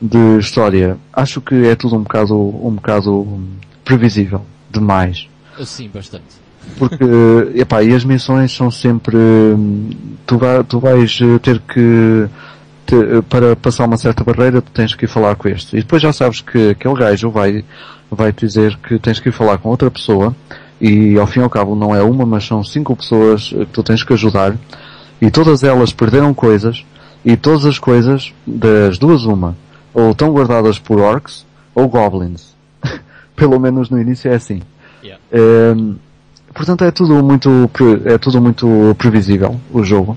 [0.00, 3.26] de história, acho que é tudo um bocado, um bocado
[3.84, 5.26] previsível demais.
[5.64, 6.24] Sim, bastante.
[6.78, 7.04] Porque,
[7.58, 9.90] epá, e as missões são sempre, hum,
[10.26, 12.26] tu, vai, tu vais eh, ter que,
[12.86, 15.76] te- para passar uma certa barreira, tu tens que ir falar com este.
[15.76, 17.64] E depois já sabes que aquele gajo vai,
[18.10, 20.34] vai te dizer que tens que ir falar com outra pessoa,
[20.80, 23.72] e ao fim e ao cabo não é uma, mas são cinco pessoas eh, que
[23.72, 24.56] tu tens que ajudar,
[25.20, 26.84] e todas elas perderam coisas,
[27.24, 29.56] e todas as coisas, das duas uma,
[29.94, 32.54] ou estão guardadas por orcs, ou goblins.
[33.36, 34.62] Pelo menos no início é assim.
[35.02, 35.22] Yeah.
[35.32, 35.94] Ehm,
[36.54, 37.68] portanto é tudo muito
[38.04, 40.16] é tudo muito previsível o jogo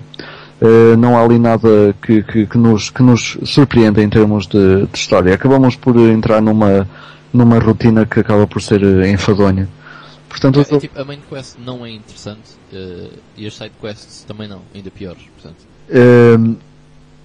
[0.61, 4.85] Eh, não há ali nada que, que, que nos que nos surpreenda em termos de,
[4.85, 6.87] de história acabamos por entrar numa
[7.33, 9.67] numa rotina que acaba por ser eh, enfadonha
[10.29, 14.23] portanto É, é tipo, a main quest não é interessante eh, e as side quests
[14.27, 15.21] também não, ainda piores.
[15.35, 15.57] Portanto,
[15.89, 16.55] Ehm,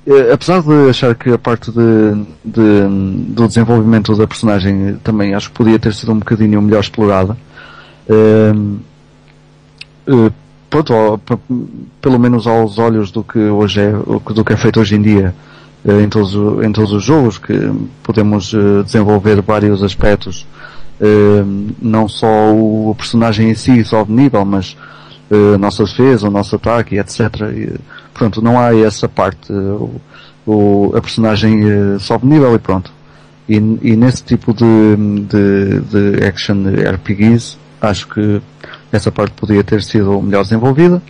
[0.06, 5.50] eh, apesar de achar que a parte de, de- do desenvolvimento da personagem também acho
[5.50, 7.36] que podia ter sido um bocadinho melhor explorada,
[8.08, 8.52] eh,
[10.68, 11.20] pronto,
[12.00, 15.34] pelo menos aos olhos do que hoje é, do que é feito hoje em dia
[16.02, 17.54] em todos, em todos os jogos, que
[18.02, 18.52] podemos
[18.84, 20.46] desenvolver vários aspectos,
[21.00, 21.44] eh,
[21.80, 24.76] não só o personagem em si sobe nível, mas
[25.30, 27.20] eh, a nossa defesa, o nosso ataque, etc.
[27.54, 27.74] E,
[28.12, 29.52] pronto, não há essa parte.
[29.52, 29.88] eh,
[30.46, 32.92] o, a personagem eh, sobe nível e pronto.
[33.48, 34.64] E, e nesse tipo de,
[35.28, 36.56] de, de action
[36.94, 38.40] RPGs, acho que
[38.92, 41.02] essa parte podia ter sido melhor desenvolvida.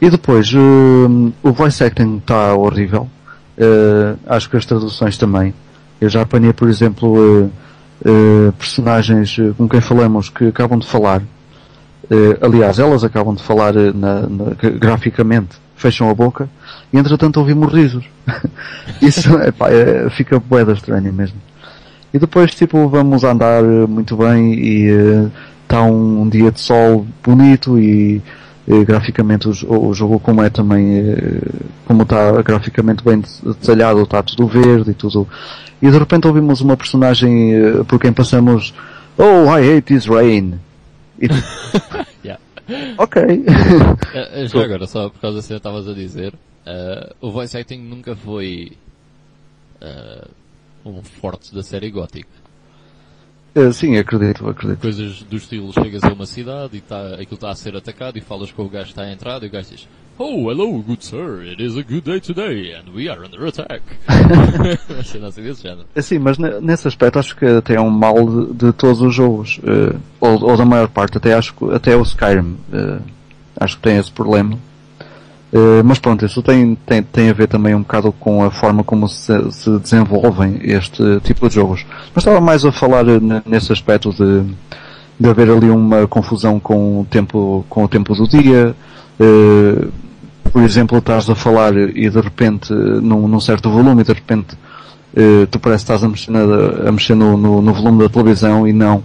[0.00, 3.08] E depois, eh, o voice acting está horrível.
[3.56, 5.52] Eh, acho que as traduções também.
[6.00, 7.16] Eu já apanhei, por exemplo,
[7.46, 7.48] eh,
[8.04, 11.22] eh, personagens eh, com quem falamos que acabam de falar.
[12.10, 16.48] Eh, aliás, elas acabam de falar na- na- gra- graficamente, fecham a boca
[16.92, 18.04] e entretanto ouvimos risos.
[19.02, 21.36] Isso epá, é, fica boeda estranha mesmo.
[22.12, 24.88] E depois, tipo, vamos andar muito bem e
[25.64, 28.22] está um, um dia de sol bonito e
[28.68, 31.40] eh, graficamente o, o jogo como é também, eh,
[31.86, 35.26] como está graficamente bem detalhado, está tudo verde e tudo.
[35.80, 38.74] E de repente ouvimos uma personagem eh, por quem passamos
[39.18, 40.60] Oh, I hate this rain.
[41.20, 41.26] E,
[42.22, 42.40] Yeah.
[42.98, 43.16] ok.
[44.46, 46.34] Já agora, só por causa cena que estavas a dizer,
[46.66, 48.76] eh, o voice acting nunca foi
[49.80, 50.28] eh,
[50.84, 52.28] um forte da série Gothic.
[53.54, 54.80] Eh, Sim, acredito, acredito.
[54.80, 58.20] Coisas do estilo, chegas a uma cidade e tá, aquilo está a ser atacado e
[58.20, 59.88] falas com o gajo que está a entrar e o gajo diz
[60.20, 63.80] Oh, hello, good sir, it is a good day today and we are under attack.
[64.98, 65.20] Assim
[65.62, 65.84] género.
[66.02, 69.14] Sim, mas ne- nesse aspecto acho que até é um mal de, de todos os
[69.14, 72.98] jogos, eh, ou, ou da maior parte, até acho que até o Skyrim, eh,
[73.60, 74.58] acho que tem esse problema.
[75.52, 78.84] Eh, mas pronto, isso tem, tem, tem a ver também um bocado com a forma
[78.84, 81.86] como se, se desenvolvem este tipo de jogos.
[82.14, 84.42] Mas estava mais a falar eh, ne- nesse aspecto de,
[85.18, 88.74] de haver ali uma confusão com o tempo, com o tempo do dia,
[89.18, 89.86] eh,
[90.52, 94.54] por exemplo, estás a falar e de repente, num, num certo volume, e de repente
[95.16, 98.08] eh, tu parece que estás a mexer, na- a mexer no, no, no volume da
[98.10, 99.02] televisão e não.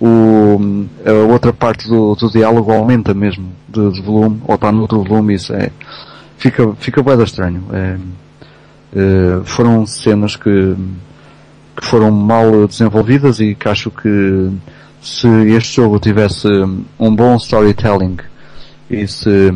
[0.00, 4.82] O, a outra parte do, do diálogo aumenta mesmo de, de volume, ou está no
[4.82, 5.70] outro volume, isso é,
[6.36, 7.64] fica, fica bem estranho.
[7.72, 7.96] É,
[8.94, 10.74] eh, foram cenas que,
[11.76, 14.50] que foram mal desenvolvidas e que acho que
[15.02, 16.48] se este jogo tivesse
[16.98, 18.16] um bom storytelling
[18.90, 19.52] e se,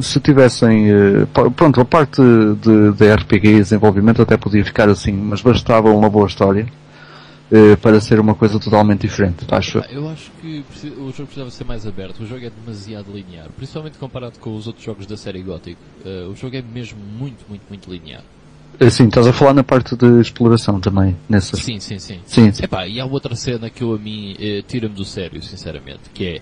[0.00, 1.26] se tivessem, eh,
[1.56, 2.22] pronto, a parte
[2.60, 6.66] de, de RPG e desenvolvimento até podia ficar assim, mas bastava uma boa história
[7.52, 9.78] eh, para ser uma coisa totalmente diferente, acho.
[9.78, 9.84] eu.
[9.84, 10.64] Ah, Eu acho que
[10.98, 12.20] o jogo precisava ser mais aberto.
[12.22, 15.76] O jogo é demasiado linear, principalmente comparado com os outros jogos da série Gothic.
[16.04, 18.22] Eh, o jogo é mesmo muito, muito, muito linear.
[18.80, 21.60] Assim, estás a falar na parte de exploração também, nessas.
[21.60, 22.20] Sim, sim, sim.
[22.26, 22.64] Sim, sim.
[22.64, 26.24] Epá, e há outra cena que eu a mim eh, tira-me do sério, sinceramente, que
[26.24, 26.40] é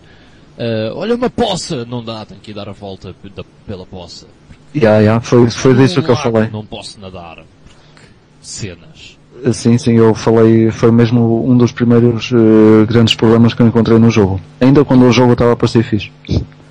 [0.57, 4.27] eh, olha uma poça, não dá, tenho que ir dar a volta da- pela poça.
[4.75, 6.49] Yeah, yeah, foi, foi disso que eu falei.
[6.51, 7.37] Não posso nadar.
[7.65, 8.07] porque
[8.41, 9.20] Cenas.
[9.53, 13.99] Sim, sim, eu falei, foi mesmo um dos primeiros eh, grandes problemas que eu encontrei
[13.99, 14.41] no jogo.
[14.61, 16.13] Ainda quando o jogo estava para ser fixe.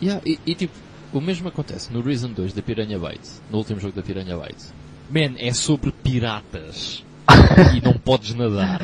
[0.01, 0.73] Yeah, e, e, tipo,
[1.11, 4.71] o mesmo acontece no Reason 2 da Piranha Bytes, no último jogo da Piranha Bytes.
[5.09, 7.03] Man, é sobre piratas.
[7.75, 8.79] e não podes nadar.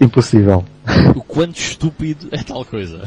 [0.00, 0.64] Impossível.
[1.14, 3.02] O quanto estúpido é tal coisa.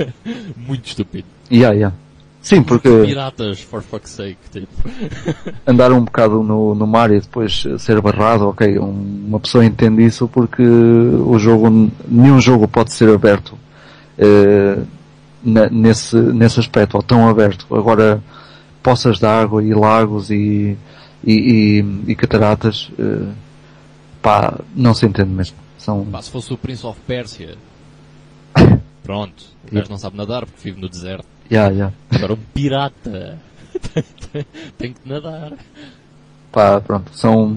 [0.56, 1.26] Muito estúpido.
[1.50, 1.94] Yeah, yeah.
[2.42, 4.72] Sim, porque Piratas, for fuck's sake, tipo.
[5.66, 10.04] andar um bocado no, no mar e depois ser barrado, ok, um- uma pessoa entende
[10.04, 11.68] isso porque o jogo,
[12.08, 13.58] nenhum jogo pode ser aberto
[14.16, 14.78] eh,
[15.44, 17.66] na- nesse, nesse aspecto, ou tão aberto.
[17.74, 18.22] Agora,
[18.82, 20.78] poças de água e lagos e,
[21.22, 23.32] e, e, e cataratas, eh,
[24.22, 25.56] pá, não se entende mesmo.
[25.76, 27.54] São, Pá, se fosse o Prince of Persia.
[29.02, 29.44] Pronto.
[29.70, 31.26] O gajo não sabe nadar porque vive no deserto.
[31.50, 31.94] Yeah, yeah.
[32.10, 33.38] Agora um pirata.
[34.78, 35.52] Tem que nadar.
[36.52, 37.56] Pá, pronto, são,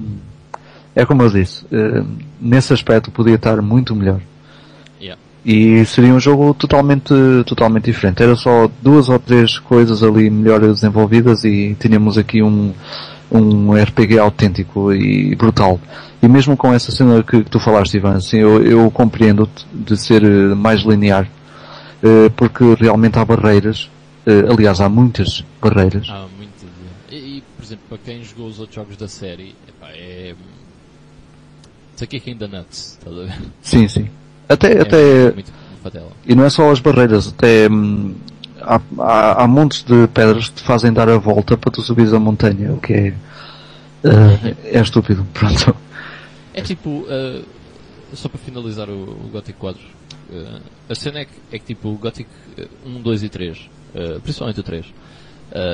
[0.96, 2.04] é como eu disse, eh,
[2.40, 4.22] nesse aspecto podia estar muito melhor.
[5.02, 5.20] Yeah.
[5.44, 7.14] E seria um jogo totalmente,
[7.46, 8.22] totalmente diferente.
[8.22, 12.72] Era só duas ou três coisas ali melhor desenvolvidas e tínhamos aqui um,
[13.32, 15.80] um RPG autêntico e brutal.
[16.22, 19.98] E mesmo com essa cena que, que tu falaste, Ivan, assim, eu, eu compreendo de
[19.98, 21.28] ser eh, mais linear,
[22.04, 23.90] eh, porque realmente há barreiras,
[24.26, 26.08] eh, aliás há muitas barreiras.
[26.10, 26.66] Há muito
[27.10, 27.16] de...
[27.16, 30.36] e, e, por exemplo, para quem jogou os outros jogos da série, epá, é...
[31.96, 33.42] Isso aqui é ainda nuts, estás a ver?
[33.62, 34.10] Sim, sim.
[34.50, 35.52] Até, É até, muito
[35.82, 36.12] fatela.
[36.26, 38.14] E não é só as barreiras, até hum,
[38.62, 42.14] há, há, há montes de pedras que te fazem dar a volta para tu subires
[42.14, 43.14] a montanha, o que é,
[44.04, 45.74] Uh, é estúpido, pronto.
[46.54, 47.44] É tipo, uh,
[48.14, 49.82] só para finalizar o, o Gothic 4,
[50.34, 52.30] uh, a cena é que, é que tipo o Gothic
[52.86, 54.86] 1, 2 e 3, uh, principalmente o 3,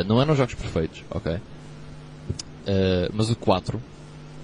[0.07, 1.38] não eram jogos perfeitos, ok?
[3.14, 3.81] mas o 4,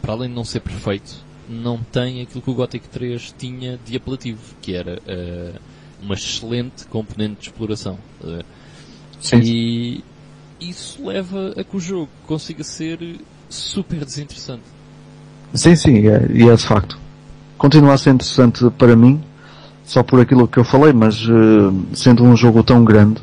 [0.01, 1.13] para além de não ser perfeito,
[1.49, 5.01] não tem aquilo que o Gothic 3 tinha de apelativo, que era
[6.01, 7.99] uma excelente componente de exploração.
[9.19, 9.41] Sim.
[9.43, 10.03] E
[10.59, 13.19] isso leva a que o jogo consiga ser
[13.49, 14.63] super desinteressante.
[15.53, 16.99] Sim, sim, é, e é de facto.
[17.57, 19.23] Continua a ser interessante para mim,
[19.85, 23.21] só por aquilo que eu falei, mas uh, sendo um jogo tão grande,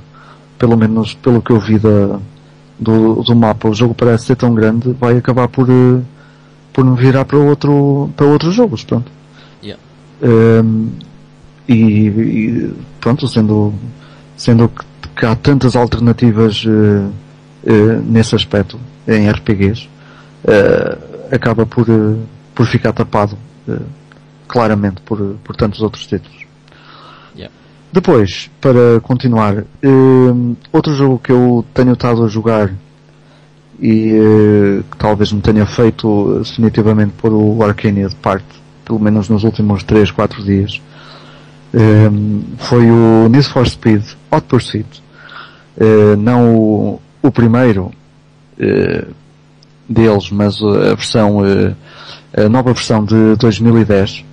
[0.56, 2.20] pelo menos pelo que eu vi da,
[2.78, 6.02] do, do mapa, o jogo parece ser tão grande, vai acabar por, uh,
[6.72, 9.10] por me virar para, outro, para outros jogos, pronto.
[9.62, 9.82] Yeah.
[10.22, 10.90] Um,
[11.68, 13.74] e, e, pronto, sendo,
[14.36, 14.84] sendo que,
[15.16, 17.12] que há tantas alternativas uh,
[18.04, 19.88] nesse aspecto, em RPGs,
[21.30, 21.86] acaba por,
[22.54, 23.36] por ficar tapado
[24.48, 26.42] claramente por, por tantos outros títulos.
[27.92, 32.72] Depois, para continuar, um, outro jogo que eu tenho estado a jogar
[33.78, 38.46] e uh, que talvez me tenha feito definitivamente por o Arcania de parte,
[38.82, 40.80] pelo menos nos últimos 3, 4 dias,
[41.74, 45.02] um, foi o Need for Speed Hot Pursuit.
[45.76, 47.92] Uh, não o, o primeiro
[48.58, 49.14] uh,
[49.86, 51.40] deles, mas a versão,
[52.34, 54.24] a nova versão de 2010,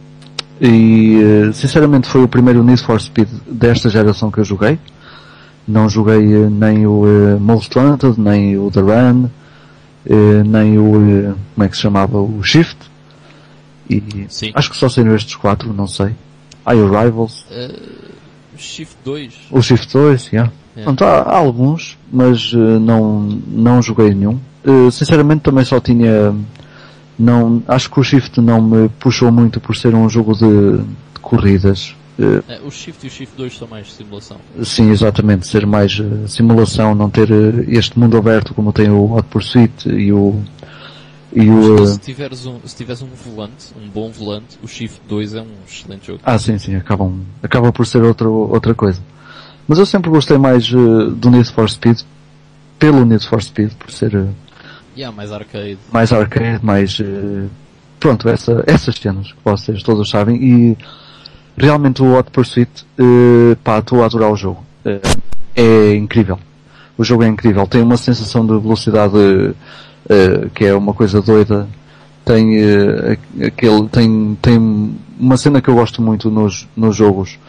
[0.61, 4.77] e eh, sinceramente foi o primeiro Need for Speed desta geração que eu joguei.
[5.65, 9.29] Não joguei eh, nem o uh, Most Wanted, nem o The Run,
[10.45, 12.77] nem o, como é que se chamava, o Shift.
[13.89, 14.51] E Sim.
[14.53, 16.13] acho que só saíram estes quatro, não sei.
[16.67, 17.45] E o Rivals.
[17.49, 17.79] Uh,
[18.57, 19.33] Shift 2.
[19.51, 20.51] O Shift 2, yeah.
[20.83, 24.39] Pronto, há, há, alguns, mas não, não joguei nenhum.
[24.91, 26.33] sinceramente também só tinha
[27.19, 31.19] não, acho que o Shift não me puxou muito por ser um jogo de, de
[31.21, 31.93] corridas.
[32.47, 34.37] É, o Shift e o Shift 2 são mais simulação.
[34.63, 39.13] Sim, exatamente, ser mais uh, simulação, não ter uh, este mundo aberto como tem o
[39.13, 40.41] Hot Pursuit e o
[41.31, 45.35] e o, se tiveres um, se tiveres um volante, um bom volante, o Shift 2
[45.35, 46.19] é um excelente jogo.
[46.23, 47.11] Ah, sim, sim, acaba,
[47.43, 48.99] acaba por ser outra, outra coisa.
[49.67, 52.01] Mas eu sempre gostei mais uh, do Need for Speed,
[52.79, 54.27] pelo Need for Speed, por ser
[54.99, 55.77] Yeah, mais arcade.
[55.93, 57.49] Mais arcade, mais, uh,
[58.01, 60.77] pronto, essa, essas cenas que vocês todos sabem e
[61.55, 64.61] realmente o Hot Pursuit, uh, pá, estou a adorar o jogo.
[64.85, 64.99] Uh,
[65.55, 66.37] é incrível.
[66.97, 67.65] O jogo é incrível.
[67.65, 69.13] Tem uma sensação de velocidade
[70.53, 71.65] que é uma coisa doida.
[72.25, 72.57] Tem
[73.45, 77.39] aquele, tem, tem uma cena que eu gosto muito nos, nos jogos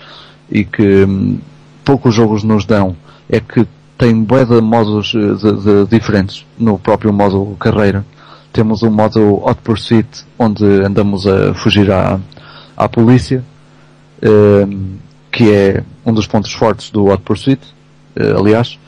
[0.49, 1.41] e que um,
[1.85, 2.95] poucos jogos nos dão
[3.29, 3.67] é que
[4.01, 8.03] tem bué de modos eh, de, de, diferentes no próprio modo carreira.
[8.51, 12.19] Temos o modo Hot Pursuit, onde andamos a fugir à,
[12.75, 13.45] à polícia,
[14.23, 14.99] um, ehm,
[15.31, 17.61] que é um dos pontos fortes do Hot Pursuit,
[18.17, 18.79] uh, aliás.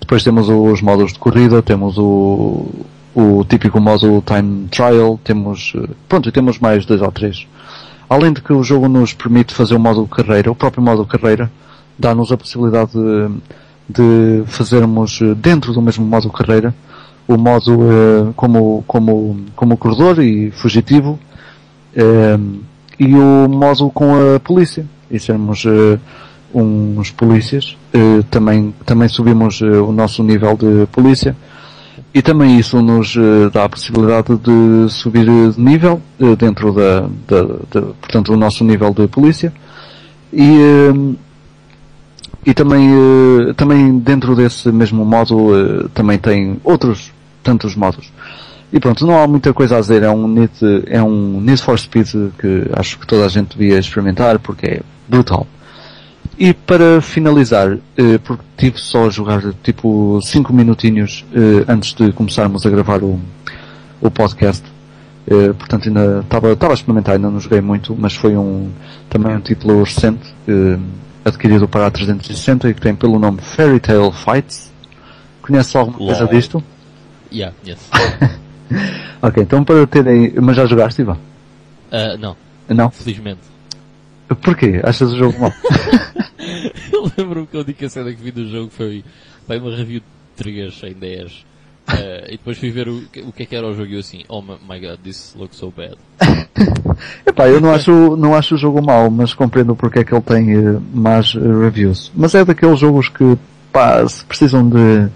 [0.00, 2.66] Depois temos os modos de corrida, temos o,
[3.14, 7.46] o típico modo Time Trial, temos, eh, pronto, temos mais dois ou três.
[8.08, 11.52] Além de que o jogo nos permite fazer o modo carreira, o próprio modo carreira
[11.98, 13.30] dá-nos a possibilidade de
[13.88, 16.74] de fazermos eh, dentro do mesmo modo carreira
[17.26, 21.18] o modo uh, como, como, como corredor e fugitivo
[21.96, 22.60] uh,
[22.98, 24.86] e o modo com a polícia.
[25.10, 25.64] E sermos
[26.52, 27.76] uns polícias.
[28.30, 31.36] Também, também subimos o nosso nível de polícia.
[32.12, 33.14] E também isso nos
[33.52, 36.00] dá a possibilidade de subir de nível
[36.38, 39.52] dentro da, da, da, portanto, do nosso nível de polícia.
[40.32, 40.56] E
[42.46, 47.12] e também, uh, também dentro desse mesmo modo uh, também tem outros
[47.42, 48.12] tantos modos.
[48.72, 50.52] E pronto, não há muita coisa a dizer, é um Need,
[50.86, 52.08] é um Need for Speed
[52.38, 55.46] que acho que toda a gente devia experimentar porque é brutal.
[56.36, 57.80] E para finalizar, uh,
[58.24, 61.24] porque tive só a jogar tipo 5 minutinhos
[61.66, 63.18] antes de começarmos a gravar o,
[64.00, 64.64] o podcast,
[65.58, 68.70] portanto ainda estava, a experimentar, ainda não joguei muito, mas foi um,
[69.08, 70.34] também um título recente,
[71.24, 74.72] adquirido para a 360 e que tem pelo nome Fairy Tail Fights.
[75.42, 76.08] Conhece alguma Lol.
[76.08, 76.62] coisa disto?
[77.32, 77.78] Yeah, yes.
[79.20, 80.32] ok, então para terem.
[80.40, 81.18] Mas já jogaste, Ivan?
[81.92, 82.36] Uh, não.
[82.68, 82.90] Não?
[82.90, 83.40] Felizmente.
[84.42, 84.80] Porquê?
[84.82, 85.52] Achas o jogo mau?
[86.92, 89.04] eu lembro-me que a única cena que vi do jogo foi,
[89.46, 90.06] foi uma review de
[90.36, 91.44] 3 em 10
[91.86, 94.00] Uh, e depois fui ver o, o que é que era o jogo e eu
[94.00, 95.96] assim, oh my god, this looks so bad.
[97.26, 100.22] Epá, eu não acho, não acho o jogo mau, mas compreendo porque é que ele
[100.22, 100.80] tem uh,
[101.60, 102.10] reviews.
[102.14, 103.36] Mas é daqueles jogos que,
[103.70, 105.08] pá, precisam de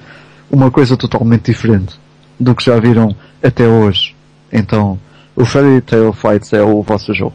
[0.51, 1.99] uma coisa totalmente diferente
[2.39, 4.15] do que já viram até hoje
[4.53, 4.99] Então,
[5.35, 7.35] o Fairy Tail Fights é o vosso jogo.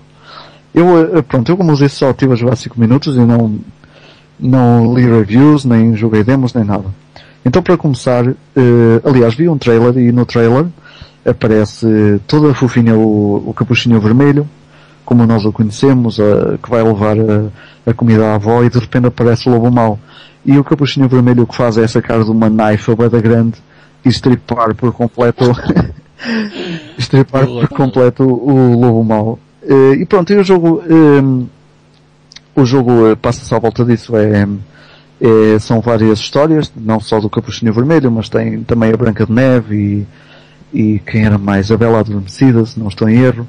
[0.73, 3.59] Eu, eh, pronto, eu como usei só tive a jogar 5 minutos e não,
[4.39, 6.85] não li reviews, nem joguei demos, nem nada.
[7.45, 8.35] Então para começar, uh,
[9.03, 10.65] aliás vi um trailer e no trailer
[11.25, 14.47] aparece toda a fofinha o, o capuchinho vermelho,
[15.05, 18.79] como nós o conhecemos, uh, que vai levar a, a comida à avó e de
[18.79, 19.99] repente aparece o lobo mau.
[20.45, 23.57] E o capuchinho vermelho o que faz é sacar de uma knife bada grande
[24.03, 25.45] e estripar por completo
[26.97, 29.39] estripar por completo o lobo mau.
[29.61, 31.47] Uh, e pronto, e o jogo um,
[32.55, 34.47] o jogo passa-se à volta disso, é,
[35.23, 39.31] é, são várias histórias, não só do Capuchinho Vermelho, mas tem também a Branca de
[39.31, 40.05] Neve
[40.73, 41.71] e, e quem era mais?
[41.71, 43.47] A Bela Adormecida, se não estou em erro,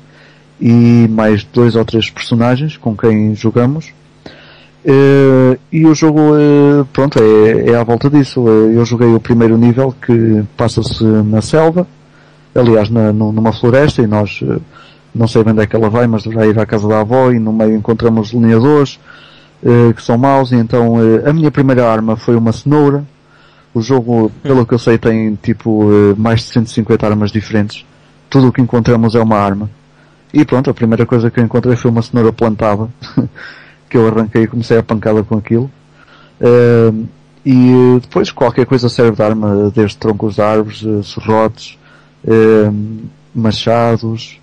[0.61, 3.93] e mais dois ou três personagens com quem jogamos.
[4.85, 8.43] Uh, e o jogo, uh, pronto, é, é à volta disso.
[8.43, 11.89] Uh, eu joguei o primeiro nível que passa-se na selva,
[12.55, 14.45] aliás, na, numa floresta, e nós,
[15.13, 17.41] não sei onde é que ela vai, mas deverá ir à casa da avó, e
[17.41, 19.01] no meio encontramos lenhadores,
[19.97, 20.97] que são maus, então
[21.27, 23.05] a minha primeira arma foi uma cenoura.
[23.73, 25.89] O jogo, pelo que eu sei, tem tipo
[26.19, 27.85] mais de 150 armas diferentes.
[28.29, 29.71] Tudo o que encontramos é uma arma.
[30.35, 32.89] E pronto, a primeira coisa que eu encontrei foi uma cenoura plantada.
[33.95, 35.71] que eu arranquei e comecei a pancada com aquilo.
[36.41, 37.07] Uh,
[37.47, 41.79] e depois qualquer coisa serve de arma, desde troncos de árvores, serrotes,
[42.25, 42.75] uh,
[43.33, 44.41] machados,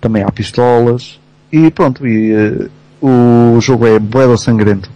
[0.00, 1.20] também há pistolas.
[1.52, 2.68] E pronto, e,
[3.00, 4.90] o jogo é boeda sangrento.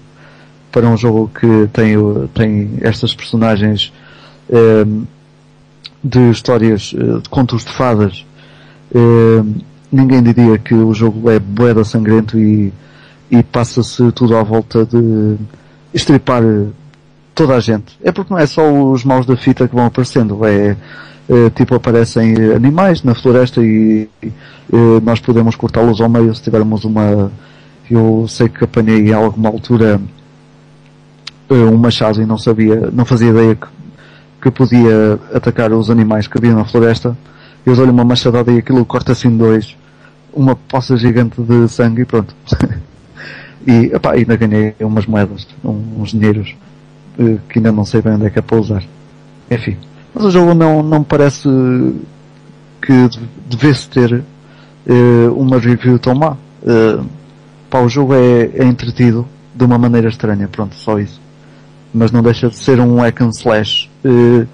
[0.71, 1.95] Para um jogo que tem,
[2.35, 3.93] tem estas personagens
[6.03, 8.25] de histórias, de contos de fadas,
[9.91, 12.73] ninguém diria que o jogo é boeda sangrento e
[13.33, 15.37] e passa-se tudo à volta de
[15.95, 16.43] estripar
[17.35, 17.99] toda a gente.
[18.05, 20.77] É porque não é só os maus da fita que vão aparecendo, é,
[21.31, 24.31] é tipo aparecem animais na floresta e, e
[25.03, 27.33] nós podemos cortá-los ao meio se tivermos uma,
[27.91, 30.01] eu sei que apanhei em alguma altura
[31.51, 33.67] é, um machado e não sabia, não fazia ideia que,
[34.41, 37.17] que podia atacar os animais que havia na floresta.
[37.65, 39.77] Eu dou-lhe uma machadada e aquilo corta assim dois,
[40.33, 42.35] uma poça gigante de sangue e pronto.
[43.65, 46.57] E epá, ainda ganhei umas moedas, uns dinheiros,
[47.17, 48.83] eh, que ainda não sei bem onde é que é para usar.
[49.49, 49.77] Enfim.
[50.13, 51.49] Mas o jogo não, não parece
[52.81, 53.09] que
[53.49, 54.25] devesse ter
[54.87, 56.37] uh, uma review tão má.
[56.63, 57.07] Uh,
[57.73, 61.21] pá, o jogo é, é entretido de uma maneira estranha, pronto, só isso.
[61.93, 64.47] Mas não deixa de ser um hack and slash uh,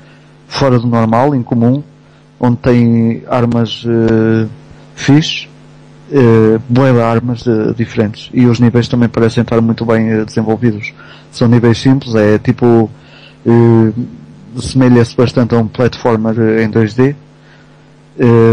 [0.47, 1.83] fora do normal, incomum,
[2.39, 4.49] onde tem armas uh,
[4.95, 5.49] fixe,
[6.11, 10.93] de armas uh, diferentes e os níveis também parecem estar muito bem uh, desenvolvidos.
[11.31, 12.91] São níveis simples, é tipo
[13.47, 17.15] uh, semelha-se bastante a um platformer em 2D.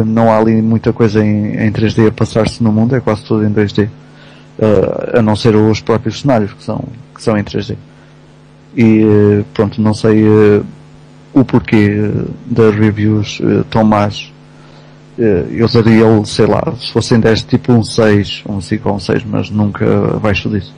[0.06, 3.46] não há ali muita coisa em, em 3D a passar-se no mundo, é quase tudo
[3.46, 3.90] em 2D.
[5.14, 6.84] A não ser os próprios cenários que são,
[7.14, 7.76] que são em 3D.
[8.76, 10.26] E pronto, não sei
[11.34, 12.12] o porquê
[12.46, 14.32] das reviews tão más
[15.18, 19.00] eh, eu daria-lhe, sei lá, se fossem 10, tipo um 6, um 5 ou um
[19.00, 20.74] 6, mas nunca abaixo disso.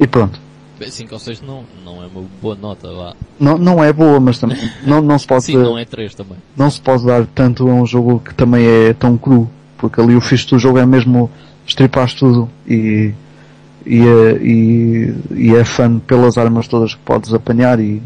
[0.00, 0.40] E pronto.
[0.80, 3.14] 5 ou 6 não, não é uma boa nota lá.
[3.38, 6.36] Não, não é boa, mas também não, não se pode Sim, não é 3 também.
[6.56, 9.48] Não se pode dar tanto a um jogo que também é tão cru,
[9.78, 11.30] porque ali o fixe do jogo é mesmo
[11.66, 13.12] estripar tudo e,
[13.86, 18.02] e, é, e, e é fã pelas armas todas que podes apanhar e,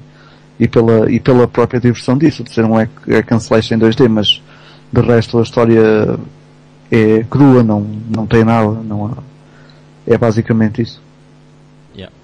[0.59, 3.79] e, pela, e pela própria diversão disso, de ser um hack, hack and slash em
[3.79, 4.43] 2D, mas
[4.93, 6.19] de resto a história
[6.91, 9.19] é crua, não, não tem nada, não há.
[10.07, 11.03] É basicamente isso.
[11.95, 12.15] Yeah.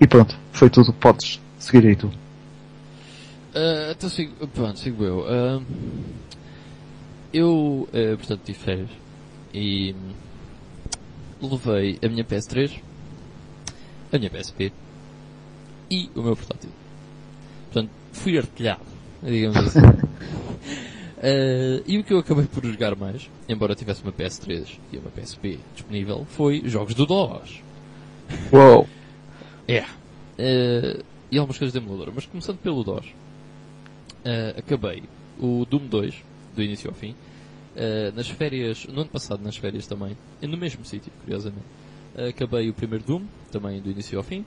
[0.00, 2.08] E pronto, foi tudo, podes seguir aí tu.
[2.08, 5.18] Uh, então sigo, pronto, sigo eu.
[5.20, 5.62] Uh,
[7.32, 9.01] eu, uh, portanto, tive férias
[9.52, 9.94] e
[11.40, 12.80] levei a minha PS3,
[14.12, 14.72] a minha PSP
[15.90, 16.70] e o meu portátil.
[17.72, 18.82] Portanto, fui artilhado,
[19.22, 19.80] digamos assim.
[19.80, 25.10] Uh, e o que eu acabei por jogar mais, embora tivesse uma PS3 e uma
[25.10, 27.62] PSP disponível, foi jogos do DOS.
[28.52, 28.86] Uou!
[29.68, 29.82] é.
[29.82, 32.12] Uh, e algumas coisas de emulador.
[32.14, 35.02] Mas começando pelo DOS, uh, acabei
[35.38, 36.14] o Doom 2,
[36.54, 37.14] do início ao fim,
[38.14, 41.64] nas férias, no ano passado nas férias também, no mesmo sítio, curiosamente.
[42.28, 44.44] acabei o primeiro Doom, também do início ao fim.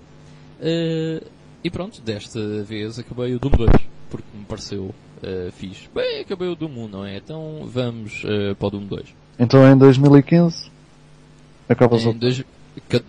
[1.63, 3.71] e pronto, desta vez acabei o Doom 2,
[4.09, 4.93] porque me pareceu
[5.23, 5.89] uh, fixe.
[5.93, 7.17] Bem, acabei o Doom 1, não é?
[7.17, 9.15] Então vamos uh, para o Doom 2.
[9.39, 10.71] Então em 2015
[11.67, 12.43] acaba o dois...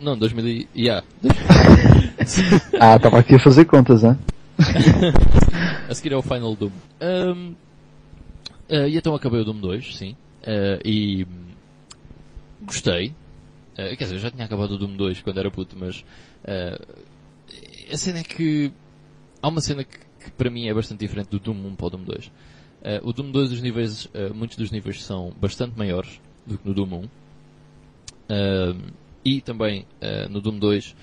[0.00, 1.04] Não, 2000 yeah.
[2.80, 4.16] ah, estava aqui a fazer contas, hein?
[5.88, 6.70] a seguir é o Final Doom.
[7.00, 7.54] Um,
[8.70, 10.16] Uh, e então acabei o Doom 2, sim.
[10.42, 11.26] Uh, e
[12.62, 13.14] gostei.
[13.72, 16.04] Uh, quer dizer, eu já tinha acabado o Doom 2 quando era puto, mas
[17.92, 18.72] a cena é que
[19.42, 21.90] há uma cena que, que, para mim é bastante diferente do Doom 1 para o
[21.90, 22.32] Doom 2.
[23.02, 27.08] o Doom 2, os níveis, muitos dos níveis são bastante maiores do que no Doom
[28.30, 28.78] 1.
[29.24, 29.84] e também
[30.30, 30.94] no Doom 2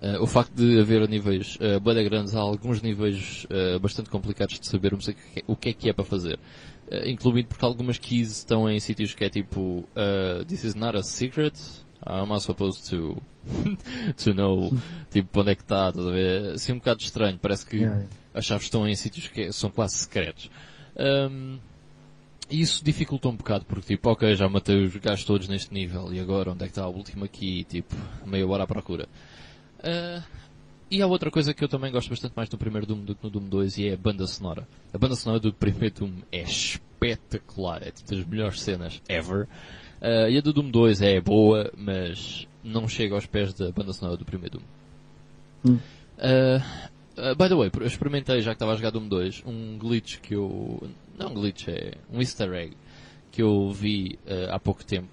[0.00, 4.60] Uh, o facto de haver níveis uh, bem grandes, há alguns níveis uh, bastante complicados
[4.60, 5.08] de sabermos
[5.44, 6.38] o que é que é para fazer.
[6.90, 10.96] Uh, incluindo porque algumas keys estão em sítios que é tipo uh, This is not
[10.96, 11.54] a secret,
[12.06, 13.20] I'm not supposed to,
[14.24, 14.72] to know
[15.10, 16.52] tipo onde é que está, estás a ver?
[16.54, 18.06] Assim um bocado estranho, parece que yeah.
[18.32, 20.50] as chaves estão em sítios que são quase secretos.
[20.96, 21.58] Um,
[22.50, 26.12] e isso dificulta um bocado, porque tipo, ok, já matei os gajos todos neste nível,
[26.12, 27.94] e agora onde é que está a última key, tipo,
[28.24, 29.06] meia hora à procura.
[29.80, 30.22] Uh,
[30.90, 33.24] e há outra coisa que eu também gosto bastante mais no primeiro Doom do que
[33.24, 34.66] no Doom 2 e é a banda sonora.
[34.92, 39.46] A banda sonora do primeiro Doom é espetacular, é tipo das melhores cenas ever.
[40.00, 43.92] Uh, e a do Doom 2 é boa, mas não chega aos pés da banda
[43.92, 45.72] sonora do primeiro Doom.
[45.72, 45.78] Hum.
[46.18, 50.18] Uh, by the way, eu experimentei, já que estava a jogar Doom 2, um glitch
[50.20, 50.82] que eu.
[51.18, 52.76] Não um glitch, é um easter egg
[53.32, 54.18] que eu vi
[54.50, 55.08] há pouco tempo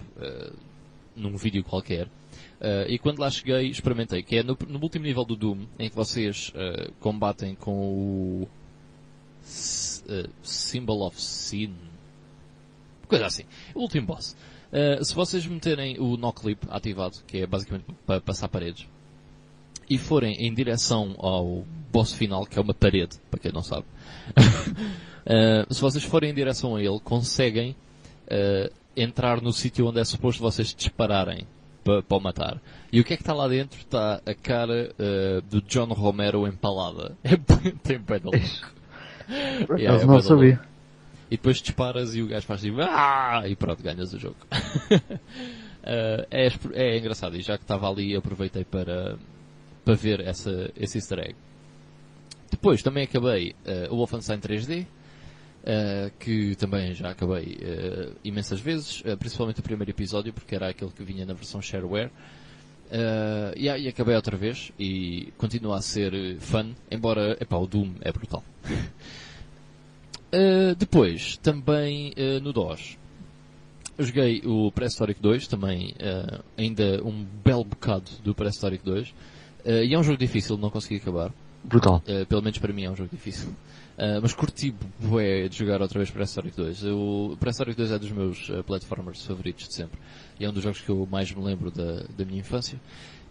[1.15, 2.07] num vídeo qualquer
[2.65, 5.87] Uh, e quando lá cheguei, experimentei, que é no, no, último nível do Doom, em
[5.87, 11.75] que vocês uh, combatem com o uh, Symbol of Sin.
[13.07, 13.43] Coisa assim.
[13.75, 14.35] O último boss.
[15.03, 18.87] se vocês meterem o Clip ativado, que é basicamente para passar paredes,
[19.87, 21.63] e forem em direção ao
[21.93, 23.85] boss final, que é uma parede, para quem não sabe,
[25.69, 27.75] se vocês forem em direção a ele, conseguem
[28.97, 31.45] entrar no sítio onde é suposto vocês dispararem
[31.85, 32.61] para, para o matar.
[32.91, 33.79] E o que é que está lá dentro?
[33.79, 37.15] Está a cara uh, do John Romero empalada.
[37.23, 37.37] É
[37.83, 38.39] tem pé de louco.
[39.77, 40.59] Yeah, é não sabia.
[41.29, 43.43] E depois disparas e o gajo faz assim, ah!
[43.47, 44.35] e pronto, ganhas o jogo.
[44.51, 45.05] uh,
[46.29, 49.17] é, é engraçado, e já que estava ali aproveitei para,
[49.83, 51.35] para ver essa, esse easter egg.
[52.51, 54.85] Depois também acabei uh, o Wolfenstein 3D,
[55.65, 60.69] Uh, que também já acabei uh, imensas vezes, uh, principalmente o primeiro episódio, porque era
[60.69, 62.11] aquele que vinha na versão shareware.
[63.55, 68.11] e, e acabei outra vez e continua a ser fun, embora epá, o Doom é
[68.11, 68.43] brutal.
[70.77, 72.13] depois, também
[72.43, 72.95] no DOS,
[73.97, 75.95] joguei o Prehistoric 2, também
[76.55, 79.11] ainda um belo bocado do Prehistoric 2.
[79.83, 81.33] e é um jogo difícil, não consegui acabar.
[81.63, 82.03] Brutal.
[82.29, 83.49] pelo menos para mim é um jogo difícil.
[83.97, 86.83] Uh, mas curti bué de jogar outra vez Prehistoric 2.
[86.85, 89.97] O Prehistoric 2 é dos meus uh, platformers favoritos de sempre.
[90.37, 92.79] E é um dos jogos que eu mais me lembro da, da minha infância.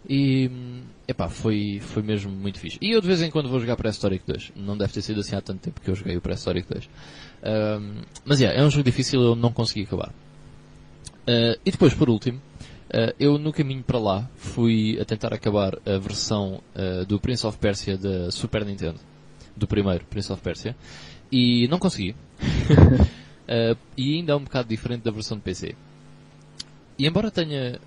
[0.09, 2.79] E, hum, epá, foi, foi mesmo muito fixe.
[2.81, 4.53] E eu de vez em quando vou jogar Prehistoric 2.
[4.55, 6.89] Não deve ter sido assim há tanto tempo que eu joguei o Prehistoric 2.
[7.43, 10.11] Um, mas yeah, é um jogo difícil eu não consegui acabar.
[11.27, 12.39] E depois, por último,
[13.19, 16.61] eu no caminho para lá fui a tentar acabar a versão
[17.07, 18.99] do Prince of Persia da Super Nintendo
[19.55, 20.75] do primeiro, Prince of Persia,
[21.31, 22.11] e não consegui.
[22.11, 25.75] uh, e ainda é um bocado diferente da versão de PC.
[26.97, 27.79] E embora tenha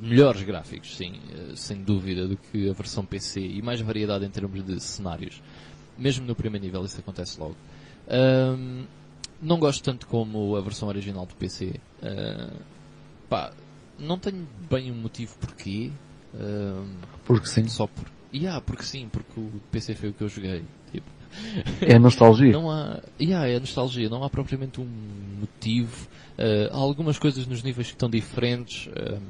[0.00, 4.30] melhores gráficos, sim, uh, sem dúvida, do que a versão PC e mais variedade em
[4.30, 5.42] termos de cenários,
[5.98, 7.56] mesmo no primeiro nível isso acontece logo.
[8.06, 8.86] Uh,
[9.40, 11.80] não gosto tanto como a versão original do PC.
[13.26, 13.52] Pá,
[13.98, 15.90] não tenho bem um motivo porquê.
[17.24, 17.66] porque sim.
[17.66, 20.64] Só por, Yeah, porque sim, porque o PC foi o que eu joguei.
[20.92, 21.06] Tipo.
[21.80, 22.52] É nostalgia.
[22.52, 24.88] Não há, yeah, é nostalgia, não há propriamente um
[25.40, 26.08] motivo.
[26.38, 28.86] Uh, há algumas coisas nos níveis que estão diferentes.
[28.86, 29.20] Uh,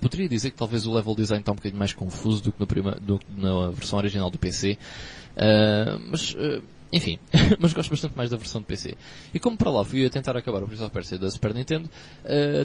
[0.00, 2.66] poderia dizer que talvez o level design está um bocadinho mais confuso do que no
[2.66, 4.72] prima, do, na versão original do PC.
[4.72, 4.76] Uh,
[5.36, 6.62] eh, mas, uh,
[6.92, 7.18] enfim,
[7.58, 8.96] mas gosto bastante mais da versão de PC.
[9.34, 11.90] E como para lá fui a tentar acabar o Prince of Persia da Super Nintendo,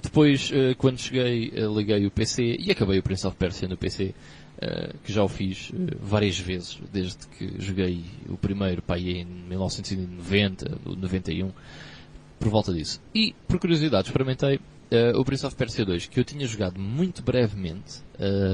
[0.02, 4.14] depois, quando cheguei, liguei o PC e acabei o Prince of Persia no PC.
[4.61, 9.25] Uh, que já o fiz uh, várias vezes, desde que joguei o primeiro aí em
[9.25, 11.51] 1990 ou 91,
[12.39, 13.01] por volta disso.
[13.15, 17.23] E, por curiosidade, experimentei uh, o Prince of Persia 2, que eu tinha jogado muito
[17.23, 18.03] brevemente,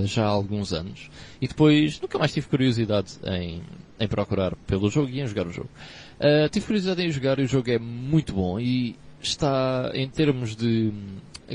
[0.05, 1.09] já há alguns anos,
[1.41, 3.61] e depois nunca mais tive curiosidade em,
[3.99, 5.69] em procurar pelo jogo e em jogar o jogo.
[6.49, 10.93] tive curiosidade em jogar e o jogo é muito bom e está, em termos de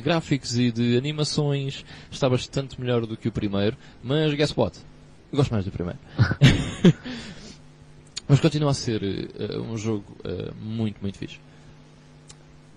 [0.00, 4.78] gráficos e de animações está bastante melhor do que o primeiro, mas guess what?
[5.30, 5.98] Eu gosto mais do primeiro.
[8.28, 11.38] mas continua a ser uh, um jogo uh, muito, muito fixe.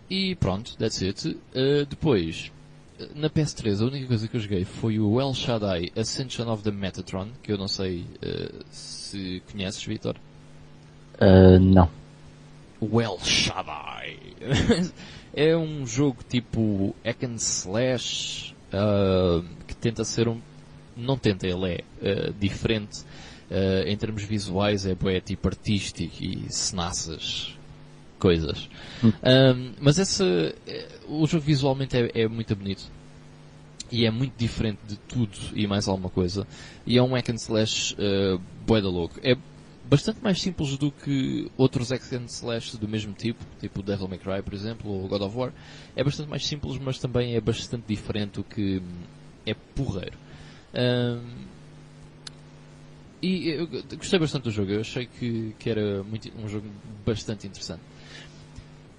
[0.09, 1.27] E pronto, that's it.
[1.27, 2.51] Uh, depois,
[3.15, 6.71] na PS3, a única coisa que eu joguei foi o El Shaddai Ascension of the
[6.71, 8.05] Metatron, que eu não sei
[8.69, 10.15] se conheces, Vitor.
[11.61, 11.89] não.
[12.79, 14.17] o El Shaddai.
[15.35, 20.39] é um jogo tipo hack and slash uh, que tenta ser um.
[20.95, 23.01] Não tenta, ele é uh, diferente
[23.51, 27.53] uh, em termos visuais, é, é tipo artístico e cenaças
[28.17, 28.69] coisas.
[29.03, 29.11] Hum.
[29.11, 30.23] Um, mas esse,
[31.07, 32.89] o jogo visualmente é, é, muito bonito.
[33.91, 36.47] E é muito diferente de tudo e mais alguma coisa.
[36.87, 39.19] E é um hack and slash uh, bué da louco.
[39.21, 39.35] É
[39.89, 44.41] bastante mais simples do que outros and slash do mesmo tipo, tipo Devil May Cry,
[44.41, 45.53] por exemplo, ou God of War.
[45.95, 48.81] É bastante mais simples, mas também é bastante diferente, o que
[49.45, 50.17] é porreiro.
[50.73, 51.45] Um,
[53.21, 53.67] e eu
[53.97, 56.67] gostei bastante do jogo, eu achei que, que era muito, um jogo
[57.05, 57.81] bastante interessante.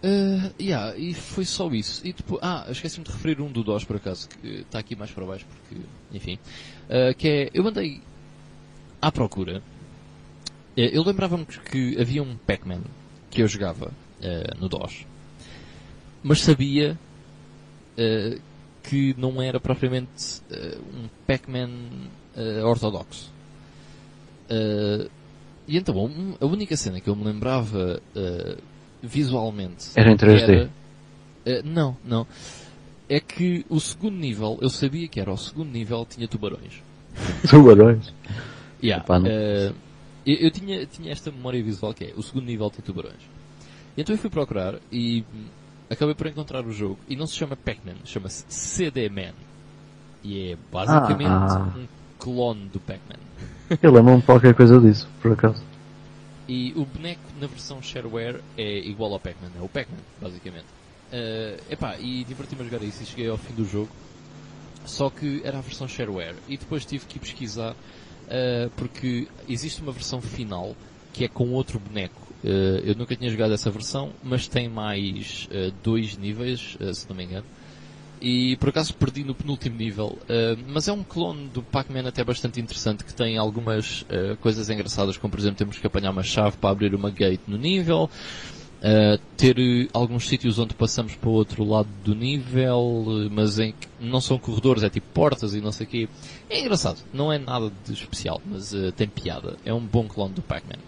[0.03, 2.07] Uh, yeah, e foi só isso.
[2.07, 5.11] E depois, ah, esqueci-me de referir um do DOS por acaso, que está aqui mais
[5.11, 5.83] para baixo, porque,
[6.13, 6.39] enfim.
[6.89, 8.01] Uh, que é, eu andei
[9.01, 9.63] à procura
[10.77, 12.83] eu lembrava-me que havia um Pac-Man
[13.31, 13.87] que eu jogava
[14.21, 15.07] uh, no DOS,
[16.23, 16.99] mas sabia
[17.99, 18.41] uh,
[18.83, 21.71] que não era propriamente uh, um Pac-Man
[22.67, 23.33] ortodoxo.
[25.67, 27.99] e então, a única cena que eu me lembrava
[29.03, 30.69] visualmente era em 3D.
[31.47, 32.27] Era, não, não.
[33.09, 36.83] É que o segundo nível, eu sabia que era o segundo nível, tinha tubarões.
[37.49, 38.13] Tubarões?
[38.85, 39.03] yeah.
[39.03, 39.19] Epá,
[40.27, 43.23] eu, eu, tinha, tinha esta memória visual que é o segundo nível tem tubarões.
[43.97, 45.25] E então eu fui procurar e
[45.89, 46.99] acabei por encontrar o jogo.
[47.09, 49.33] E não se chama Pac-Man, chama-se CD-Man.
[50.23, 51.87] E é basicamente ah, um
[52.19, 53.21] clone do Pac-Man.
[53.81, 55.63] Eu lembro-me qualquer coisa disso, por acaso.
[56.49, 60.67] E o boneco na versão shareware é igual ao Pac-Man, é o Pac-Man, basicamente.
[61.13, 63.89] Uh, epá, e diverti-me a jogar isso e cheguei ao fim do jogo.
[64.85, 66.37] Só que era a versão shareware.
[66.49, 67.75] E depois tive que ir pesquisar
[68.27, 70.75] uh, porque existe uma versão final
[71.13, 72.27] que é com outro boneco.
[72.45, 77.17] Uh, eu nunca tinha jogado essa versão, mas tem mais uh, dois níveis, se não
[77.17, 77.47] me engano.
[78.21, 80.19] E por acaso perdi no penúltimo nível,
[80.69, 84.07] mas é um clone do Pac-Man até bastante interessante que tem algumas
[84.41, 87.59] coisas engraçadas, como por exemplo temos que apanhar uma chave para abrir uma gate no
[87.59, 88.09] nível.
[88.87, 93.59] Uh, ter uh, alguns sítios onde passamos para o outro lado do nível, uh, mas
[93.59, 96.09] em que não são corredores, é tipo portas e não sei o quê.
[96.49, 99.57] É engraçado, não é nada de especial, mas tem piada.
[99.65, 100.79] É um bom clone do Pac-Man.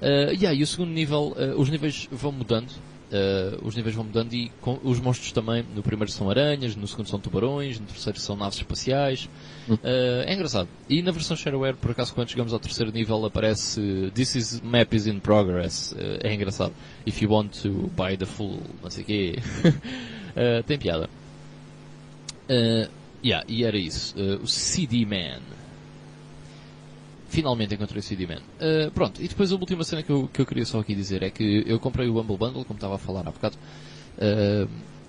[0.00, 2.70] Uh, yeah, e o segundo nível, os níveis vão mudando.
[3.62, 5.64] Os níveis vão mudando e com, os monstros também.
[5.74, 9.28] No primeiro são aranhas, no segundo são tubarões, no terceiro são naves espaciais.
[9.68, 10.68] Uh, é engraçado.
[10.88, 14.94] E na versão shareware, por acaso, quando chegamos ao terceiro nível, aparece This is map
[14.94, 15.92] is in progress.
[15.92, 16.72] Uh, é engraçado.
[17.06, 19.38] If you want to buy the full, não sei o quê.
[19.64, 21.08] uh, tem piada.
[23.22, 24.14] yeah, e era isso.
[24.42, 25.59] o CD Man.
[27.30, 28.42] Finalmente encontrei o CD Man.
[28.92, 31.30] pronto, e depois a última cena que eu, que eu queria só aqui dizer é
[31.30, 33.56] que eu comprei o Humble Bundle, como estava a falar há bocado.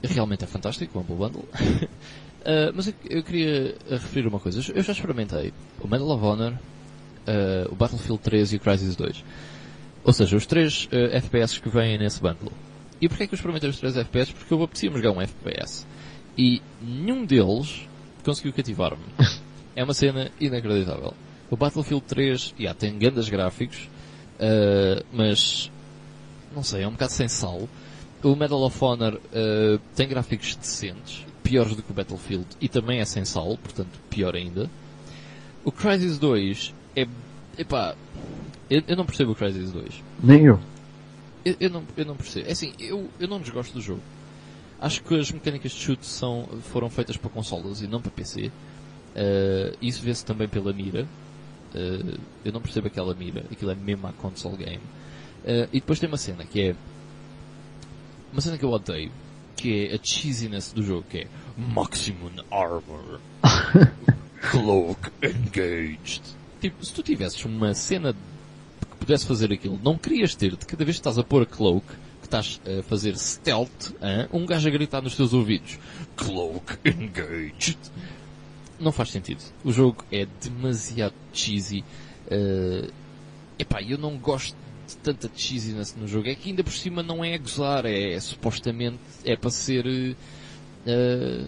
[0.04, 1.46] realmente é fantástico o Humble Bundle.
[2.42, 4.60] Uh, mas eu, eu, queria referir uma coisa.
[4.74, 9.24] Eu já experimentei o Medal of Honor, uh, o Battlefield 3 e o Crysis 2.
[10.04, 12.52] Ou seja, os três uh, FPS que vêm nesse bundle.
[13.00, 14.32] E porquê é que eu experimentei os três FPS?
[14.32, 15.86] Porque eu apetecia jogar um FPS.
[16.38, 17.88] E nenhum deles
[18.24, 19.04] conseguiu cativar-me.
[19.76, 21.14] é uma cena inacreditável.
[21.52, 23.88] O Battlefield 3, yeah, tem grandes gráficos,
[25.12, 25.70] mas
[26.56, 27.68] não sei, é um bocado sem sal.
[28.24, 29.20] O Medal of Honor
[29.96, 34.36] tem gráficos decentes piores do que o Battlefield e também é sem sal, portanto pior
[34.36, 34.70] ainda.
[35.64, 37.08] O Crysis 2 é.
[37.58, 37.96] Epá.
[38.70, 40.02] Eu, eu não percebo o Crysis 2.
[40.24, 40.60] Nem eu.
[41.44, 42.48] Eu, eu, não, eu não percebo.
[42.48, 44.02] É assim, eu, eu não desgosto do jogo.
[44.80, 48.48] Acho que as mecânicas de chute são, foram feitas para consolas e não para PC.
[48.48, 48.52] Uh,
[49.14, 51.06] eh, isso vê-se também pela mira.
[51.74, 53.46] Uh, eu não percebo aquela mira.
[53.52, 54.84] Aquilo é mesmo a console game.
[55.44, 56.76] Uh, e depois tem uma cena que é.
[58.32, 59.12] Uma cena que eu odeio
[59.62, 63.20] que é a cheesiness do jogo, que é Maximum Armor,
[64.50, 66.22] Cloak Engaged.
[66.60, 70.84] Tipo, se tu tivesses uma cena que pudesse fazer aquilo, não querias ter de cada
[70.84, 71.86] vez que estás a pôr a Cloak,
[72.22, 74.28] que estás a fazer stealth, hein?
[74.34, 75.78] um gajo a gritar nos teus ouvidos
[76.16, 77.78] Cloak Engaged.
[78.82, 79.42] Não faz sentido.
[79.64, 81.84] O jogo é demasiado cheesy.
[82.28, 82.92] Uh,
[83.60, 84.56] epá, eu não gosto
[85.04, 88.20] tanta cheesiness no jogo é que ainda por cima não é a gozar, é, é
[88.20, 91.48] supostamente é para ser uh,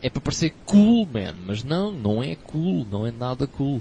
[0.00, 3.78] é para parecer cool, man, mas não, não é cool, não é nada cool.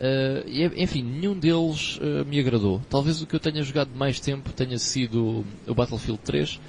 [0.00, 2.82] Uh, enfim, nenhum deles uh, me agradou.
[2.90, 6.60] Talvez o que eu tenha jogado mais tempo tenha sido o Battlefield 3,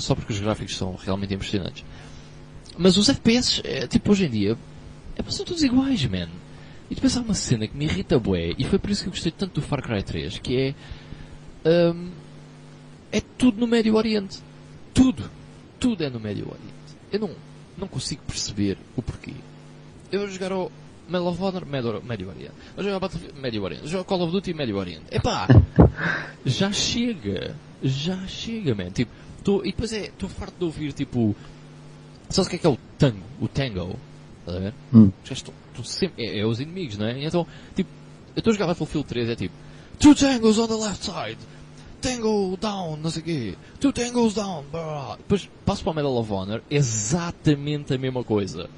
[0.00, 1.84] só porque os gráficos são realmente impressionantes.
[2.78, 4.58] Mas os FPS, tipo hoje em dia,
[5.16, 6.28] é, são todos iguais, man.
[6.90, 9.12] E depois há uma cena que me irrita bué, e foi por isso que eu
[9.12, 10.74] gostei tanto do Far Cry 3, que é...
[11.92, 12.10] Um,
[13.12, 14.38] é tudo no Médio Oriente.
[14.94, 15.30] Tudo.
[15.78, 16.70] Tudo é no Médio Oriente.
[17.12, 17.30] Eu não,
[17.76, 19.34] não consigo perceber o porquê.
[20.10, 20.70] Eu vou jogar ao
[21.08, 22.52] Medal of Honor, Médio, Médio Oriente.
[22.74, 23.82] Vou jogar Battlefield, Médio Oriente.
[23.82, 25.04] Vou jogar Call of Duty, Médio Oriente.
[25.10, 25.48] Epá!
[26.46, 27.56] já chega.
[27.82, 28.90] Já chega, man.
[28.90, 29.10] Tipo,
[29.42, 31.34] tô, e depois é, estou farto de ouvir, tipo,
[32.30, 33.22] Sabes o que é que é o tango?
[33.40, 33.96] O tango?
[34.40, 34.74] Estás a ver?
[34.94, 35.10] Hum.
[35.84, 37.18] Sempre, é, é os inimigos, não é?
[37.18, 37.88] E então, tipo,
[38.34, 39.54] eu estou a jogar Battlefield 3, é tipo,
[39.98, 41.38] two tangos on the left side,
[42.00, 45.16] tango down, não sei o quê, two tangos down, blá.
[45.16, 48.68] Depois passo para o Medal of Honor, exatamente a mesma coisa.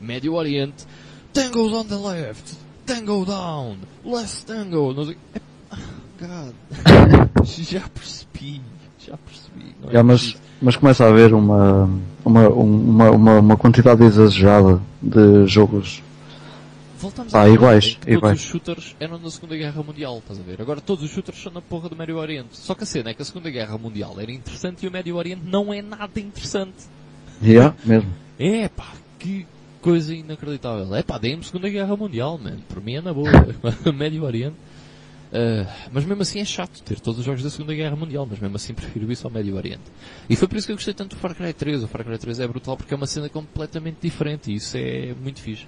[0.00, 0.86] Médio Oriente,
[1.32, 2.56] tangos on the left,
[2.86, 5.78] tango down, left tango, não sei é, ah,
[6.20, 7.46] God.
[7.46, 8.60] já percebi,
[8.98, 9.74] já percebi.
[9.80, 10.51] Não é mas, preciso.
[10.62, 11.90] Mas começa a haver uma,
[12.24, 16.02] uma, uma, uma, uma quantidade exagerada de jogos.
[16.98, 18.38] Voltamos Ah, à iguais, todos iguais.
[18.40, 20.62] os shooters eram na Segunda Guerra Mundial, estás a ver?
[20.62, 22.50] Agora todos os shooters são na porra do Médio Oriente.
[22.52, 25.16] Só que a cena é que a Segunda Guerra Mundial era interessante e o Médio
[25.16, 26.74] Oriente não é nada interessante.
[27.42, 28.08] Yeah, mesmo.
[28.38, 28.86] É pá,
[29.18, 29.44] que
[29.80, 30.94] coisa inacreditável.
[30.94, 32.58] É pá, dei-me Segunda Guerra Mundial, man.
[32.68, 33.28] Por mim é na boa.
[33.92, 34.54] Médio Oriente.
[35.32, 38.38] Ah, mas mesmo assim é chato ter todos os jogos da Segunda Guerra Mundial, mas
[38.38, 39.82] mesmo assim prefiro isso ao Médio Oriente.
[40.28, 41.82] E foi por isso que eu gostei tanto do Far Cry 3.
[41.84, 45.14] O Far Cry 3 é brutal porque é uma cena completamente diferente e isso é
[45.22, 45.66] muito fixe.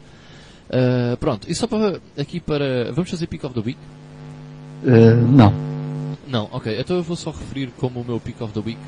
[0.71, 2.93] Ah, pronto, e só para aqui para.
[2.93, 3.79] Vamos fazer Pick of the Week?
[4.85, 5.53] Eh, não.
[6.27, 8.81] Não, ok, então eu vou só referir como o meu Pick of the Week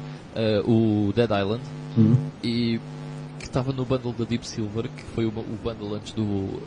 [0.67, 1.63] o Dead Island
[1.99, 2.15] Hum.
[2.45, 2.79] e
[3.39, 6.61] que estava no bundle da Deep Silver, que foi o, o bundle antes do uh,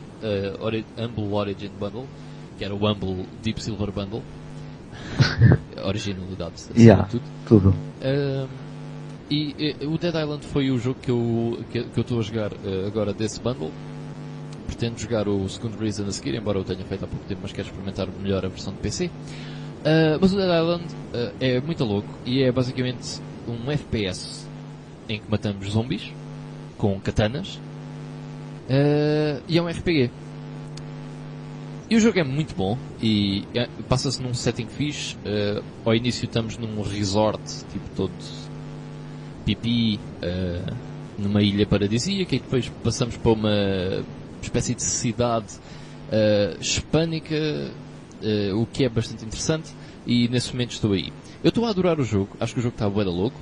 [0.60, 2.06] Ori Humble Origin Bundle,
[2.60, 4.22] que era o Humble Deep Silver Bundle.
[5.82, 7.08] Originalidade, Yeah.
[7.08, 7.22] tudo.
[7.48, 7.74] Tudo.
[8.04, 8.48] Um,
[9.30, 12.22] e eh, o Dead Island foi o jogo que eu que, que eu estou a
[12.22, 13.70] jogar eh, agora desse bundle.
[14.66, 17.52] Pretendo jogar o segundo Reason a seguir, embora eu tenha feito há pouco tempo, mas
[17.52, 19.10] quero experimentar melhor a versão de PC.
[19.82, 20.84] Ah, mas o Dead Island
[21.14, 24.46] ah, é muito louco e é basicamente um FPS
[25.08, 26.12] em que matamos zombies
[26.76, 27.58] com katanas
[28.68, 30.10] ah, e é um RPG.
[31.90, 35.16] E o jogo é muito bom e é- passa-se num setting fixe.
[35.26, 37.42] ah, ao início estamos num resort,
[37.72, 38.12] tipo todo
[39.44, 40.72] pipi, ah,
[41.18, 44.04] numa ilha paradisíaca e depois passamos para uma
[44.40, 45.48] espécie de cidade
[46.12, 47.34] ah, hispânica,
[48.54, 49.70] o que é bastante interessante
[50.06, 51.12] e nesse momento estou aí.
[51.42, 53.40] Eu estou a adorar o jogo, acho que o jogo está bué da louco.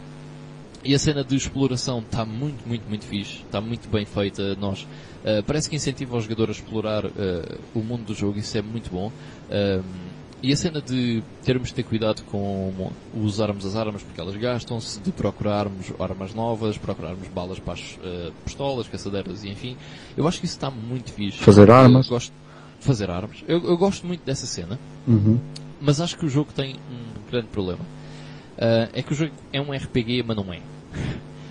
[0.84, 3.42] E a cena de exploração está muito, muito, muito fixe.
[3.44, 4.54] Está muito bem feita.
[4.54, 4.86] Nós,
[5.24, 8.38] ah, parece que incentiva o jogador a explorar ah, o mundo do jogo.
[8.38, 9.12] Isso é muito bom.
[9.50, 9.82] Ahm,
[10.40, 15.00] e a cena de termos de ter cuidado com usarmos as armas porque elas gastam-se,
[15.00, 19.76] de procurarmos armas novas, procurarmos balas para as ah, pistolas, caçadeiras e enfim.
[20.16, 21.38] Eu acho que isso está muito fixe.
[21.38, 22.08] Fazer Eu armas.
[22.08, 22.32] gosto
[22.78, 23.42] de fazer armas.
[23.48, 24.78] Eu, eu gosto muito dessa cena.
[25.06, 25.38] Uhum.
[25.80, 27.80] Mas acho que o jogo tem um grande problema.
[28.92, 30.60] É que o jogo é um RPG, mas não é.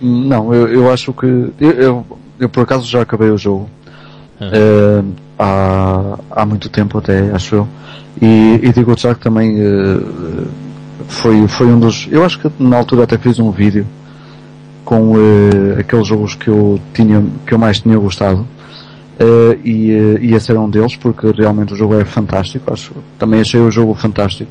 [0.00, 1.26] Não, eu, eu acho que.
[1.26, 3.68] Eu, eu, eu por acaso já acabei o jogo.
[4.40, 5.02] Eh,
[5.38, 7.68] há, há muito tempo até, acho eu.
[8.20, 10.00] E, e digo já que também eh,
[11.08, 12.08] foi, foi um dos.
[12.10, 13.86] Eu acho que na altura até fiz um vídeo
[14.84, 18.46] com eh, aqueles jogos que eu tinha que eu mais tinha gostado.
[19.64, 19.90] E,
[20.20, 22.72] e esse era um deles porque realmente o jogo é fantástico.
[22.72, 24.50] Acho, também achei o jogo fantástico.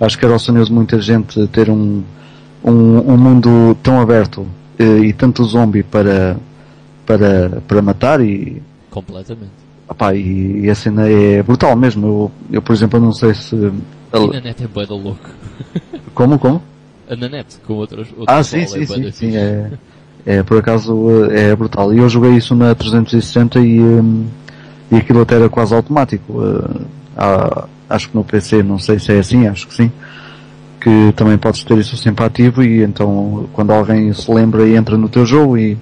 [0.00, 2.02] Acho que era o sonho de muita gente ter um,
[2.64, 4.46] um, um mundo tão aberto
[4.78, 6.38] e tanto zombie para,
[7.08, 8.60] para, para matar e,
[8.90, 9.50] Completamente.
[9.88, 12.06] opá, e, e a cena é brutal mesmo.
[12.06, 13.56] Eu, eu por exemplo, não sei se.
[13.56, 15.30] E na net é bué da louco.
[16.14, 16.62] Como, como?
[17.08, 19.70] A na net, com outras, Ah, pessoal, sim, é sim, sim, sim, é,
[20.26, 21.94] é, por acaso é brutal.
[21.94, 24.26] E eu joguei isso na 360 e, hum,
[24.90, 26.42] e aquilo até era quase automático.
[27.16, 29.90] Há- acho que no PC, não sei se é assim, acho que sim,
[30.80, 34.98] que também podes ter isso sempre ativo e então quando alguém se lembra e entra
[34.98, 35.78] no teu jogo e,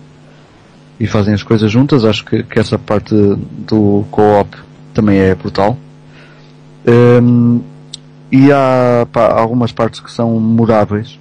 [0.98, 4.56] e fazem as coisas juntas, acho que, que essa parte do co-op
[4.94, 5.76] também é brutal.
[6.86, 7.60] Hum,
[8.30, 11.18] e há pá, algumas partes que são memoráveis.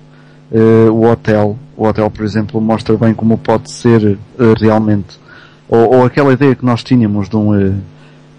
[0.51, 5.19] Eh, o hotel, o hotel, por exemplo, mostra bem como pode ser eh, realmente,
[5.67, 7.73] ou, ou aquela ideia que nós tínhamos de, um, eh,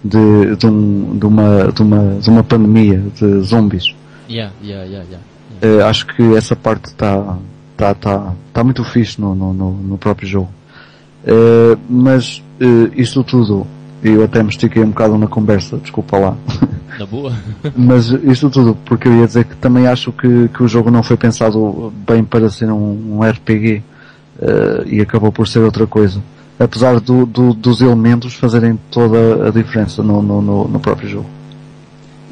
[0.03, 3.95] de, de, um, de, uma, de, uma, de uma pandemia de zombies.
[4.29, 5.07] Yeah, yeah, yeah,
[5.63, 5.89] yeah.
[5.89, 7.39] Acho que essa parte está
[7.77, 10.49] tá, tá, tá muito fixe no, no, no, no próprio jogo.
[11.27, 13.67] Eh, mas eh, isto tudo,
[14.03, 16.37] eu até me estiquei um bocado na conversa, desculpa lá.
[16.99, 17.31] Na boa.
[17.77, 21.03] Mas isto tudo porque eu ia dizer que também acho que, que o jogo não
[21.03, 23.83] foi pensado bem para ser um, um RPG
[24.41, 26.23] eh, e acabou por ser outra coisa.
[26.59, 31.29] Apesar do, do- dos elementos fazerem toda a diferença no, no, no, no próprio jogo.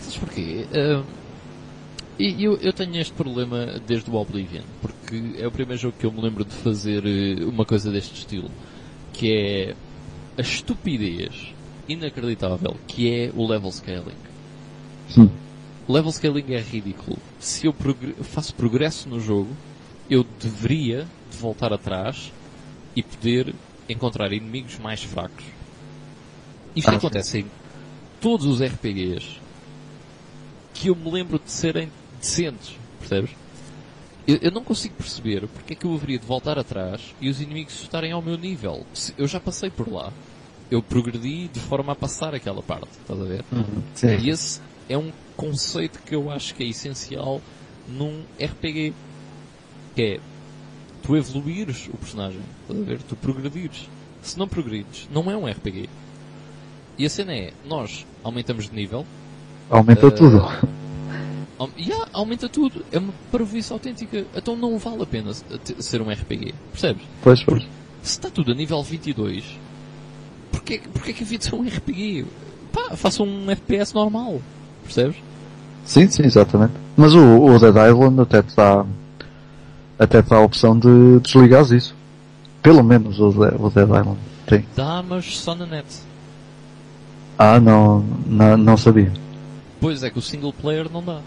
[0.00, 0.64] Sabes porquê?
[2.18, 6.06] E eu, eu tenho este problema desde o Oblivion, porque é o primeiro jogo que
[6.06, 7.02] eu me lembro de fazer
[7.46, 8.48] uma coisa deste estilo,
[9.14, 9.74] que é
[10.36, 11.54] a estupidez
[11.88, 14.16] inacreditável que é o level scaling.
[15.08, 15.30] Sim.
[15.86, 17.16] O level scaling é ridículo.
[17.38, 19.50] Se eu progr- faço progresso no jogo,
[20.10, 22.32] eu deveria de voltar atrás
[22.96, 23.54] e poder
[23.88, 25.44] encontrar inimigos mais fracos.
[26.74, 26.96] Isto Ah, sim.
[26.98, 27.46] acontece em
[28.20, 29.38] todos os RPGs
[30.72, 31.88] que eu me lembro de serem
[32.18, 33.30] decentes, percebes?
[34.26, 37.40] Eu, eu não consigo perceber porque é que eu haveria de voltar atrás e os
[37.40, 38.86] inimigos estarem ao meu nível.
[38.94, 40.12] Se- Eu já passei por lá.
[40.70, 43.44] Eu progredi de forma a passar aquela parte, estás a ver?
[43.94, 44.16] Sim.
[44.22, 47.40] E esse é um conceito que eu acho que é essencial
[47.86, 48.94] num RPG.
[49.94, 50.20] Que é
[51.02, 53.02] tu evoluires o personagem, estás a ver?
[53.02, 53.88] Tu progredires.
[54.22, 55.88] Se não progredes, não é um RPG.
[56.96, 59.04] E a cena é, nós aumentamos de nível,
[59.70, 60.38] Aumenta Eh, tudo.
[61.78, 62.84] Yeah, aumenta tudo.
[62.90, 64.24] É uma parvoíce autêntica.
[64.34, 65.32] Então não vale a pena
[65.78, 66.54] ser um RPG.
[66.72, 67.02] Percebes?
[67.22, 67.62] Pois, pois.
[68.02, 69.58] Se está tudo a nível 22,
[70.52, 72.26] porquê, porquê que havia de ser um RPG?
[72.72, 74.40] Pá, faça um FPS normal.
[74.82, 75.16] Percebes?
[75.84, 76.72] Sim, sim, exatamente.
[76.96, 78.84] Mas o, o Dead Island até te dá,
[79.98, 81.94] até te dá a opção de desligares isso.
[82.62, 84.66] Pelo menos o, o Dead Island tem.
[84.74, 85.86] Dá, mas só na net.
[87.38, 89.12] Ah, não, não, não sabia.
[89.80, 91.20] Pois é que o single player não dá.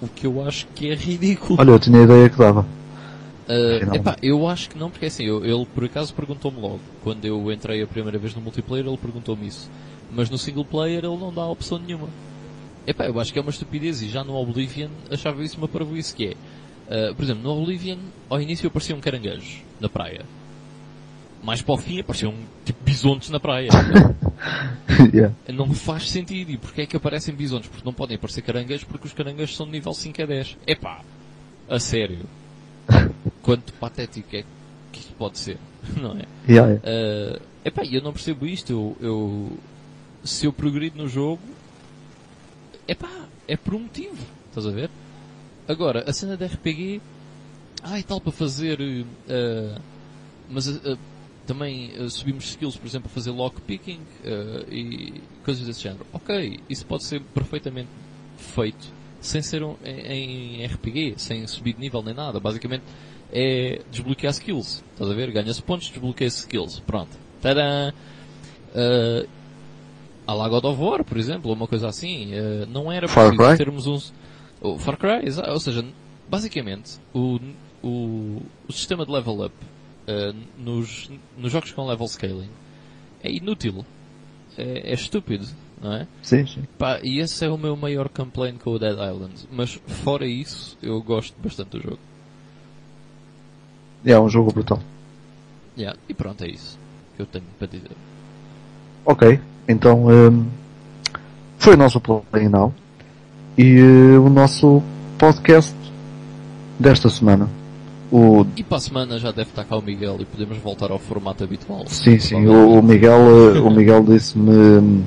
[0.00, 1.58] O que eu acho que é ridículo.
[1.60, 2.66] Olha, eu tinha a ideia que dava.
[3.46, 6.80] Uh, epá, eu acho que não, porque assim, eu- ele por acaso perguntou-me logo.
[7.02, 9.70] Quando eu entrei a primeira vez no multiplayer, ele perguntou-me isso.
[10.08, 12.14] Mas no single player ele não dá opção nenhuma.
[12.86, 16.14] Epá, eu acho que é uma estupidez e já no Oblivion achava isso uma parvoíce
[16.14, 16.26] que
[16.88, 17.10] é.
[17.10, 20.30] uh, por exemplo, no Oblivion, ao início apareciam caranguejos na praia.
[21.44, 22.32] Mais para o fim apareciam
[22.64, 23.68] tipo bisontes na praia.
[25.12, 25.34] yeah.
[25.52, 26.50] não faz sentido.
[26.50, 27.68] E porquê é que aparecem bisontes?
[27.68, 30.56] Porque não podem aparecer caranguejos porque os caranguejos são de nível 5 a 10.
[30.66, 31.02] Epá,
[31.68, 32.20] a sério.
[33.42, 34.44] Quanto patético é
[34.90, 35.58] que isto pode ser,
[36.00, 36.24] não é?
[36.50, 36.82] Yeah, yeah.
[36.82, 38.72] Uh, epá, eu não percebo isto.
[38.72, 39.58] Eu, eu-
[40.24, 41.42] se eu progrido no jogo,
[42.88, 43.10] epá,
[43.46, 44.16] é por um motivo.
[44.48, 44.88] Estás a ver?
[45.68, 47.02] Agora, a cena da RPG,
[47.82, 49.80] ah, e tal para fazer, uh,
[50.48, 50.98] mas uh,
[51.46, 56.06] também uh, subimos skills, por exemplo, para fazer lockpicking uh, e coisas desse género.
[56.12, 57.88] Ok, isso pode ser perfeitamente
[58.36, 62.38] feito sem ser um, em, em RPG, sem subir de nível nem nada.
[62.38, 62.84] Basicamente
[63.32, 64.84] é desbloquear skills.
[64.92, 65.30] Estás a ver?
[65.32, 66.80] Ganha-se pontos, desbloqueia skills.
[66.80, 67.16] Pronto.
[67.40, 67.92] Tadã!
[68.74, 69.28] Uh,
[70.26, 72.32] a la God of War, por exemplo, ou uma coisa assim.
[72.34, 73.56] uh, não era Cry?
[73.56, 74.12] termos uns.
[74.60, 75.84] O Far Cry, ou seja,
[76.28, 77.38] basicamente o,
[77.82, 79.54] o, o sistema de level up
[80.08, 82.50] uh, nos, nos jogos com level scaling
[83.22, 83.84] é inútil.
[84.56, 85.46] É, é estúpido,
[85.82, 86.06] não é?
[86.22, 86.62] Sim, sim.
[86.78, 89.48] Pá, e esse é o meu maior complaint com o Dead Island.
[89.50, 91.98] Mas fora isso, eu gosto bastante do jogo.
[94.04, 94.80] É um jogo brutal.
[95.76, 96.78] Yeah, e pronto, é isso
[97.16, 97.90] que eu tenho para dizer.
[99.04, 100.46] Ok, então hum,
[101.58, 102.72] foi o nosso Play Now
[103.56, 104.82] e eh, o nosso
[105.18, 105.74] podcast
[106.78, 107.48] desta semana.
[108.16, 111.00] O, E para a semana já deve estar cá o Miguel e podemos voltar ao
[111.00, 111.84] formato habitual.
[111.88, 113.18] sim, sim, o, o Miguel,
[113.60, 115.02] o Miguel disse-me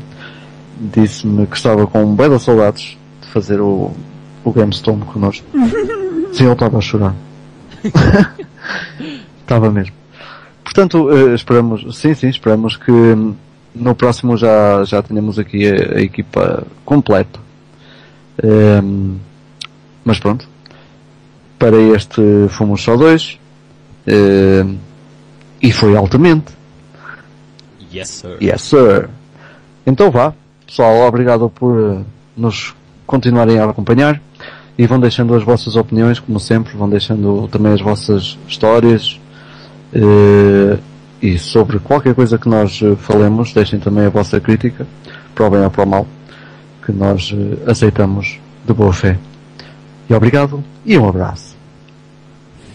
[0.78, 3.92] disse-me que estava com bem de saudades de fazer o,
[4.44, 5.48] o GameStorm connosco.
[6.34, 7.16] Sim, ele estava a chorar.
[9.40, 9.96] estava mesmo.
[10.62, 12.92] Portanto, eh, esperamos, sim, sim, esperamos que
[13.74, 17.40] no próximo já, já tenhamos aqui a, a equipa completa.
[18.44, 19.16] Hum,
[20.04, 20.57] mas pronto.
[21.58, 23.40] Para este fomos só dois.
[24.08, 24.78] Hum,
[25.62, 26.56] e foi altamente.
[27.94, 28.38] Yes, sir.
[28.42, 29.10] Yes, sir.
[29.86, 30.34] Então vá.
[30.66, 32.04] Pessoal, obrigado por
[32.36, 32.76] nos
[33.06, 34.22] continuarem a acompanhar.
[34.78, 36.78] E vão deixando as vossas opiniões, como sempre.
[36.78, 39.20] Vão deixando também as vossas histórias.
[39.94, 40.78] Eh,
[41.22, 44.86] e sobre qualquer coisa que nós eh, falemos, deixem também a vossa crítica,
[45.34, 46.08] para o bem ou para o mal,
[46.86, 47.34] que nós
[47.66, 49.18] aceitamos de boa fé.
[50.10, 51.56] E obrigado e um abraço.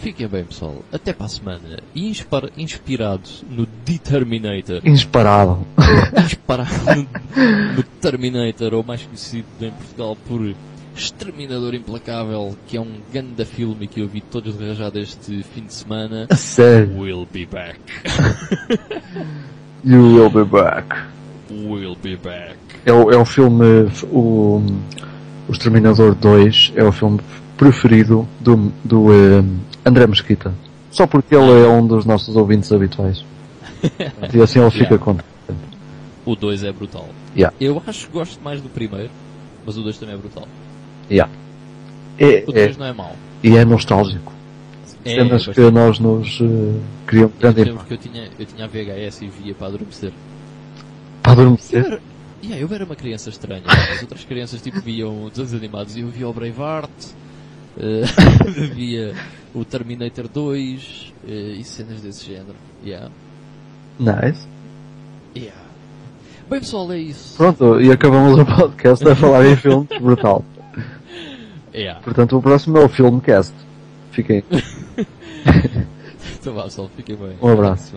[0.01, 0.83] Fiquem bem, pessoal.
[0.93, 1.79] Até para a semana.
[1.95, 4.81] E inspira- inspirados no Determinator.
[4.85, 5.65] Inesperado.
[6.25, 6.71] Inspirado
[7.37, 10.55] no, no Terminator, ou mais conhecido em Portugal por
[10.97, 15.63] Exterminador Implacável, que é um grande filme que eu vi todos de rajada este fim
[15.67, 16.27] de semana.
[16.29, 16.99] A sério.
[16.99, 17.79] We'll be back.
[19.85, 20.87] You will be back.
[21.51, 22.57] We'll be back.
[22.87, 24.61] É o, é o filme, o,
[25.53, 27.21] o Exterminador 2 é o filme
[27.59, 29.45] preferido do, do eh,
[29.85, 30.53] André Mesquita.
[30.91, 33.23] Só porque ele é um dos nossos ouvintes habituais.
[34.33, 35.05] E assim ele fica Yeah.
[35.05, 35.27] contente.
[36.25, 37.09] O 2 é brutal.
[37.37, 37.55] Yeah.
[37.61, 39.11] Eu acho que gosto mais do primeiro,
[39.67, 40.47] mas o 2 também é brutal.
[41.11, 41.31] Yeah.
[42.19, 43.15] É, O é, 3 não é mau.
[43.43, 44.33] e é nostálgico.
[45.05, 48.69] É, Cenas que nós nos uh, criamos Eu grande que eu tinha, eu tinha a
[48.69, 50.13] VHS e via para adormecer.
[51.23, 52.01] Para Eu adormecer.
[52.43, 53.63] Era, yeah, eu era uma criança estranha.
[53.67, 56.91] As outras crianças tipo viam desenhos animados e eu via o Braveheart,
[57.79, 58.03] eh,
[58.75, 59.15] via
[59.55, 62.57] o Terminator 2 eh, e cenas desse género.
[62.85, 63.11] Yeah.
[63.99, 64.47] Nice.
[65.37, 65.61] Yeah.
[66.51, 67.37] Bem pessoal, é isso.
[67.37, 69.89] Pronto, e acabamos o podcast a falar em filmes.
[70.01, 70.45] Brutal.
[71.75, 72.01] Yeah.
[72.01, 73.55] Portanto, o próximo é o Filmcast.
[74.11, 74.45] Fiquem.
[76.43, 77.37] Então vá pessoal, fiquem bem.
[77.41, 77.95] Um abraço.